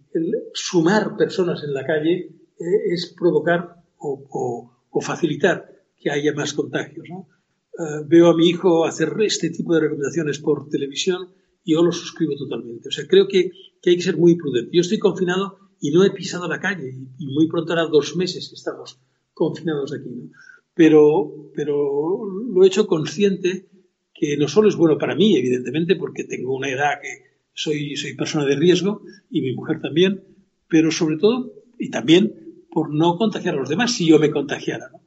sumar 0.55 1.17
personas 1.17 1.63
en 1.65 1.73
la 1.73 1.87
calle 1.87 2.15
eh, 2.59 2.93
es 2.93 3.15
provocar 3.19 3.83
o, 3.99 4.71
o, 4.91 5.01
facilitar 5.01 5.71
que 5.99 6.11
haya 6.11 6.35
más 6.35 6.53
contagios. 6.53 7.07
Uh, 7.09 8.05
veo 8.07 8.29
a 8.29 8.37
mi 8.37 8.47
hijo 8.49 8.85
hacer 8.85 9.15
este 9.21 9.49
tipo 9.49 9.75
de 9.75 9.81
recomendaciones 9.81 10.39
por 10.39 10.69
televisión 10.69 11.29
y 11.65 11.73
yo 11.73 11.83
lo 11.83 11.93
suscribo 11.93 12.37
totalmente. 12.37 12.89
O 12.89 12.93
sea, 12.93 13.07
creo 13.07 13.27
que, 13.27 13.53
que 13.81 13.91
hay 13.91 13.97
que 13.97 14.03
ser 14.03 14.19
muy 14.19 14.37
prudente. 14.37 14.77
Yo 14.77 14.83
estoy 14.83 14.99
confinado 14.99 15.57
y 15.81 15.91
no 15.93 16.05
he 16.05 16.11
pisado 16.11 16.47
la 16.47 16.61
calle 16.61 16.91
y, 16.91 17.25
y 17.25 17.27
muy 17.29 17.49
pronto 17.49 17.73
hará 17.73 17.87
dos 17.87 18.15
meses 18.17 18.51
que 18.51 18.57
estamos 18.57 18.99
confinados 19.35 19.93
aquí. 19.93 20.09
¿no? 20.09 20.31
Pero, 20.75 21.51
pero 21.55 22.25
lo 22.27 22.65
he 22.65 22.67
hecho 22.67 22.87
consciente 22.87 23.69
que 24.15 24.37
no 24.37 24.49
solo 24.49 24.69
es 24.69 24.77
bueno 24.77 24.99
para 24.99 25.15
mí, 25.15 25.37
evidentemente, 25.37 25.97
porque 25.97 26.25
tengo 26.25 26.55
una 26.55 26.69
edad 26.69 27.01
que 27.03 27.33
soy, 27.55 27.97
soy 27.97 28.15
persona 28.15 28.45
de 28.45 28.57
riesgo 28.57 29.03
y 29.31 29.43
mi 29.43 29.55
mujer 29.55 29.81
también, 29.81 30.25
pero 30.69 30.91
sobre 30.91 31.19
todo, 31.19 31.53
y 31.79 31.91
también 31.91 32.65
por 32.71 32.95
no 32.95 33.17
contagiar 33.17 33.55
a 33.55 33.59
los 33.59 33.69
demás 33.69 33.93
si 33.93 34.07
yo 34.07 34.19
me 34.19 34.31
contagiara. 34.31 34.89
¿no? 34.93 35.01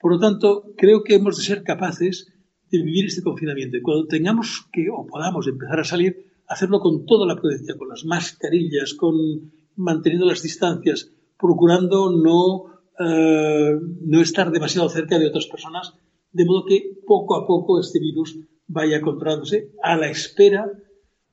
Por 0.00 0.12
lo 0.12 0.18
tanto, 0.18 0.72
creo 0.76 1.04
que 1.04 1.14
hemos 1.14 1.36
de 1.36 1.44
ser 1.44 1.62
capaces 1.62 2.32
de 2.70 2.82
vivir 2.82 3.06
este 3.06 3.22
confinamiento. 3.22 3.76
Y 3.76 3.82
cuando 3.82 4.06
tengamos 4.06 4.66
que 4.72 4.88
o 4.90 5.06
podamos 5.06 5.46
empezar 5.46 5.80
a 5.80 5.84
salir, 5.84 6.26
hacerlo 6.48 6.80
con 6.80 7.06
toda 7.06 7.26
la 7.26 7.36
prudencia, 7.36 7.76
con 7.76 7.88
las 7.88 8.04
mascarillas, 8.04 8.94
con 8.94 9.52
manteniendo 9.76 10.26
las 10.26 10.42
distancias, 10.42 11.10
procurando 11.38 12.10
no 12.10 12.73
eh, 12.98 13.78
no 14.02 14.20
estar 14.20 14.50
demasiado 14.50 14.88
cerca 14.88 15.18
de 15.18 15.26
otras 15.26 15.46
personas, 15.46 15.94
de 16.32 16.44
modo 16.44 16.64
que 16.64 16.96
poco 17.06 17.36
a 17.36 17.46
poco 17.46 17.80
este 17.80 18.00
virus 18.00 18.38
vaya 18.66 19.00
controlándose 19.00 19.72
a 19.82 19.96
la 19.96 20.10
espera 20.10 20.70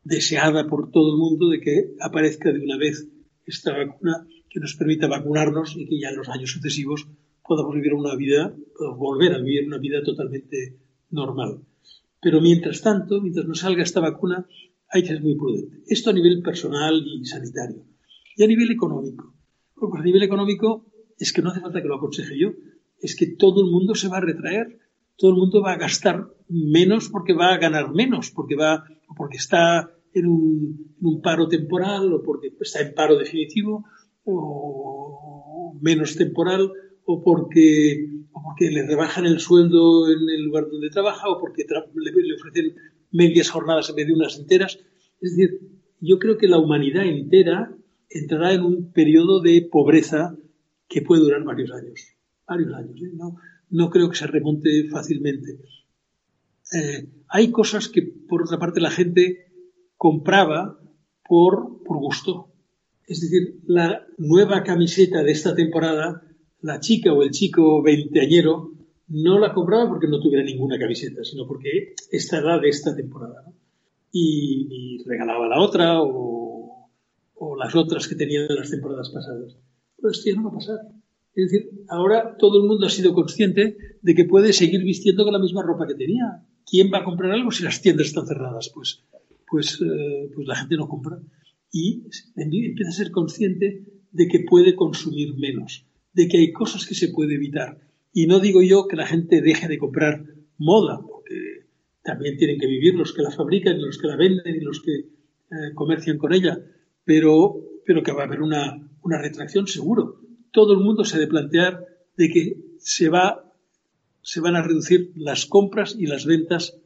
deseada 0.04 0.67
por 0.67 0.91
todo 0.91 1.13
el 1.13 1.17
mundo 1.17 1.50
de 1.50 1.60
que 1.60 1.93
aparezca 2.00 2.52
de 2.52 2.60
una 2.60 2.78
vez 2.78 3.08
esta 3.45 3.76
vacuna 3.76 4.28
que 4.50 4.60
nos 4.60 4.76
permita 4.76 5.08
vacunarnos 5.08 5.76
y 5.78 5.88
que 5.88 6.00
ya 6.00 6.10
en 6.10 6.17
los 6.17 6.30
años 6.30 6.52
sucesivos 6.52 7.08
podamos 7.43 7.76
vivir 7.76 7.93
una 7.93 8.15
vida, 8.15 8.56
volver 8.97 9.34
a 9.34 9.38
vivir 9.39 9.67
una 9.67 9.78
vida 9.78 10.04
totalmente 10.04 10.78
normal. 11.10 11.62
Pero 12.21 12.41
mientras 12.41 12.82
tanto, 12.82 13.21
mientras 13.21 13.47
no 13.47 13.56
salga 13.56 13.84
esta 13.84 14.00
vacuna, 14.00 14.47
hay 14.89 15.02
que 15.02 15.10
ser 15.10 15.21
muy 15.21 15.36
prudente. 15.36 15.84
Esto 15.88 16.10
a 16.10 16.13
nivel 16.13 16.41
personal 16.41 17.02
y 17.19 17.26
sanitario. 17.26 17.86
Y 18.36 18.43
a 18.43 18.47
nivel 18.47 18.71
económico. 18.71 19.34
Porque 19.74 20.00
a 20.00 20.04
nivel 20.04 20.24
económico 20.24 20.90
es 21.17 21.34
que 21.34 21.41
no 21.41 21.50
hace 21.50 21.62
falta 21.62 21.82
que 21.82 21.88
lo 21.88 21.95
aconseje 21.95 22.38
yo, 22.40 22.52
es 23.00 23.15
que 23.15 23.27
todo 23.27 23.63
el 23.63 23.71
mundo 23.71 23.96
se 23.96 24.08
va 24.08 24.17
a 24.17 24.21
retraer, 24.21 24.79
todo 25.17 25.31
el 25.31 25.38
mundo 25.38 25.62
va 25.62 25.73
a 25.73 25.77
gastar 25.77 26.27
menos 26.48 27.10
porque 27.10 27.33
va 27.33 27.54
a 27.54 27.58
ganar 27.58 27.94
menos, 27.94 28.31
porque 28.31 28.56
va, 28.56 28.86
porque 29.15 29.38
está 29.38 29.92
en 30.13 30.27
un, 30.27 31.21
paro 31.23 31.48
temporal 31.48 32.13
o 32.13 32.21
porque 32.23 32.54
está 32.60 32.81
en 32.81 32.94
paro 32.94 33.17
definitivo 33.17 33.86
o 34.23 35.77
menos 35.81 36.15
temporal 36.15 36.71
o 37.06 37.23
porque, 37.23 38.08
porque 38.31 38.71
le 38.71 38.86
rebajan 38.86 39.25
el 39.25 39.40
sueldo 39.40 40.08
en 40.08 40.29
el 40.29 40.44
lugar 40.44 40.67
donde 40.69 40.90
trabaja 40.90 41.29
o 41.29 41.40
porque 41.40 41.65
le, 41.96 42.12
le 42.12 42.36
ofrecen 42.36 42.75
medias 43.12 43.50
jornadas 43.50 43.90
en 43.90 43.96
vez 43.96 44.08
de 44.08 44.13
unas 44.13 44.38
enteras. 44.38 44.79
Es 45.19 45.36
decir, 45.36 45.60
yo 46.00 46.19
creo 46.19 46.38
que 46.38 46.48
la 46.48 46.60
humanidad 46.60 47.06
entera 47.06 47.75
entrará 48.10 48.54
en 48.54 48.63
un 48.63 48.92
periodo 48.92 49.42
de 49.42 49.67
pobreza 49.71 50.36
que 50.92 51.02
puede 51.02 51.21
durar 51.21 51.44
varios 51.44 51.71
años. 51.71 52.02
Varios 52.46 52.73
años. 52.73 53.00
¿eh? 53.02 53.12
No, 53.13 53.37
no, 53.69 53.89
creo 53.89 54.10
que 54.10 54.17
se 54.17 54.27
remonte 54.27 54.89
fácilmente. 54.89 55.58
Eh, 56.73 57.08
hay 57.29 57.50
cosas 57.50 57.87
que, 57.87 58.02
por 58.02 58.44
otra 58.44 58.60
parte, 58.60 58.81
la 58.81 58.92
gente 58.92 59.54
compraba 59.96 60.79
por, 61.27 61.81
por 61.83 61.98
gusto. 61.98 62.52
Es 63.08 63.21
decir, 63.21 63.62
la 63.65 64.06
nueva 64.17 64.63
camiseta 64.63 65.23
de 65.23 65.31
esta 65.31 65.56
temporada, 65.56 66.23
la 66.62 66.81
chica 66.81 67.13
o 67.13 67.23
el 67.23 67.31
chico 67.31 67.81
veinteañero 67.81 68.71
no 69.08 69.39
la 69.39 69.54
compraba 69.54 69.89
porque 69.89 70.08
no 70.08 70.19
tuviera 70.19 70.44
ninguna 70.44 70.77
camiseta, 70.77 71.23
sino 71.23 71.48
porque 71.48 71.96
esta 72.12 72.39
era 72.39 72.60
de 72.60 72.69
esta 72.69 72.94
temporada. 72.96 73.46
Y, 74.12 75.02
regalaba 75.06 75.48
la 75.48 75.62
otra 75.62 76.02
o, 76.02 76.89
o, 77.35 77.56
las 77.56 77.75
otras 77.75 78.10
que 78.10 78.15
tenía 78.15 78.46
de 78.46 78.56
las 78.56 78.69
temporadas 78.69 79.10
pasadas. 79.10 79.56
Pero 80.02 80.12
esto 80.12 80.29
ya 80.29 80.35
no 80.35 80.43
va 80.43 80.49
a 80.49 80.54
pasar. 80.54 80.77
Es 81.33 81.52
decir, 81.52 81.69
ahora 81.87 82.35
todo 82.37 82.62
el 82.62 82.67
mundo 82.67 82.85
ha 82.85 82.89
sido 82.89 83.13
consciente 83.13 83.77
de 84.02 84.15
que 84.15 84.25
puede 84.25 84.52
seguir 84.52 84.83
vistiendo 84.83 85.23
con 85.23 85.33
la 85.33 85.39
misma 85.39 85.63
ropa 85.63 85.87
que 85.87 85.95
tenía. 85.95 86.43
¿Quién 86.65 86.91
va 86.93 86.99
a 86.99 87.04
comprar 87.04 87.31
algo 87.31 87.52
si 87.52 87.63
las 87.63 87.81
tiendas 87.81 88.08
están 88.08 88.27
cerradas? 88.27 88.71
Pues, 88.73 89.04
pues, 89.49 89.79
eh, 89.81 90.29
pues 90.33 90.47
la 90.47 90.56
gente 90.56 90.75
no 90.75 90.87
compra. 90.87 91.19
Y 91.71 92.04
empieza 92.35 92.89
a 92.89 92.93
ser 92.93 93.12
consciente 93.12 93.85
de 94.12 94.27
que 94.27 94.43
puede 94.47 94.75
consumir 94.75 95.35
menos, 95.37 95.85
de 96.13 96.27
que 96.27 96.37
hay 96.37 96.52
cosas 96.52 96.85
que 96.85 96.95
se 96.95 97.10
puede 97.10 97.35
evitar. 97.35 97.79
Y 98.13 98.27
no 98.27 98.39
digo 98.39 98.62
yo 98.62 98.87
que 98.87 98.97
la 98.97 99.08
gente 99.08 99.41
deje 99.41 99.69
de 99.69 99.77
comprar 99.77 100.25
moda, 100.58 100.99
porque 101.02 101.67
también 102.04 102.35
tienen 102.35 102.60
que 102.60 102.67
vivir 102.67 102.95
los 102.95 103.13
que 103.13 103.21
la 103.21 103.31
fabrican, 103.31 103.81
los 103.81 103.97
que 103.97 104.08
la 104.08 104.17
venden 104.17 104.56
y 104.56 104.60
los 104.60 104.81
que 104.81 104.91
eh, 104.95 105.73
comercian 105.75 106.17
con 106.17 106.33
ella, 106.33 106.60
pero, 107.06 107.56
pero 107.85 108.04
que 108.04 108.12
va 108.12 108.23
a 108.23 108.25
haber 108.25 108.41
una, 108.41 108.90
una 109.04 109.17
retracción 109.17 109.67
seguro 109.67 110.21
todo 110.52 110.73
el 110.73 110.79
mundo 110.79 111.04
se 111.04 111.15
ha 111.15 111.19
de 111.19 111.27
plantear 111.27 111.87
de 112.17 112.29
que 112.29 112.58
se, 112.77 113.10
va, 113.10 113.52
se 114.21 114.41
van 114.41 114.56
a 114.56 114.62
reducir 114.62 115.12
las 115.15 115.45
compras 115.45 115.95
y 115.97 116.06
las 116.06 116.25
ventas 116.25 116.77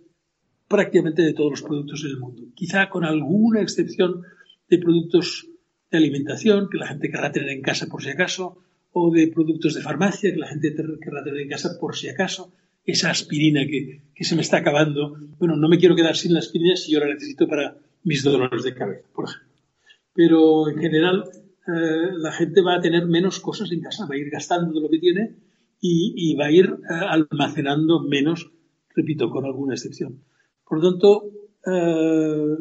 prácticamente 0.67 1.23
de 1.23 1.33
todos 1.33 1.51
los 1.51 1.61
productos 1.61 2.03
en 2.03 2.11
el 2.11 2.19
mundo. 2.19 2.43
Quizá 2.55 2.89
con 2.89 3.03
alguna 3.03 3.61
excepción 3.61 4.23
de 4.69 4.77
productos 4.77 5.47
de 5.91 5.97
alimentación 5.97 6.69
que 6.69 6.77
la 6.77 6.87
gente 6.87 7.09
querrá 7.09 7.31
tener 7.31 7.49
en 7.49 7.61
casa 7.61 7.87
por 7.87 8.03
si 8.03 8.09
acaso, 8.09 8.61
o 8.93 9.11
de 9.11 9.27
productos 9.27 9.73
de 9.73 9.81
farmacia 9.81 10.31
que 10.31 10.39
la 10.39 10.47
gente 10.47 10.73
querrá 10.73 11.23
tener 11.23 11.41
en 11.41 11.49
casa 11.49 11.77
por 11.79 11.95
si 11.95 12.07
acaso, 12.07 12.53
esa 12.85 13.09
aspirina 13.09 13.65
que, 13.65 14.01
que 14.13 14.23
se 14.23 14.35
me 14.35 14.41
está 14.41 14.57
acabando. 14.57 15.17
Bueno, 15.37 15.55
no 15.57 15.67
me 15.67 15.77
quiero 15.77 15.95
quedar 15.95 16.15
sin 16.15 16.33
la 16.33 16.39
aspirina 16.39 16.75
si 16.75 16.91
yo 16.91 16.99
la 16.99 17.07
necesito 17.07 17.47
para 17.47 17.75
mis 18.03 18.23
dolores 18.23 18.63
de 18.63 18.73
cabeza, 18.73 19.07
por 19.13 19.25
ejemplo. 19.25 19.49
Pero 20.13 20.69
en 20.69 20.77
general 20.77 21.29
eh, 21.67 22.11
la 22.17 22.31
gente 22.31 22.61
va 22.61 22.75
a 22.75 22.79
tener 22.79 23.07
menos 23.07 23.39
cosas 23.39 23.71
en 23.71 23.81
casa, 23.81 24.05
va 24.05 24.15
a 24.15 24.17
ir 24.17 24.29
gastando 24.29 24.73
de 24.73 24.81
lo 24.81 24.89
que 24.89 24.99
tiene 24.99 25.35
y, 25.81 26.35
va 26.35 26.45
a 26.45 26.51
ir 26.51 26.65
eh, 26.65 26.93
almacenando 27.09 28.01
menos, 28.01 28.51
repito, 28.95 29.29
con 29.29 29.45
alguna 29.45 29.73
excepción. 29.73 30.23
Por 30.63 30.83
lo 30.83 30.91
tanto, 30.91 31.31
eh, 31.65 32.57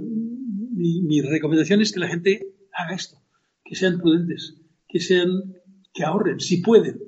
mi, 0.73 1.21
recomendación 1.21 1.83
es 1.83 1.93
que 1.93 2.01
la 2.01 2.09
gente 2.09 2.55
haga 2.73 2.95
esto, 2.95 3.19
que 3.65 3.75
sean 3.75 3.99
prudentes, 3.99 4.61
que 4.89 5.01
sean, 5.01 5.55
que 5.93 6.05
ahorren, 6.05 6.41
si 6.41 6.63
pueden. 6.63 7.01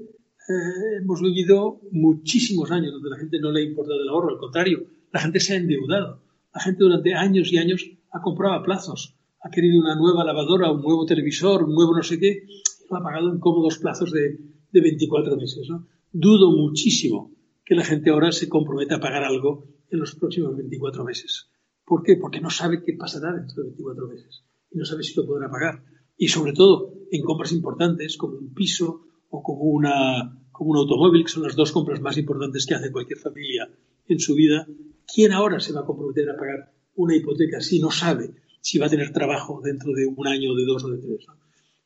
hemos 1.01 1.21
vivido 1.21 1.81
muchísimos 1.93 2.71
años 2.71 2.93
donde 2.93 3.11
la 3.11 3.19
gente 3.19 3.41
no 3.41 3.53
le 3.53 3.61
ha 3.61 3.65
importado 3.65 4.01
el 4.01 4.09
ahorro, 4.09 4.31
al 4.31 4.39
contrario, 4.39 4.87
la 5.13 5.21
gente 5.21 5.41
se 5.41 5.55
ha 5.55 5.57
endeudado. 5.57 6.23
La 6.55 6.61
gente 6.61 6.85
durante 6.85 7.15
años 7.15 7.53
y 7.53 7.59
años 7.59 7.91
ha 8.13 8.23
comprado 8.23 8.55
a 8.55 8.63
plazos, 8.63 9.16
ha 9.47 9.51
querido 9.51 9.79
una 9.81 9.95
nueva 9.95 10.25
lavadora, 10.25 10.73
un 10.73 10.83
nuevo 10.83 11.07
televisor, 11.07 11.63
un 11.63 11.75
nuevo 11.75 11.95
no 11.95 12.03
sé 12.03 12.19
qué, 12.19 12.47
lo 12.91 12.97
ha 12.97 13.03
pagado 13.03 13.31
en 13.31 13.39
cómodos 13.39 13.79
plazos 13.79 14.11
de, 14.11 14.39
de 14.73 14.81
24 14.81 15.37
meses. 15.37 15.69
¿no? 15.69 15.87
Dudo 16.13 16.51
muchísimo 16.51 17.33
que 17.65 17.77
la 17.77 17.85
gente 17.85 18.11
ahora 18.11 18.33
se 18.33 18.49
comprometa 18.49 18.97
a 18.97 19.01
pagar 19.01 19.23
algo 19.23 19.69
en 19.89 20.01
los 20.01 20.17
próximos 20.17 20.57
24 20.57 21.05
meses. 21.05 21.49
¿Por 21.85 22.03
qué? 22.03 22.17
Porque 22.17 22.41
no 22.41 22.51
sabe 22.51 22.83
qué 22.83 22.95
pasará 22.95 23.33
dentro 23.33 23.63
de 23.63 23.71
24 23.71 24.09
meses 24.09 24.45
y 24.73 24.79
no 24.79 24.85
sabe 24.85 25.05
si 25.05 25.15
lo 25.15 25.27
podrá 25.27 25.49
pagar. 25.49 25.85
Y 26.17 26.29
sobre 26.29 26.53
todo 26.53 26.95
en 27.13 27.23
compras 27.23 27.53
importantes 27.53 28.17
como 28.17 28.39
un 28.39 28.53
piso 28.53 29.03
o 29.31 29.43
como, 29.43 29.63
una, 29.63 30.45
como 30.51 30.71
un 30.71 30.79
automóvil, 30.79 31.23
que 31.23 31.31
son 31.31 31.45
las 31.45 31.55
dos 31.55 31.71
compras 31.71 32.01
más 32.01 32.19
importantes 32.19 32.67
que 32.67 32.75
hace 32.75 32.91
cualquier 32.91 33.21
familia 33.21 33.71
en 34.09 34.19
su 34.19 34.35
vida, 34.35 34.67
¿quién 35.13 35.33
ahora 35.33 35.61
se 35.61 35.73
va 35.73 35.83
a 35.83 35.87
comprometer 35.87 36.29
a 36.31 36.37
pagar 36.37 36.73
una 36.97 37.15
hipoteca 37.15 37.61
si 37.61 37.79
no 37.79 37.93
sabe 37.93 38.35
si 38.67 38.79
va 38.81 38.87
a 38.87 38.91
tener 38.91 39.13
trabajo 39.13 39.61
dentro 39.63 39.93
de 39.93 40.07
un 40.09 40.27
año, 40.27 40.53
de 40.57 40.65
dos 40.65 40.83
o 40.83 40.89
de 40.89 40.99
tres. 40.99 41.25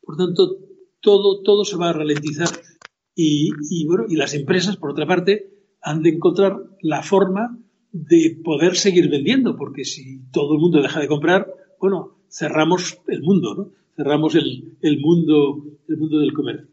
Por 0.01 0.17
tanto, 0.17 0.57
todo, 1.03 1.43
todo 1.43 1.63
se 1.63 1.77
va 1.77 1.91
a 1.91 1.93
ralentizar 1.93 2.49
y, 3.15 3.85
bueno, 3.85 4.07
y 4.09 4.17
las 4.17 4.33
empresas, 4.33 4.79
por 4.79 4.93
otra 4.93 5.07
parte, 5.07 5.51
han 5.83 6.03
de 6.03 6.09
encontrar 6.09 6.57
la 6.81 7.03
forma 7.03 7.59
de 7.93 8.41
poder 8.43 8.77
seguir 8.77 9.11
vendiendo, 9.11 9.59
porque 9.59 9.85
si 9.85 10.23
todo 10.33 10.55
el 10.55 10.61
mundo 10.61 10.81
deja 10.81 11.01
de 11.01 11.09
comprar, 11.09 11.53
bueno, 11.79 12.17
cerramos 12.31 12.99
el 13.09 13.21
mundo, 13.21 13.55
¿no? 13.55 13.73
Cerramos 13.95 14.35
el, 14.35 14.79
el 14.81 15.01
mundo, 15.01 15.63
el 15.87 15.99
mundo 15.99 16.19
del 16.19 16.33
comercio. 16.33 16.67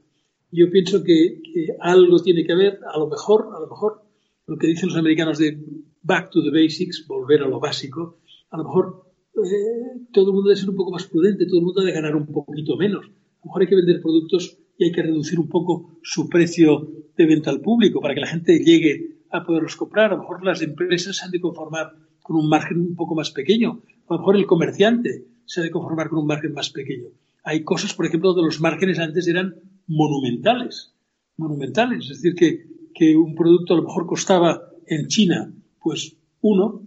Yo 0.53 0.71
pienso 0.71 1.03
que, 1.03 1.41
que, 1.43 1.75
algo 1.81 2.19
tiene 2.19 2.45
que 2.45 2.53
haber, 2.53 2.79
a 2.93 2.97
lo 2.97 3.09
mejor, 3.09 3.49
a 3.53 3.59
lo 3.59 3.67
mejor, 3.67 4.03
lo 4.45 4.57
que 4.57 4.67
dicen 4.67 4.87
los 4.87 4.97
americanos 4.97 5.37
de 5.37 5.59
back 6.01 6.29
to 6.29 6.41
the 6.41 6.51
basics, 6.51 7.05
volver 7.05 7.41
a 7.41 7.49
lo 7.49 7.59
básico, 7.59 8.21
a 8.51 8.57
lo 8.57 8.63
mejor 8.63 9.06
eh, 9.45 10.07
todo 10.11 10.29
el 10.29 10.33
mundo 10.33 10.49
debe 10.49 10.59
ser 10.59 10.69
un 10.69 10.75
poco 10.75 10.91
más 10.91 11.05
prudente, 11.05 11.45
todo 11.45 11.59
el 11.59 11.65
mundo 11.65 11.81
debe 11.81 11.93
ganar 11.93 12.15
un 12.15 12.27
poquito 12.27 12.75
menos. 12.77 13.05
A 13.05 13.09
lo 13.09 13.45
mejor 13.45 13.61
hay 13.61 13.67
que 13.67 13.75
vender 13.75 14.01
productos 14.01 14.57
y 14.77 14.85
hay 14.85 14.91
que 14.91 15.03
reducir 15.03 15.39
un 15.39 15.49
poco 15.49 15.97
su 16.03 16.29
precio 16.29 16.91
de 17.15 17.25
venta 17.25 17.49
al 17.49 17.61
público 17.61 18.01
para 18.01 18.13
que 18.13 18.21
la 18.21 18.27
gente 18.27 18.59
llegue 18.59 19.17
a 19.31 19.45
poderlos 19.45 19.75
comprar. 19.75 20.11
A 20.11 20.15
lo 20.15 20.21
mejor 20.21 20.43
las 20.43 20.61
empresas 20.61 21.17
se 21.17 21.25
han 21.25 21.31
de 21.31 21.39
conformar 21.39 21.93
con 22.21 22.35
un 22.35 22.49
margen 22.49 22.79
un 22.79 22.95
poco 22.95 23.15
más 23.15 23.31
pequeño. 23.31 23.81
A 24.07 24.13
lo 24.13 24.19
mejor 24.19 24.35
el 24.35 24.45
comerciante 24.45 25.25
se 25.45 25.61
ha 25.61 25.63
de 25.63 25.71
conformar 25.71 26.09
con 26.09 26.19
un 26.19 26.27
margen 26.27 26.53
más 26.53 26.69
pequeño. 26.69 27.09
Hay 27.43 27.63
cosas, 27.63 27.93
por 27.93 28.05
ejemplo, 28.05 28.33
donde 28.33 28.45
los 28.45 28.59
márgenes 28.59 28.99
antes 28.99 29.27
eran 29.27 29.55
monumentales. 29.87 30.93
Monumentales. 31.37 32.09
Es 32.09 32.21
decir, 32.21 32.35
que, 32.35 32.67
que 32.93 33.15
un 33.15 33.35
producto 33.35 33.73
a 33.73 33.77
lo 33.77 33.83
mejor 33.83 34.05
costaba 34.05 34.69
en 34.85 35.07
China, 35.07 35.53
pues 35.81 36.17
uno, 36.41 36.81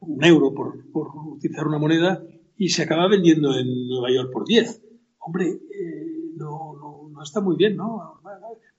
un 0.00 0.24
euro 0.24 0.54
por, 0.54 0.76
utilizar 1.26 1.66
una 1.66 1.78
moneda 1.78 2.22
y 2.56 2.68
se 2.68 2.82
acaba 2.82 3.08
vendiendo 3.08 3.56
en 3.58 3.88
Nueva 3.88 4.10
York 4.10 4.30
por 4.32 4.46
10. 4.46 4.82
Hombre, 5.18 5.46
eh, 5.48 6.32
no, 6.36 7.10
no, 7.12 7.22
está 7.22 7.40
muy 7.40 7.56
bien, 7.56 7.76
¿no? 7.76 8.20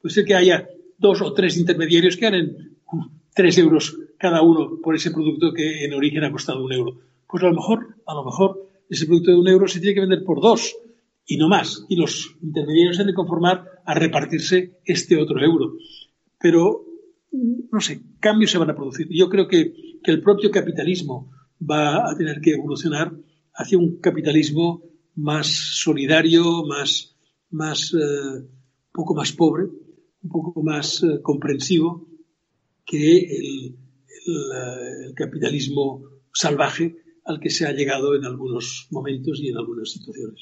Puede 0.01 0.13
ser 0.13 0.25
que 0.25 0.35
haya 0.35 0.69
dos 0.97 1.21
o 1.21 1.33
tres 1.33 1.57
intermediarios 1.57 2.15
que 2.15 2.25
ganen 2.25 2.77
tres 3.33 3.57
euros 3.57 3.97
cada 4.17 4.41
uno 4.41 4.79
por 4.81 4.95
ese 4.95 5.11
producto 5.11 5.53
que 5.53 5.85
en 5.85 5.93
origen 5.93 6.23
ha 6.23 6.31
costado 6.31 6.63
un 6.63 6.73
euro. 6.73 6.99
Pues 7.27 7.43
a 7.43 7.47
lo 7.47 7.53
mejor, 7.53 7.95
a 8.05 8.13
lo 8.13 8.25
mejor 8.25 8.69
ese 8.89 9.05
producto 9.05 9.31
de 9.31 9.37
un 9.37 9.47
euro 9.47 9.67
se 9.67 9.79
tiene 9.79 9.93
que 9.93 10.01
vender 10.01 10.23
por 10.23 10.41
dos 10.41 10.75
y 11.25 11.37
no 11.37 11.47
más. 11.47 11.85
Y 11.87 11.95
los 11.95 12.35
intermediarios 12.41 12.99
han 12.99 13.07
de 13.07 13.13
conformar 13.13 13.81
a 13.85 13.93
repartirse 13.93 14.79
este 14.83 15.15
otro 15.15 15.39
euro. 15.39 15.73
Pero, 16.39 16.85
no 17.31 17.79
sé, 17.79 18.01
cambios 18.19 18.51
se 18.51 18.57
van 18.57 18.69
a 18.69 18.75
producir. 18.75 19.07
Yo 19.09 19.29
creo 19.29 19.47
que 19.47 19.73
el 20.03 20.21
propio 20.21 20.51
capitalismo 20.51 21.31
va 21.59 22.09
a 22.09 22.15
tener 22.15 22.41
que 22.41 22.51
evolucionar 22.51 23.13
hacia 23.53 23.77
un 23.77 23.99
capitalismo 23.99 24.83
más 25.15 25.47
solidario, 25.47 26.65
más, 26.65 27.15
más 27.51 27.93
eh, 27.93 28.39
un 28.39 28.49
poco 28.93 29.13
más 29.13 29.31
pobre, 29.33 29.65
un 29.65 30.29
poco 30.29 30.63
más 30.63 31.03
eh, 31.03 31.21
comprensivo 31.21 32.07
que 32.85 33.19
el, 33.19 33.75
el, 34.25 35.13
capitalismo 35.15 36.03
salvaje 36.33 36.95
al 37.25 37.39
que 37.39 37.49
se 37.49 37.65
ha 37.65 37.71
llegado 37.71 38.15
en 38.15 38.25
algunos 38.25 38.87
momentos 38.91 39.39
y 39.41 39.49
en 39.49 39.57
algunas 39.57 39.91
situaciones. 39.91 40.39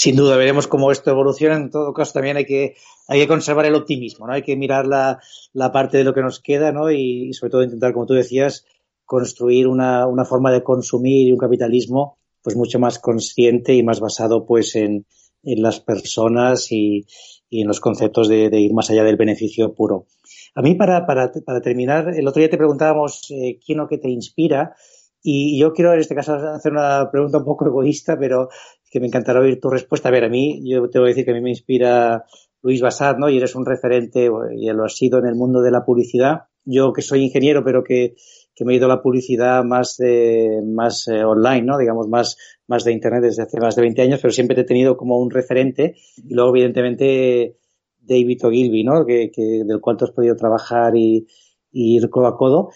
Sin 0.00 0.14
duda, 0.14 0.36
veremos 0.36 0.68
cómo 0.68 0.92
esto 0.92 1.10
evoluciona. 1.10 1.56
En 1.56 1.70
todo 1.70 1.92
caso, 1.92 2.12
también 2.12 2.36
hay 2.36 2.44
que, 2.44 2.76
hay 3.08 3.18
que 3.18 3.26
conservar 3.26 3.66
el 3.66 3.74
optimismo, 3.74 4.28
¿no? 4.28 4.32
Hay 4.32 4.42
que 4.42 4.56
mirar 4.56 4.86
la, 4.86 5.18
la 5.52 5.72
parte 5.72 5.98
de 5.98 6.04
lo 6.04 6.14
que 6.14 6.22
nos 6.22 6.38
queda, 6.38 6.70
¿no? 6.70 6.92
Y, 6.92 7.30
y, 7.30 7.32
sobre 7.32 7.50
todo 7.50 7.64
intentar, 7.64 7.92
como 7.92 8.06
tú 8.06 8.14
decías, 8.14 8.64
construir 9.04 9.66
una, 9.66 10.06
una 10.06 10.24
forma 10.24 10.52
de 10.52 10.62
consumir 10.62 11.26
y 11.26 11.32
un 11.32 11.38
capitalismo 11.38 12.16
pues 12.44 12.54
mucho 12.54 12.78
más 12.78 13.00
consciente 13.00 13.74
y 13.74 13.82
más 13.82 13.98
basado 13.98 14.46
pues 14.46 14.76
en, 14.76 15.04
en 15.42 15.62
las 15.62 15.80
personas 15.80 16.70
y, 16.70 17.04
y, 17.50 17.62
en 17.62 17.66
los 17.66 17.80
conceptos 17.80 18.28
de, 18.28 18.48
ir 18.52 18.72
más 18.74 18.90
allá 18.90 19.02
del 19.02 19.16
beneficio 19.16 19.74
puro. 19.74 20.06
A 20.54 20.62
mí, 20.62 20.76
para, 20.76 21.06
para, 21.06 21.32
para 21.44 21.60
terminar, 21.60 22.14
el 22.16 22.28
otro 22.28 22.38
día 22.38 22.50
te 22.50 22.56
preguntábamos 22.56 23.28
eh, 23.32 23.58
quién 23.66 23.80
o 23.80 23.88
qué 23.88 23.98
te 23.98 24.10
inspira 24.10 24.76
y 25.22 25.58
yo 25.58 25.72
quiero 25.72 25.92
en 25.92 26.00
este 26.00 26.14
caso 26.14 26.34
hacer 26.34 26.72
una 26.72 27.10
pregunta 27.10 27.38
un 27.38 27.44
poco 27.44 27.66
egoísta, 27.66 28.16
pero 28.18 28.48
que 28.90 29.00
me 29.00 29.06
encantará 29.06 29.40
oír 29.40 29.60
tu 29.60 29.70
respuesta. 29.70 30.08
A 30.08 30.12
ver, 30.12 30.24
a 30.24 30.28
mí, 30.28 30.60
yo 30.64 30.88
te 30.88 30.98
voy 30.98 31.08
a 31.08 31.10
decir 31.10 31.24
que 31.24 31.30
a 31.32 31.34
mí 31.34 31.40
me 31.40 31.50
inspira 31.50 32.24
Luis 32.62 32.80
Basad, 32.80 33.16
¿no? 33.16 33.28
Y 33.28 33.36
eres 33.36 33.54
un 33.54 33.66
referente, 33.66 34.28
y 34.56 34.70
lo 34.70 34.84
has 34.84 34.96
sido 34.96 35.18
en 35.18 35.26
el 35.26 35.34
mundo 35.34 35.60
de 35.60 35.70
la 35.70 35.84
publicidad. 35.84 36.44
Yo 36.64 36.92
que 36.92 37.02
soy 37.02 37.22
ingeniero, 37.22 37.64
pero 37.64 37.82
que, 37.84 38.16
que 38.54 38.64
me 38.64 38.72
he 38.72 38.76
ido 38.76 38.86
a 38.86 38.88
la 38.88 39.02
publicidad 39.02 39.64
más 39.64 39.96
de, 39.96 40.60
más 40.64 41.06
eh, 41.08 41.24
online, 41.24 41.62
¿no? 41.62 41.78
Digamos, 41.78 42.08
más, 42.08 42.36
más 42.66 42.84
de 42.84 42.92
internet 42.92 43.22
desde 43.22 43.42
hace 43.42 43.60
más 43.60 43.76
de 43.76 43.82
20 43.82 44.02
años, 44.02 44.20
pero 44.20 44.32
siempre 44.32 44.54
te 44.54 44.62
he 44.62 44.66
tenido 44.66 44.96
como 44.96 45.18
un 45.18 45.30
referente. 45.30 45.94
Y 46.16 46.34
luego, 46.34 46.50
evidentemente, 46.50 47.56
David 48.00 48.44
Ogilvy, 48.44 48.84
¿no? 48.84 49.06
Que, 49.06 49.30
que, 49.30 49.62
del 49.64 49.80
cual 49.80 49.96
tú 49.96 50.06
has 50.06 50.10
podido 50.10 50.34
trabajar 50.34 50.96
y 50.96 51.26
ir 51.72 52.08
codo 52.10 52.26
a 52.26 52.36
codo. 52.36 52.70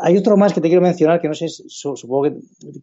Hay 0.00 0.16
otro 0.16 0.36
más 0.36 0.52
que 0.52 0.60
te 0.60 0.68
quiero 0.68 0.82
mencionar, 0.82 1.20
que 1.20 1.28
no 1.28 1.34
sé, 1.34 1.48
supongo 1.48 2.24
que 2.24 2.36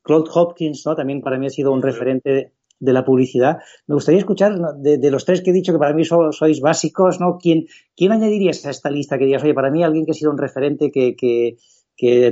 Claude 0.03 0.30
Hopkins, 0.34 0.84
¿no? 0.86 0.95
También 0.95 1.22
para 1.22 1.38
mí 1.38 1.47
ha 1.47 1.49
sido 1.49 1.72
un 1.72 1.82
referente 1.82 2.53
de 2.80 2.93
la 2.93 3.03
publicidad. 3.03 3.57
Me 3.88 3.95
gustaría 3.95 4.20
escuchar 4.20 4.57
de, 4.78 5.12
los 5.12 5.26
tres 5.26 5.41
que 5.41 5.51
he 5.51 5.53
dicho 5.53 5.74
que 5.74 5.80
para 5.80 5.93
mí 5.93 6.03
sois 6.05 6.62
básicos, 6.62 7.20
¿no? 7.20 7.38
¿Quién, 7.38 7.68
¿Quién 7.95 8.12
añadirías 8.12 8.66
a 8.66 8.70
esta 8.70 8.89
lista 8.89 9.18
que 9.18 9.26
digas, 9.26 9.43
oye, 9.43 9.53
para 9.53 9.72
mí 9.72 9.84
alguien 9.84 10.05
que 10.05 10.12
ha 10.12 10.16
sido 10.16 10.32
un 10.32 10.38
referente 10.38 10.91
que, 10.91 11.16
que, 11.16 11.57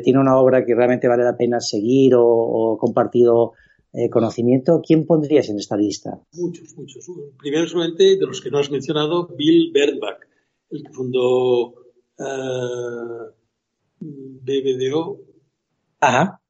tiene 0.01 0.19
una 0.19 0.39
obra 0.39 0.65
que 0.65 0.73
realmente 0.73 1.09
vale 1.09 1.25
la 1.25 1.35
pena 1.35 1.59
seguir 1.59 2.13
o, 2.15 2.77
compartido 2.79 3.51
eh, 3.91 4.09
conocimiento, 4.09 4.81
¿quién 4.85 5.05
pondrías 5.05 5.49
en 5.49 5.57
esta 5.57 5.75
lista? 5.75 6.21
Muchos, 6.33 6.73
muchos. 6.77 7.05
Primero, 7.37 7.67
solamente 7.67 8.15
de 8.15 8.25
los 8.25 8.39
que 8.39 8.49
no 8.49 8.59
has 8.59 8.71
mencionado, 8.71 9.27
Bill 9.35 9.71
Bernbach, 9.73 10.19
el 10.69 10.83
que 10.83 10.93
fundó 10.93 11.73
uh, 12.19 13.27
eh, 13.27 14.07
BBDO. 14.43 15.19
Ajá. 15.99 16.41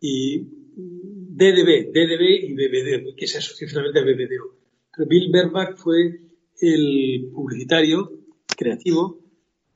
Y 0.00 0.40
DDB, 0.40 1.92
DDB 1.92 2.44
y 2.44 2.54
BBD, 2.54 3.16
que 3.16 3.26
se 3.26 3.38
asoció 3.38 3.68
finalmente 3.68 4.00
a 4.00 4.02
BBDO. 4.02 4.56
Pero 4.96 5.08
Bill 5.08 5.30
Bernbach 5.32 5.76
fue 5.76 6.20
el 6.60 7.30
publicitario 7.32 8.12
creativo 8.56 9.20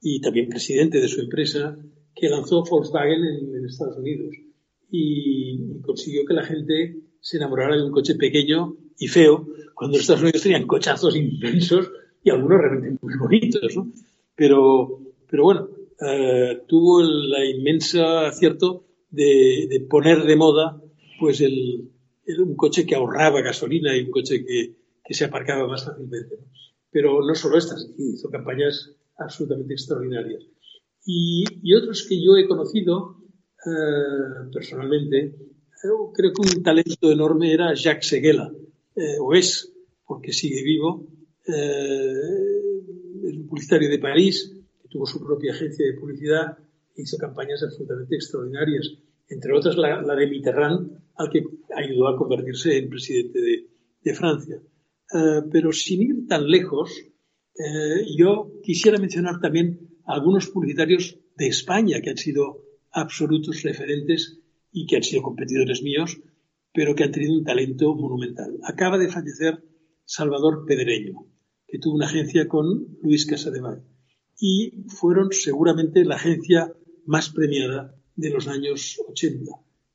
y 0.01 0.21
también 0.21 0.49
presidente 0.49 1.01
de 1.01 1.09
su 1.09 1.21
empresa 1.21 1.77
que 2.15 2.29
lanzó 2.29 2.65
Volkswagen 2.65 3.25
en, 3.25 3.65
Estados 3.67 3.99
Unidos 3.99 4.35
y, 4.91 5.81
consiguió 5.83 6.25
que 6.27 6.35
la 6.35 6.45
gente 6.45 6.97
se 7.21 7.37
enamorara 7.37 7.77
de 7.77 7.85
un 7.85 7.93
coche 7.93 8.15
pequeño 8.15 8.77
y 8.99 9.09
feo, 9.09 9.47
cuando 9.75 9.97
en 9.97 10.01
Estados 10.01 10.23
Unidos 10.23 10.43
tenían 10.43 10.67
cochazos 10.67 11.17
inmensos 11.17 11.91
y 12.23 12.31
algunos 12.31 12.61
realmente 12.61 12.99
muy 13.01 13.17
bonitos, 13.19 13.77
¿no? 13.77 13.93
Pero, 14.35 15.01
pero 15.31 15.45
bueno, 15.45 15.69
eh, 16.01 16.63
tuvo 16.67 17.01
el 17.01 17.57
inmenso 17.57 18.07
acierto 18.19 18.87
de, 19.11 19.87
poner 19.89 20.23
de 20.25 20.37
moda 20.37 20.81
pues 21.19 21.41
el, 21.41 21.91
un 22.39 22.57
coche 22.57 22.87
que 22.87 22.95
ahorraba 22.95 23.43
gasolina 23.43 23.97
y 23.97 24.03
un 24.03 24.11
coche 24.11 24.45
que, 24.45 24.77
se 25.11 25.25
aparcaba 25.25 25.67
más 25.67 25.87
fácilmente. 25.87 26.37
Pero 26.91 27.27
no 27.27 27.35
solo 27.35 27.57
estas, 27.57 27.89
hizo 27.97 28.31
campañas 28.31 28.95
absolutamente 29.17 29.73
extraordinarias. 29.73 30.45
Y, 31.07 31.45
otros 31.75 32.07
que 32.07 32.23
yo 32.23 32.37
he 32.37 32.47
conocido 32.47 33.17
eh, 33.65 34.51
personalmente, 34.53 35.19
eh, 35.19 35.89
creo 36.13 36.33
que 36.33 36.57
un 36.59 36.63
talento 36.63 37.11
enorme 37.11 37.53
era 37.53 37.75
Jacques 37.75 38.07
Seguela, 38.07 38.53
o 39.21 39.33
es, 39.33 39.73
porque 40.07 40.33
sigue 40.33 40.63
vivo, 40.63 41.07
es 41.47 43.37
un 43.37 43.47
publicitario 43.49 43.89
de 43.89 43.99
París, 43.99 44.58
tuvo 44.89 45.07
su 45.07 45.25
propia 45.25 45.53
agencia 45.53 45.87
de 45.87 45.99
publicidad 45.99 46.59
hizo 47.03 47.17
campañas 47.17 47.63
absolutamente 47.63 48.17
extraordinarias, 48.17 48.93
entre 49.29 49.53
otras 49.53 49.77
la, 49.77 50.15
de 50.15 50.27
Mitterrand, 50.27 50.99
al 51.17 51.31
que 51.31 51.45
ayudó 51.75 52.09
a 52.09 52.17
convertirse 52.17 52.77
en 52.77 52.89
presidente 52.89 53.41
de, 53.41 53.69
Francia. 54.15 54.57
Eh, 54.57 55.43
pero 55.53 55.71
sin 55.71 56.01
ir 56.01 56.27
tan 56.27 56.49
lejos, 56.49 56.91
eh, 56.99 58.07
yo 58.17 58.53
quisiera 58.63 58.97
mencionar 58.97 59.39
también 59.39 59.99
algunos 60.07 60.49
publicitarios 60.49 61.19
de 61.37 61.49
España 61.49 62.01
que 62.01 62.09
han 62.09 62.17
sido 62.17 62.65
absolutos 62.91 63.63
referentes 63.63 64.41
y 64.73 64.87
que 64.87 64.97
han 64.97 65.03
sido 65.03 65.21
competidores 65.21 65.83
míos, 65.83 66.19
pero 66.73 66.95
que 66.95 67.05
han 67.05 67.13
tenido 67.13 67.35
un 67.35 67.45
talento 67.45 67.95
monumental. 67.95 68.59
Acaba 68.63 68.97
de 68.97 69.11
fallecer 69.11 69.63
Salvador 70.07 70.65
Pedreño, 70.67 71.27
que 71.67 71.79
tuvo 71.79 71.97
una 71.97 72.07
agencia 72.07 72.49
con 72.49 72.97
Luis 73.03 73.27
Casadevall 73.27 73.85
y 74.39 74.85
fueron 74.87 75.33
seguramente 75.33 76.05
la 76.05 76.15
agencia 76.15 76.73
más 77.07 77.31
premiada 77.31 77.95
de 78.15 78.31
los 78.31 78.47
años 78.47 79.01
80. 79.09 79.51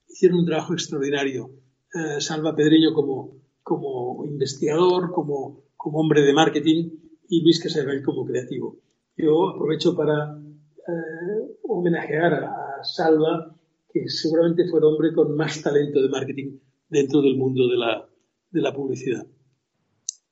Hicieron 0.09 0.39
un 0.39 0.45
trabajo 0.45 0.73
extraordinario. 0.73 1.51
Eh, 1.93 2.19
Salva 2.19 2.55
Pedreño 2.55 2.93
como, 2.93 3.41
como 3.61 4.25
investigador, 4.25 5.11
como, 5.11 5.63
como 5.77 5.99
hombre 5.99 6.21
de 6.21 6.33
marketing 6.33 6.91
y 7.29 7.41
Luis 7.41 7.61
Casadevall 7.61 8.03
como 8.03 8.25
creativo. 8.25 8.77
Yo 9.15 9.49
aprovecho 9.49 9.95
para 9.95 10.37
eh, 10.37 11.57
homenajear 11.63 12.33
a, 12.33 12.83
Salva, 12.83 13.55
que 13.89 14.09
seguramente 14.09 14.67
fue 14.69 14.79
el 14.79 14.85
hombre 14.85 15.13
con 15.13 15.37
más 15.37 15.61
talento 15.61 16.01
de 16.01 16.09
marketing 16.09 16.57
dentro 16.89 17.21
del 17.21 17.37
mundo 17.37 17.69
de 17.69 17.77
la, 17.77 18.09
de 18.51 18.61
la 18.61 18.73
publicidad. 18.73 19.25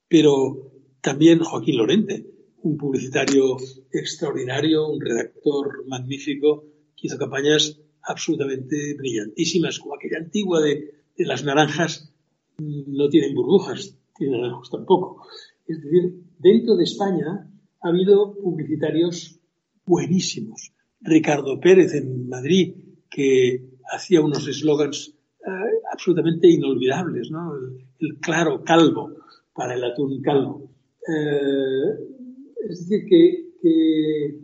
Pero 0.09 0.73
también 0.99 1.39
Joaquín 1.39 1.77
Lorente, 1.77 2.30
un 2.63 2.77
publicitario 2.77 3.57
extraordinario, 3.91 4.87
un 4.87 5.01
redactor 5.01 5.87
magnífico, 5.87 6.63
que 6.95 7.07
hizo 7.07 7.17
campañas 7.17 7.79
absolutamente 8.03 8.95
brillantísimas, 8.97 9.79
como 9.79 9.95
aquella 9.95 10.17
antigua 10.17 10.61
de, 10.61 11.01
las 11.17 11.43
naranjas 11.43 12.11
no 12.57 13.09
tienen 13.09 13.35
burbujas, 13.35 13.95
tienen 14.15 14.41
naranjos 14.41 14.71
tampoco. 14.71 15.27
Es 15.67 15.81
decir, 15.83 16.23
dentro 16.39 16.75
de 16.75 16.83
España 16.83 17.47
ha 17.81 17.87
habido 17.87 18.33
publicitarios 18.33 19.39
buenísimos. 19.85 20.73
Ricardo 20.99 21.59
Pérez 21.59 21.93
en 21.93 22.27
Madrid, 22.27 22.75
que 23.09 23.69
hacía 23.91 24.21
unos 24.21 24.47
eslogans 24.47 25.15
eh, 25.45 25.49
absolutamente 25.91 26.47
inolvidables, 26.47 27.29
¿no? 27.29 27.53
El, 27.99 28.17
claro 28.19 28.63
calvo 28.63 29.11
para 29.53 29.75
el 29.75 29.83
atún 29.83 30.21
calvo. 30.21 30.71
Eh, 31.07 32.20
es 32.69 32.87
decir, 32.87 33.05
que, 33.07 34.39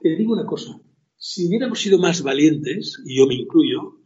te 0.00 0.16
digo 0.16 0.32
una 0.32 0.46
cosa, 0.46 0.80
si 1.16 1.46
hubiéramos 1.48 1.80
sido 1.80 1.98
más 1.98 2.22
valientes, 2.22 3.00
y 3.04 3.16
yo 3.18 3.26
me 3.26 3.34
incluyo, 3.34 3.98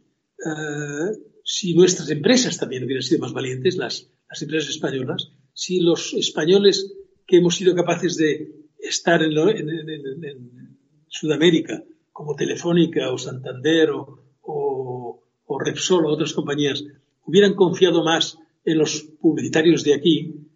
eh, 0.45 1.17
si 1.43 1.73
nuestras 1.73 2.09
empresas 2.09 2.57
también 2.57 2.83
hubieran 2.83 3.03
sido 3.03 3.21
más 3.21 3.33
valientes, 3.33 3.77
las, 3.77 4.09
empresas 4.41 4.69
españolas, 4.69 5.31
si 5.53 5.81
los 5.81 6.13
españoles 6.13 6.93
que 7.25 7.37
hemos 7.37 7.55
sido 7.55 7.75
capaces 7.75 8.15
de 8.15 8.55
estar 8.77 9.21
en, 9.23 10.77
Sudamérica, 11.07 11.83
como 12.11 12.35
Telefónica 12.35 13.11
o 13.11 13.17
Santander 13.17 13.89
o 13.91 15.59
Repsol 15.59 16.05
o 16.05 16.09
otras 16.09 16.33
compañías, 16.33 16.83
hubieran 17.25 17.55
confiado 17.55 18.03
más 18.03 18.37
en 18.63 18.77
los 18.77 19.01
publicitarios 19.19 19.83
de 19.83 19.93
aquí, 19.95 20.48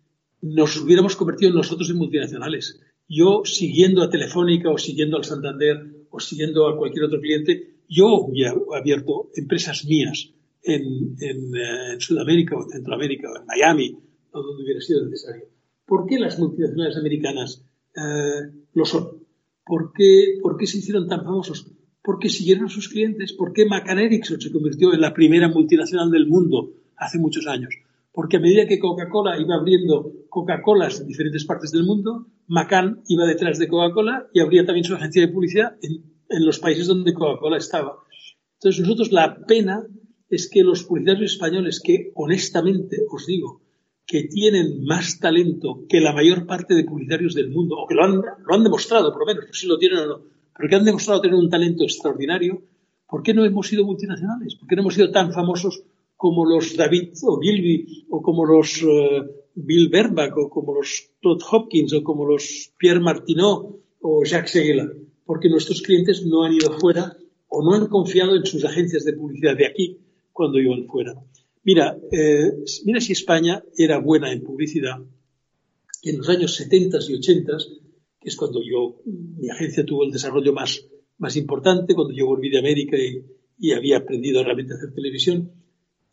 nos 0.43 0.75
hubiéramos 0.75 1.15
convertido 1.15 1.53
nosotros 1.53 1.89
en 1.89 1.97
multinacionales. 1.97 2.79
Yo, 3.07 3.43
siguiendo 3.45 4.03
a 4.03 4.09
Telefónica 4.09 4.69
o 4.69 4.77
siguiendo 4.77 5.15
al 5.15 5.23
Santander 5.23 5.77
o 6.09 6.19
siguiendo 6.19 6.67
a 6.67 6.77
cualquier 6.77 7.05
otro 7.05 7.21
cliente, 7.21 7.77
yo 7.87 8.13
hubiera 8.15 8.53
abierto 8.75 9.29
empresas 9.35 9.85
mías 9.85 10.33
en, 10.61 11.15
eh, 11.21 11.95
Sudamérica 11.97 12.57
o 12.57 12.63
en 12.63 12.69
Centroamérica 12.69 13.31
o 13.31 13.39
en 13.39 13.45
Miami 13.45 13.97
o 14.31 14.41
donde 14.41 14.63
hubiera 14.63 14.81
sido 14.81 15.05
necesario. 15.05 15.45
¿Por 15.85 16.05
qué 16.07 16.19
las 16.19 16.37
multinacionales 16.37 16.97
americanas 16.97 17.65
eh, 17.95 18.51
lo 18.73 18.83
son? 18.83 19.23
¿Por 19.65 19.93
qué, 19.93 20.39
¿Por 20.41 20.57
qué 20.57 20.67
se 20.67 20.79
hicieron 20.79 21.07
tan 21.07 21.23
famosos? 21.23 21.71
Porque 22.01 22.27
siguieron 22.27 22.65
a 22.65 22.69
sus 22.69 22.89
clientes. 22.89 23.31
¿Por 23.31 23.53
qué 23.53 23.65
Erickson 23.65 24.41
se 24.41 24.51
convirtió 24.51 24.93
en 24.93 24.99
la 24.99 25.13
primera 25.13 25.47
multinacional 25.47 26.11
del 26.11 26.27
mundo 26.27 26.73
hace 26.97 27.17
muchos 27.17 27.47
años? 27.47 27.73
Porque 28.13 28.37
a 28.37 28.39
medida 28.39 28.67
que 28.67 28.79
Coca-Cola 28.79 29.39
iba 29.41 29.55
abriendo 29.55 30.11
Coca-Colas 30.29 31.01
en 31.01 31.07
diferentes 31.07 31.45
partes 31.45 31.71
del 31.71 31.83
mundo, 31.83 32.27
McCann 32.47 33.01
iba 33.07 33.25
detrás 33.25 33.57
de 33.57 33.67
Coca-Cola 33.67 34.27
y 34.31 34.39
abría 34.39 34.65
también 34.65 34.85
su 34.85 34.93
agencia 34.93 35.23
de 35.23 35.33
publicidad 35.33 35.75
en, 35.81 36.13
los 36.45 36.59
países 36.59 36.87
donde 36.87 37.13
Coca-Cola 37.13 37.57
estaba. 37.57 37.97
Entonces, 38.55 38.81
nosotros 38.81 39.11
la 39.11 39.35
pena 39.45 39.85
es 40.29 40.49
que 40.49 40.63
los 40.63 40.83
publicitarios 40.83 41.33
españoles, 41.33 41.81
que 41.83 42.11
honestamente 42.15 42.97
os 43.11 43.25
digo, 43.25 43.61
que 44.05 44.23
tienen 44.23 44.83
más 44.83 45.19
talento 45.19 45.85
que 45.89 45.99
la 45.99 46.13
mayor 46.13 46.45
parte 46.45 46.75
de 46.75 46.83
publicitarios 46.83 47.33
del 47.33 47.49
mundo, 47.49 47.75
o 47.77 47.87
que 47.87 47.95
lo 47.95 48.03
han, 48.03 48.63
demostrado, 48.63 49.11
por 49.11 49.21
lo 49.21 49.25
menos, 49.25 49.45
no 49.47 49.53
si 49.53 49.67
lo 49.67 49.77
tienen 49.77 49.99
o 49.99 50.05
no, 50.05 50.21
pero 50.55 50.69
que 50.69 50.75
han 50.75 50.85
demostrado 50.85 51.21
tener 51.21 51.35
un 51.35 51.49
talento 51.49 51.83
extraordinario, 51.83 52.61
¿por 53.07 53.23
qué 53.23 53.33
no 53.33 53.43
hemos 53.43 53.67
sido 53.67 53.85
multinacionales? 53.85 54.55
¿Por 54.55 54.67
qué 54.67 54.75
no 54.75 54.83
hemos 54.83 54.93
sido 54.93 55.11
tan 55.11 55.33
famosos 55.33 55.83
como 56.15 56.45
los 56.45 56.75
David 56.75 57.13
Ogilvy 57.23 58.05
o 58.09 58.21
como 58.21 58.45
los 58.45 58.81
eh, 58.81 59.21
Bill 59.55 59.89
Bernbach 59.89 60.37
o 60.37 60.49
como 60.49 60.73
los 60.75 61.11
Todd 61.21 61.41
Hopkins 61.51 61.93
o 61.93 62.03
como 62.03 62.25
los 62.25 62.71
Pierre 62.77 62.99
Martineau 62.99 63.81
o 64.01 64.23
Jacques 64.23 64.51
Seguela, 64.51 64.91
porque 65.25 65.49
nuestros 65.49 65.81
clientes 65.81 66.25
no 66.25 66.43
han 66.43 66.53
ido 66.53 66.71
fuera 66.79 67.15
o 67.47 67.63
no 67.63 67.75
han 67.75 67.87
confiado 67.87 68.35
en 68.35 68.45
sus 68.45 68.65
agencias 68.65 69.05
de 69.05 69.13
publicidad 69.13 69.55
de 69.55 69.67
aquí 69.67 69.99
cuando 70.31 70.59
iban 70.59 70.87
fuera. 70.87 71.13
Mira, 71.63 71.97
eh, 72.11 72.51
mira 72.85 72.99
si 72.99 73.13
España 73.13 73.63
era 73.77 73.99
buena 73.99 74.31
en 74.31 74.43
publicidad 74.43 74.99
en 76.03 76.17
los 76.17 76.29
años 76.29 76.55
70 76.55 76.97
y 77.07 77.13
80, 77.15 77.57
que 78.19 78.29
es 78.29 78.35
cuando 78.35 78.61
yo, 78.61 79.01
mi 79.05 79.49
agencia 79.49 79.85
tuvo 79.85 80.03
el 80.03 80.11
desarrollo 80.11 80.51
más, 80.51 80.85
más 81.17 81.35
importante, 81.37 81.95
cuando 81.95 82.13
yo 82.13 82.25
volví 82.25 82.49
de 82.49 82.59
América 82.59 82.97
y, 82.97 83.25
y 83.57 83.71
había 83.71 83.97
aprendido 83.97 84.43
realmente 84.43 84.73
a 84.73 84.77
hacer 84.77 84.93
televisión, 84.93 85.51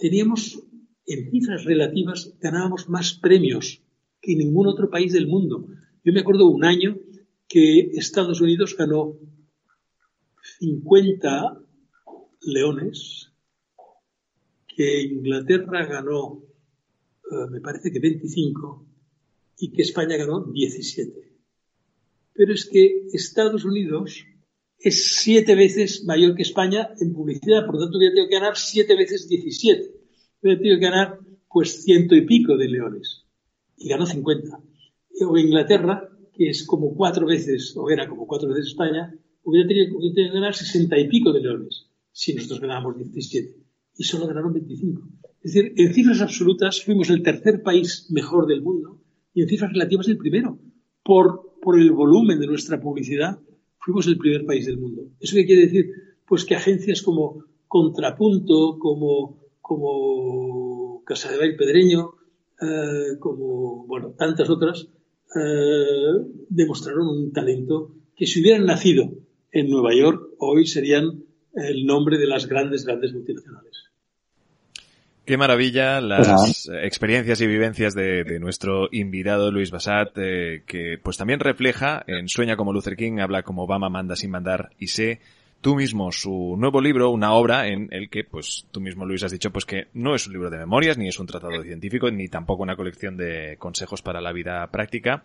teníamos 0.01 0.63
en 1.07 1.31
cifras 1.31 1.65
relativas, 1.65 2.35
ganábamos 2.41 2.89
más 2.89 3.15
premios 3.15 3.83
que 4.21 4.37
ningún 4.37 4.67
otro 4.67 4.91
país 4.91 5.13
del 5.13 5.27
mundo. 5.27 5.67
Yo 6.05 6.13
me 6.13 6.21
acuerdo 6.21 6.47
un 6.49 6.65
año 6.65 6.99
que 7.49 7.91
Estados 7.95 8.41
Unidos 8.41 8.77
ganó 8.77 9.19
50 10.61 11.61
leones, 12.43 13.33
que 14.67 15.03
Inglaterra 15.03 15.87
ganó 15.87 16.43
me 17.51 17.61
parece 17.61 17.93
que 17.93 18.01
25, 18.01 18.87
y 19.59 19.71
que 19.73 19.83
España 19.83 20.17
ganó 20.17 20.45
17. 20.45 21.13
Pero 22.33 22.53
es 22.53 22.67
que 22.67 23.07
Estados 23.13 23.65
Unidos 23.65 24.25
es 24.81 25.21
siete 25.21 25.55
veces 25.55 26.05
mayor 26.05 26.35
que 26.35 26.43
España 26.43 26.91
en 27.01 27.13
publicidad, 27.13 27.67
por 27.67 27.75
lo 27.75 27.83
tanto 27.83 27.99
hubiera 27.99 28.15
tenido 28.15 28.29
que 28.29 28.35
ganar 28.37 28.57
siete 28.57 28.97
veces 28.97 29.29
17. 29.29 29.91
Hubiera 30.43 30.59
tenido 30.59 30.79
que 30.79 30.85
ganar 30.85 31.19
pues 31.53 31.83
ciento 31.83 32.15
y 32.15 32.23
pico 32.23 32.57
de 32.57 32.69
leones. 32.69 33.27
Y 33.77 33.89
ganó 33.89 34.07
50. 34.07 34.59
O 35.29 35.37
Inglaterra, 35.37 36.09
que 36.33 36.49
es 36.49 36.67
como 36.67 36.95
cuatro 36.95 37.27
veces, 37.27 37.75
o 37.77 37.91
era 37.91 38.09
como 38.09 38.27
cuatro 38.27 38.49
veces 38.49 38.69
España, 38.69 39.15
hubiera 39.43 39.69
tenido, 39.69 39.99
que 39.99 40.29
ganar 40.29 40.55
sesenta 40.55 40.99
y 40.99 41.09
pico 41.09 41.33
de 41.33 41.41
leones 41.41 41.87
si 42.13 42.35
nosotros 42.35 42.61
ganábamos 42.61 42.97
17. 42.97 43.57
Y 43.99 44.05
solo 44.05 44.27
ganaron 44.27 44.55
25. 44.55 45.03
Es 45.43 45.53
decir, 45.53 45.75
en 45.77 45.93
cifras 45.93 46.23
absolutas 46.23 46.83
fuimos 46.83 47.11
el 47.11 47.23
tercer 47.23 47.63
país 47.63 48.07
mejor 48.11 48.47
del 48.47 48.63
mundo 48.63 49.03
y 49.35 49.43
en 49.43 49.49
cifras 49.49 49.73
relativas 49.73 50.09
el 50.09 50.17
primero. 50.17 50.59
Por, 51.03 51.59
por 51.61 51.79
el 51.79 51.93
volumen 51.93 52.41
de 52.41 52.47
nuestra 52.47 52.81
publicidad, 52.81 53.41
fuimos 53.81 54.07
el 54.07 54.19
primer 54.19 54.45
país 54.45 54.67
del 54.67 54.79
mundo. 54.79 55.03
¿Eso 55.21 55.35
qué 55.35 55.47
quiere 55.47 55.63
decir? 55.63 55.91
Pues 56.27 56.45
que 56.45 56.55
agencias 56.55 57.03
como 57.03 57.45
Contrapunto, 57.67 58.79
como, 58.79 59.39
como 59.61 61.03
Casa 61.05 61.31
de 61.31 61.39
Bail 61.39 61.57
Pedreño, 61.57 62.15
eh, 62.61 63.19
como 63.19 63.87
bueno, 63.87 64.15
tantas 64.17 64.51
otras, 64.51 64.89
eh, 65.37 66.25
demostraron 66.49 67.09
un 67.09 67.33
talento 67.33 67.95
que 68.17 68.27
si 68.27 68.41
hubieran 68.41 68.67
nacido 68.67 69.11
en 69.53 69.71
Nueva 69.71 69.95
York, 69.95 70.31
hoy 70.39 70.67
serían 70.67 71.25
el 71.55 71.87
nombre 71.87 72.19
de 72.19 72.27
las 72.27 72.47
grandes, 72.47 72.85
grandes 72.85 73.13
multinacionales. 73.13 73.90
Qué 75.31 75.37
maravilla 75.37 76.01
las 76.01 76.69
experiencias 76.83 77.41
y 77.41 77.47
vivencias 77.47 77.95
de, 77.95 78.41
nuestro 78.41 78.89
invitado 78.91 79.53
Luis 79.53 79.71
Basat, 79.71 80.09
eh, 80.17 80.65
que 80.67 80.99
pues 81.01 81.19
también 81.19 81.39
refleja 81.39 82.03
en 82.09 82.29
Sueña 82.29 82.57
como 82.57 82.73
Luther 82.73 82.97
King, 82.97 83.21
habla 83.21 83.45
como 83.45 83.63
Obama 83.63 83.89
manda 83.89 84.17
sin 84.17 84.33
mandar 84.33 84.71
y 84.77 84.89
sé 84.89 85.21
tú 85.61 85.77
mismo 85.77 86.11
su 86.13 86.57
nuevo 86.59 86.81
libro, 86.81 87.11
una 87.11 87.33
obra 87.33 87.69
en 87.69 87.89
el 87.91 88.09
que, 88.09 88.25
pues, 88.25 88.67
tú 88.71 88.81
mismo, 88.81 89.05
Luis, 89.05 89.23
has 89.23 89.33
dicho, 89.33 89.51
pues 89.51 89.65
que 89.65 89.89
no 89.93 90.15
es 90.15 90.27
un 90.27 90.33
libro 90.33 90.51
de 90.51 90.59
memorias, 90.59 90.97
ni 90.97 91.09
es 91.09 91.19
un 91.19 91.27
tratado 91.27 91.63
científico, 91.63 92.11
ni 92.11 92.29
tampoco 92.29 92.63
una 92.63 92.77
colección 92.77 93.17
de 93.17 93.57
consejos 93.59 94.03
para 94.03 94.21
la 94.21 94.33
vida 94.33 94.67
práctica, 94.71 95.23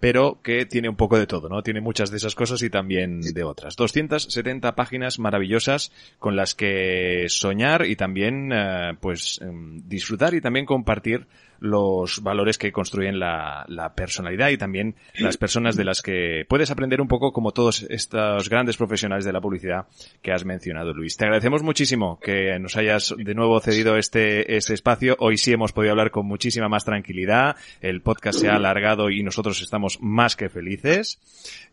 pero 0.00 0.40
que 0.42 0.66
tiene 0.66 0.88
un 0.88 0.96
poco 0.96 1.18
de 1.18 1.26
todo, 1.26 1.48
¿no? 1.48 1.62
Tiene 1.62 1.80
muchas 1.80 2.10
de 2.10 2.18
esas 2.18 2.34
cosas 2.34 2.62
y 2.62 2.70
también 2.70 3.20
de 3.20 3.42
otras. 3.42 3.76
270 3.76 4.74
páginas 4.74 5.18
maravillosas 5.18 5.92
con 6.18 6.36
las 6.36 6.54
que 6.54 7.24
soñar 7.28 7.86
y 7.86 7.96
también, 7.96 8.52
eh, 8.52 8.96
pues, 9.00 9.40
em, 9.42 9.82
disfrutar 9.88 10.34
y 10.34 10.40
también 10.40 10.66
compartir 10.66 11.26
los 11.60 12.22
valores 12.22 12.56
que 12.56 12.70
construyen 12.70 13.18
la, 13.18 13.64
la, 13.68 13.94
personalidad 13.94 14.50
y 14.50 14.58
también 14.58 14.94
las 15.18 15.36
personas 15.36 15.74
de 15.74 15.84
las 15.84 16.02
que 16.02 16.44
puedes 16.48 16.70
aprender 16.70 17.00
un 17.00 17.08
poco 17.08 17.32
como 17.32 17.50
todos 17.50 17.82
estos 17.82 18.48
grandes 18.48 18.76
profesionales 18.76 19.24
de 19.24 19.32
la 19.32 19.40
publicidad 19.40 19.77
que 20.22 20.32
has 20.32 20.44
mencionado, 20.44 20.92
Luis. 20.92 21.16
Te 21.16 21.24
agradecemos 21.24 21.62
muchísimo 21.62 22.18
que 22.20 22.58
nos 22.58 22.76
hayas 22.76 23.14
de 23.16 23.34
nuevo 23.34 23.60
cedido 23.60 23.96
este, 23.96 24.56
este 24.56 24.74
espacio. 24.74 25.16
Hoy 25.18 25.38
sí 25.38 25.52
hemos 25.52 25.72
podido 25.72 25.92
hablar 25.92 26.10
con 26.10 26.26
muchísima 26.26 26.68
más 26.68 26.84
tranquilidad. 26.84 27.56
El 27.80 28.02
podcast 28.02 28.40
se 28.40 28.48
ha 28.48 28.56
alargado 28.56 29.10
y 29.10 29.22
nosotros 29.22 29.60
estamos 29.62 29.98
más 30.00 30.36
que 30.36 30.48
felices. 30.48 31.20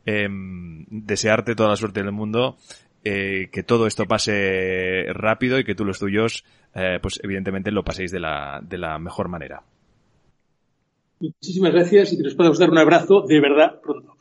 Em, 0.06 0.86
desearte 0.90 1.56
toda 1.56 1.70
la 1.70 1.76
suerte 1.76 2.02
del 2.02 2.12
mundo. 2.12 2.58
Eh, 3.08 3.50
que 3.52 3.62
todo 3.62 3.86
esto 3.86 4.08
pase 4.08 5.06
rápido 5.10 5.60
y 5.60 5.64
que 5.64 5.76
tú 5.76 5.86
los 5.86 6.00
tuyos, 6.00 6.44
eh, 6.74 6.98
pues 7.00 7.20
evidentemente 7.24 7.70
lo 7.70 7.84
paséis 7.84 8.12
de 8.12 8.20
la, 8.20 8.60
de 8.64 8.80
la 8.80 8.98
mejor 8.98 9.28
manera. 9.30 9.62
Muchísimas 11.20 11.72
gracias 11.72 12.14
y 12.14 12.18
que 12.18 12.24
nos 12.24 12.34
podamos 12.34 12.58
dar 12.58 12.72
un 12.72 12.80
abrazo 12.80 13.22
de 13.22 13.40
verdad 13.40 13.80
pronto. 13.80 14.18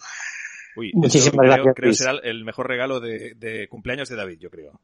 Uy, 0.76 0.92
Muchísimas 0.94 1.46
gracias. 1.46 1.74
Creo 1.74 1.90
que 1.90 1.96
será 1.96 2.18
el 2.22 2.44
mejor 2.44 2.68
regalo 2.68 3.00
de, 3.00 3.66
cumpleaños 3.68 4.08
de 4.08 4.16
David, 4.16 4.38
yo 4.40 4.50
creo. 4.50 4.80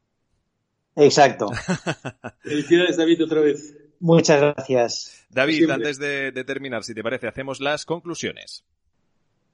Exacto. 0.95 1.49
Felicidades, 2.43 2.97
David, 2.97 3.23
otra 3.23 3.41
vez. 3.41 3.75
Muchas 3.99 4.41
gracias. 4.41 5.25
David, 5.29 5.69
antes 5.69 5.99
de, 5.99 6.31
terminar, 6.45 6.83
si 6.83 6.93
te 6.93 7.03
parece, 7.03 7.27
hacemos 7.27 7.61
las 7.61 7.85
conclusiones. 7.85 8.63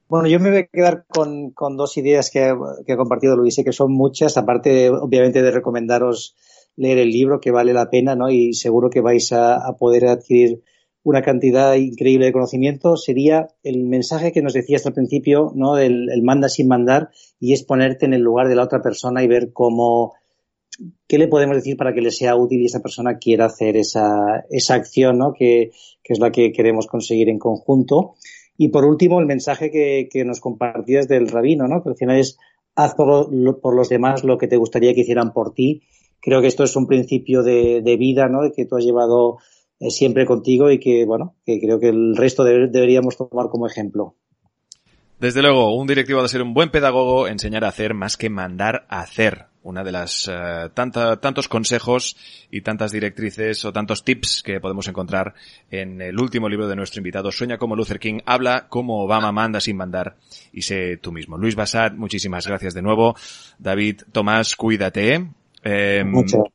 Bueno, 0.08 0.26
yo 0.26 0.40
me 0.40 0.50
voy 0.50 0.60
a 0.60 0.66
quedar 0.66 1.04
con, 1.06 1.52
dos 1.76 1.96
ideas 1.98 2.30
que, 2.30 2.40
ha 2.40 2.96
compartido 2.96 3.36
Luis, 3.36 3.60
que 3.62 3.72
son 3.72 3.92
muchas, 3.92 4.36
aparte, 4.36 4.90
obviamente, 4.90 5.42
de 5.42 5.50
recomendaros 5.50 6.34
leer 6.76 6.98
el 6.98 7.10
libro, 7.10 7.40
que 7.40 7.50
vale 7.50 7.72
la 7.72 7.90
pena, 7.90 8.14
¿no? 8.14 8.30
Y 8.30 8.54
seguro 8.54 8.88
que 8.88 9.00
vais 9.00 9.32
a 9.32 9.76
poder 9.78 10.06
adquirir 10.06 10.62
una 11.02 11.22
cantidad 11.22 11.74
increíble 11.74 12.26
de 12.26 12.32
conocimiento, 12.32 12.96
sería 12.96 13.48
el 13.62 13.84
mensaje 13.84 14.32
que 14.32 14.42
nos 14.42 14.52
decías 14.52 14.84
al 14.86 14.94
principio, 14.94 15.52
¿no? 15.54 15.74
Del 15.74 16.10
el 16.10 16.22
manda 16.22 16.48
sin 16.48 16.68
mandar, 16.68 17.10
y 17.40 17.52
es 17.52 17.62
ponerte 17.62 18.06
en 18.06 18.14
el 18.14 18.22
lugar 18.22 18.48
de 18.48 18.56
la 18.56 18.64
otra 18.64 18.82
persona 18.82 19.22
y 19.22 19.28
ver 19.28 19.52
cómo, 19.52 20.14
qué 21.06 21.18
le 21.18 21.28
podemos 21.28 21.56
decir 21.56 21.76
para 21.76 21.94
que 21.94 22.00
le 22.00 22.10
sea 22.10 22.36
útil 22.36 22.60
y 22.60 22.66
esa 22.66 22.80
persona 22.80 23.18
quiera 23.18 23.46
hacer 23.46 23.76
esa, 23.76 24.44
esa 24.50 24.74
acción, 24.74 25.18
¿no? 25.18 25.32
Que, 25.32 25.70
que 26.02 26.12
es 26.12 26.18
la 26.18 26.32
que 26.32 26.52
queremos 26.52 26.86
conseguir 26.86 27.28
en 27.28 27.38
conjunto. 27.38 28.14
Y 28.56 28.68
por 28.68 28.84
último, 28.84 29.20
el 29.20 29.26
mensaje 29.26 29.70
que, 29.70 30.08
que 30.10 30.24
nos 30.24 30.40
compartías 30.40 31.06
del 31.06 31.28
rabino, 31.28 31.68
¿no? 31.68 31.82
Que 31.82 31.90
al 31.90 31.96
final 31.96 32.18
es 32.18 32.38
haz 32.74 32.94
por, 32.94 33.30
por, 33.60 33.74
los 33.74 33.88
demás 33.88 34.24
lo 34.24 34.38
que 34.38 34.46
te 34.46 34.56
gustaría 34.56 34.94
que 34.94 35.00
hicieran 35.00 35.32
por 35.32 35.52
ti. 35.52 35.82
Creo 36.20 36.40
que 36.40 36.48
esto 36.48 36.64
es 36.64 36.74
un 36.76 36.86
principio 36.86 37.42
de, 37.42 37.82
de 37.82 37.96
vida, 37.96 38.28
¿no? 38.28 38.40
Que 38.52 38.66
tú 38.66 38.76
has 38.76 38.84
llevado 38.84 39.38
siempre 39.80 40.26
contigo 40.26 40.70
y 40.70 40.78
que, 40.78 41.04
bueno, 41.04 41.34
que 41.44 41.60
creo 41.60 41.78
que 41.78 41.88
el 41.88 42.16
resto 42.16 42.44
deberíamos 42.44 43.16
tomar 43.16 43.48
como 43.48 43.66
ejemplo. 43.66 44.14
Desde 45.20 45.42
luego, 45.42 45.74
un 45.74 45.88
directivo 45.88 46.20
ha 46.20 46.22
de 46.22 46.28
ser 46.28 46.42
un 46.42 46.54
buen 46.54 46.70
pedagogo, 46.70 47.26
enseñar 47.26 47.64
a 47.64 47.68
hacer 47.68 47.92
más 47.92 48.16
que 48.16 48.30
mandar 48.30 48.86
a 48.88 49.00
hacer. 49.00 49.46
Una 49.64 49.82
de 49.82 49.90
las 49.90 50.28
uh, 50.28 50.70
tantos 50.72 51.48
consejos 51.48 52.16
y 52.50 52.60
tantas 52.60 52.92
directrices 52.92 53.64
o 53.64 53.72
tantos 53.72 54.04
tips 54.04 54.42
que 54.44 54.60
podemos 54.60 54.86
encontrar 54.86 55.34
en 55.70 56.00
el 56.00 56.18
último 56.18 56.48
libro 56.48 56.68
de 56.68 56.76
nuestro 56.76 57.00
invitado, 57.00 57.32
Sueña 57.32 57.58
como 57.58 57.74
Luther 57.74 57.98
King, 57.98 58.20
habla 58.24 58.68
como 58.68 59.02
Obama 59.02 59.32
manda 59.32 59.60
sin 59.60 59.76
mandar 59.76 60.16
y 60.52 60.62
sé 60.62 60.96
tú 60.96 61.10
mismo. 61.10 61.36
Luis 61.36 61.56
Basad, 61.56 61.92
muchísimas 61.92 62.46
gracias 62.46 62.72
de 62.72 62.82
nuevo. 62.82 63.16
David 63.58 64.02
Tomás, 64.12 64.54
cuídate. 64.54 65.26
Eh, 65.64 66.04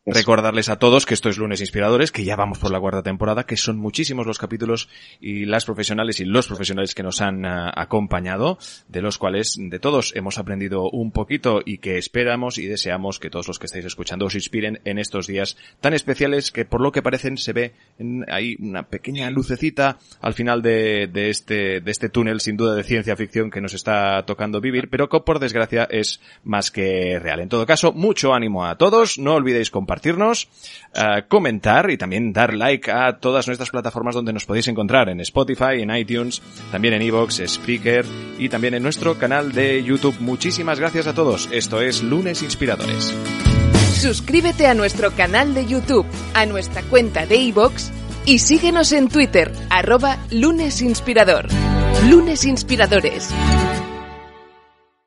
recordarles 0.05 0.69
a 0.69 0.79
todos 0.79 1.05
que 1.05 1.13
esto 1.13 1.29
es 1.29 1.37
Lunes 1.37 1.59
Inspiradores, 1.59 2.11
que 2.11 2.23
ya 2.23 2.35
vamos 2.35 2.59
por 2.59 2.71
la 2.71 2.79
cuarta 2.79 3.03
temporada, 3.03 3.45
que 3.45 3.57
son 3.57 3.77
muchísimos 3.77 4.25
los 4.25 4.37
capítulos 4.37 4.89
y 5.19 5.45
las 5.45 5.65
profesionales 5.65 6.19
y 6.19 6.25
los 6.25 6.47
profesionales 6.47 6.95
que 6.95 7.03
nos 7.03 7.21
han 7.21 7.45
uh, 7.45 7.71
acompañado, 7.75 8.57
de 8.87 9.01
los 9.01 9.17
cuales 9.17 9.57
de 9.57 9.79
todos 9.79 10.15
hemos 10.15 10.37
aprendido 10.37 10.89
un 10.89 11.11
poquito 11.11 11.61
y 11.65 11.79
que 11.79 11.97
esperamos 11.97 12.57
y 12.57 12.67
deseamos 12.67 13.19
que 13.19 13.29
todos 13.29 13.47
los 13.47 13.59
que 13.59 13.65
estáis 13.65 13.85
escuchando 13.85 14.25
os 14.25 14.35
inspiren 14.35 14.79
en 14.85 14.99
estos 14.99 15.27
días 15.27 15.57
tan 15.81 15.93
especiales 15.93 16.51
que 16.51 16.65
por 16.65 16.81
lo 16.81 16.91
que 16.91 17.01
parecen 17.01 17.37
se 17.37 17.53
ve 17.53 17.73
en, 17.99 18.25
ahí 18.31 18.55
una 18.59 18.83
pequeña 18.83 19.29
lucecita 19.29 19.97
al 20.21 20.33
final 20.33 20.61
de, 20.61 21.07
de, 21.07 21.29
este, 21.29 21.81
de 21.81 21.91
este 21.91 22.09
túnel 22.09 22.39
sin 22.39 22.55
duda 22.55 22.75
de 22.75 22.83
ciencia 22.83 23.15
ficción 23.15 23.51
que 23.51 23.61
nos 23.61 23.73
está 23.73 24.25
tocando 24.25 24.61
vivir, 24.61 24.89
pero 24.89 25.09
que 25.09 25.19
por 25.19 25.39
desgracia 25.39 25.87
es 25.89 26.21
más 26.43 26.71
que 26.71 27.19
real. 27.19 27.41
En 27.41 27.49
todo 27.49 27.65
caso, 27.65 27.91
mucho 27.91 28.33
ánimo 28.33 28.65
a 28.65 28.77
todos 28.77 28.92
no 29.17 29.35
olvidéis 29.35 29.71
compartirnos, 29.71 30.47
eh, 30.93 31.23
comentar 31.27 31.89
y 31.89 31.97
también 31.97 32.33
dar 32.33 32.53
like 32.53 32.91
a 32.91 33.17
todas 33.17 33.47
nuestras 33.47 33.71
plataformas 33.71 34.15
donde 34.15 34.33
nos 34.33 34.45
podéis 34.45 34.67
encontrar, 34.67 35.09
en 35.09 35.19
Spotify, 35.21 35.81
en 35.81 35.95
iTunes, 35.95 36.41
también 36.71 36.93
en 36.93 37.01
Evox, 37.01 37.41
Spreaker 37.45 38.05
y 38.37 38.49
también 38.49 38.73
en 38.73 38.83
nuestro 38.83 39.17
canal 39.17 39.51
de 39.51 39.83
YouTube. 39.83 40.15
Muchísimas 40.19 40.79
gracias 40.79 41.07
a 41.07 41.13
todos. 41.13 41.49
Esto 41.51 41.81
es 41.81 42.03
Lunes 42.03 42.43
Inspiradores. 42.43 43.13
Suscríbete 43.99 44.67
a 44.67 44.73
nuestro 44.73 45.11
canal 45.11 45.53
de 45.53 45.65
YouTube, 45.65 46.05
a 46.33 46.45
nuestra 46.45 46.81
cuenta 46.83 47.25
de 47.25 47.47
Evox 47.47 47.91
y 48.25 48.39
síguenos 48.39 48.91
en 48.91 49.09
Twitter, 49.09 49.51
arroba 49.69 50.17
lunesinspirador. 50.31 51.47
Lunes 52.09 52.45
Inspiradores. 52.45 53.29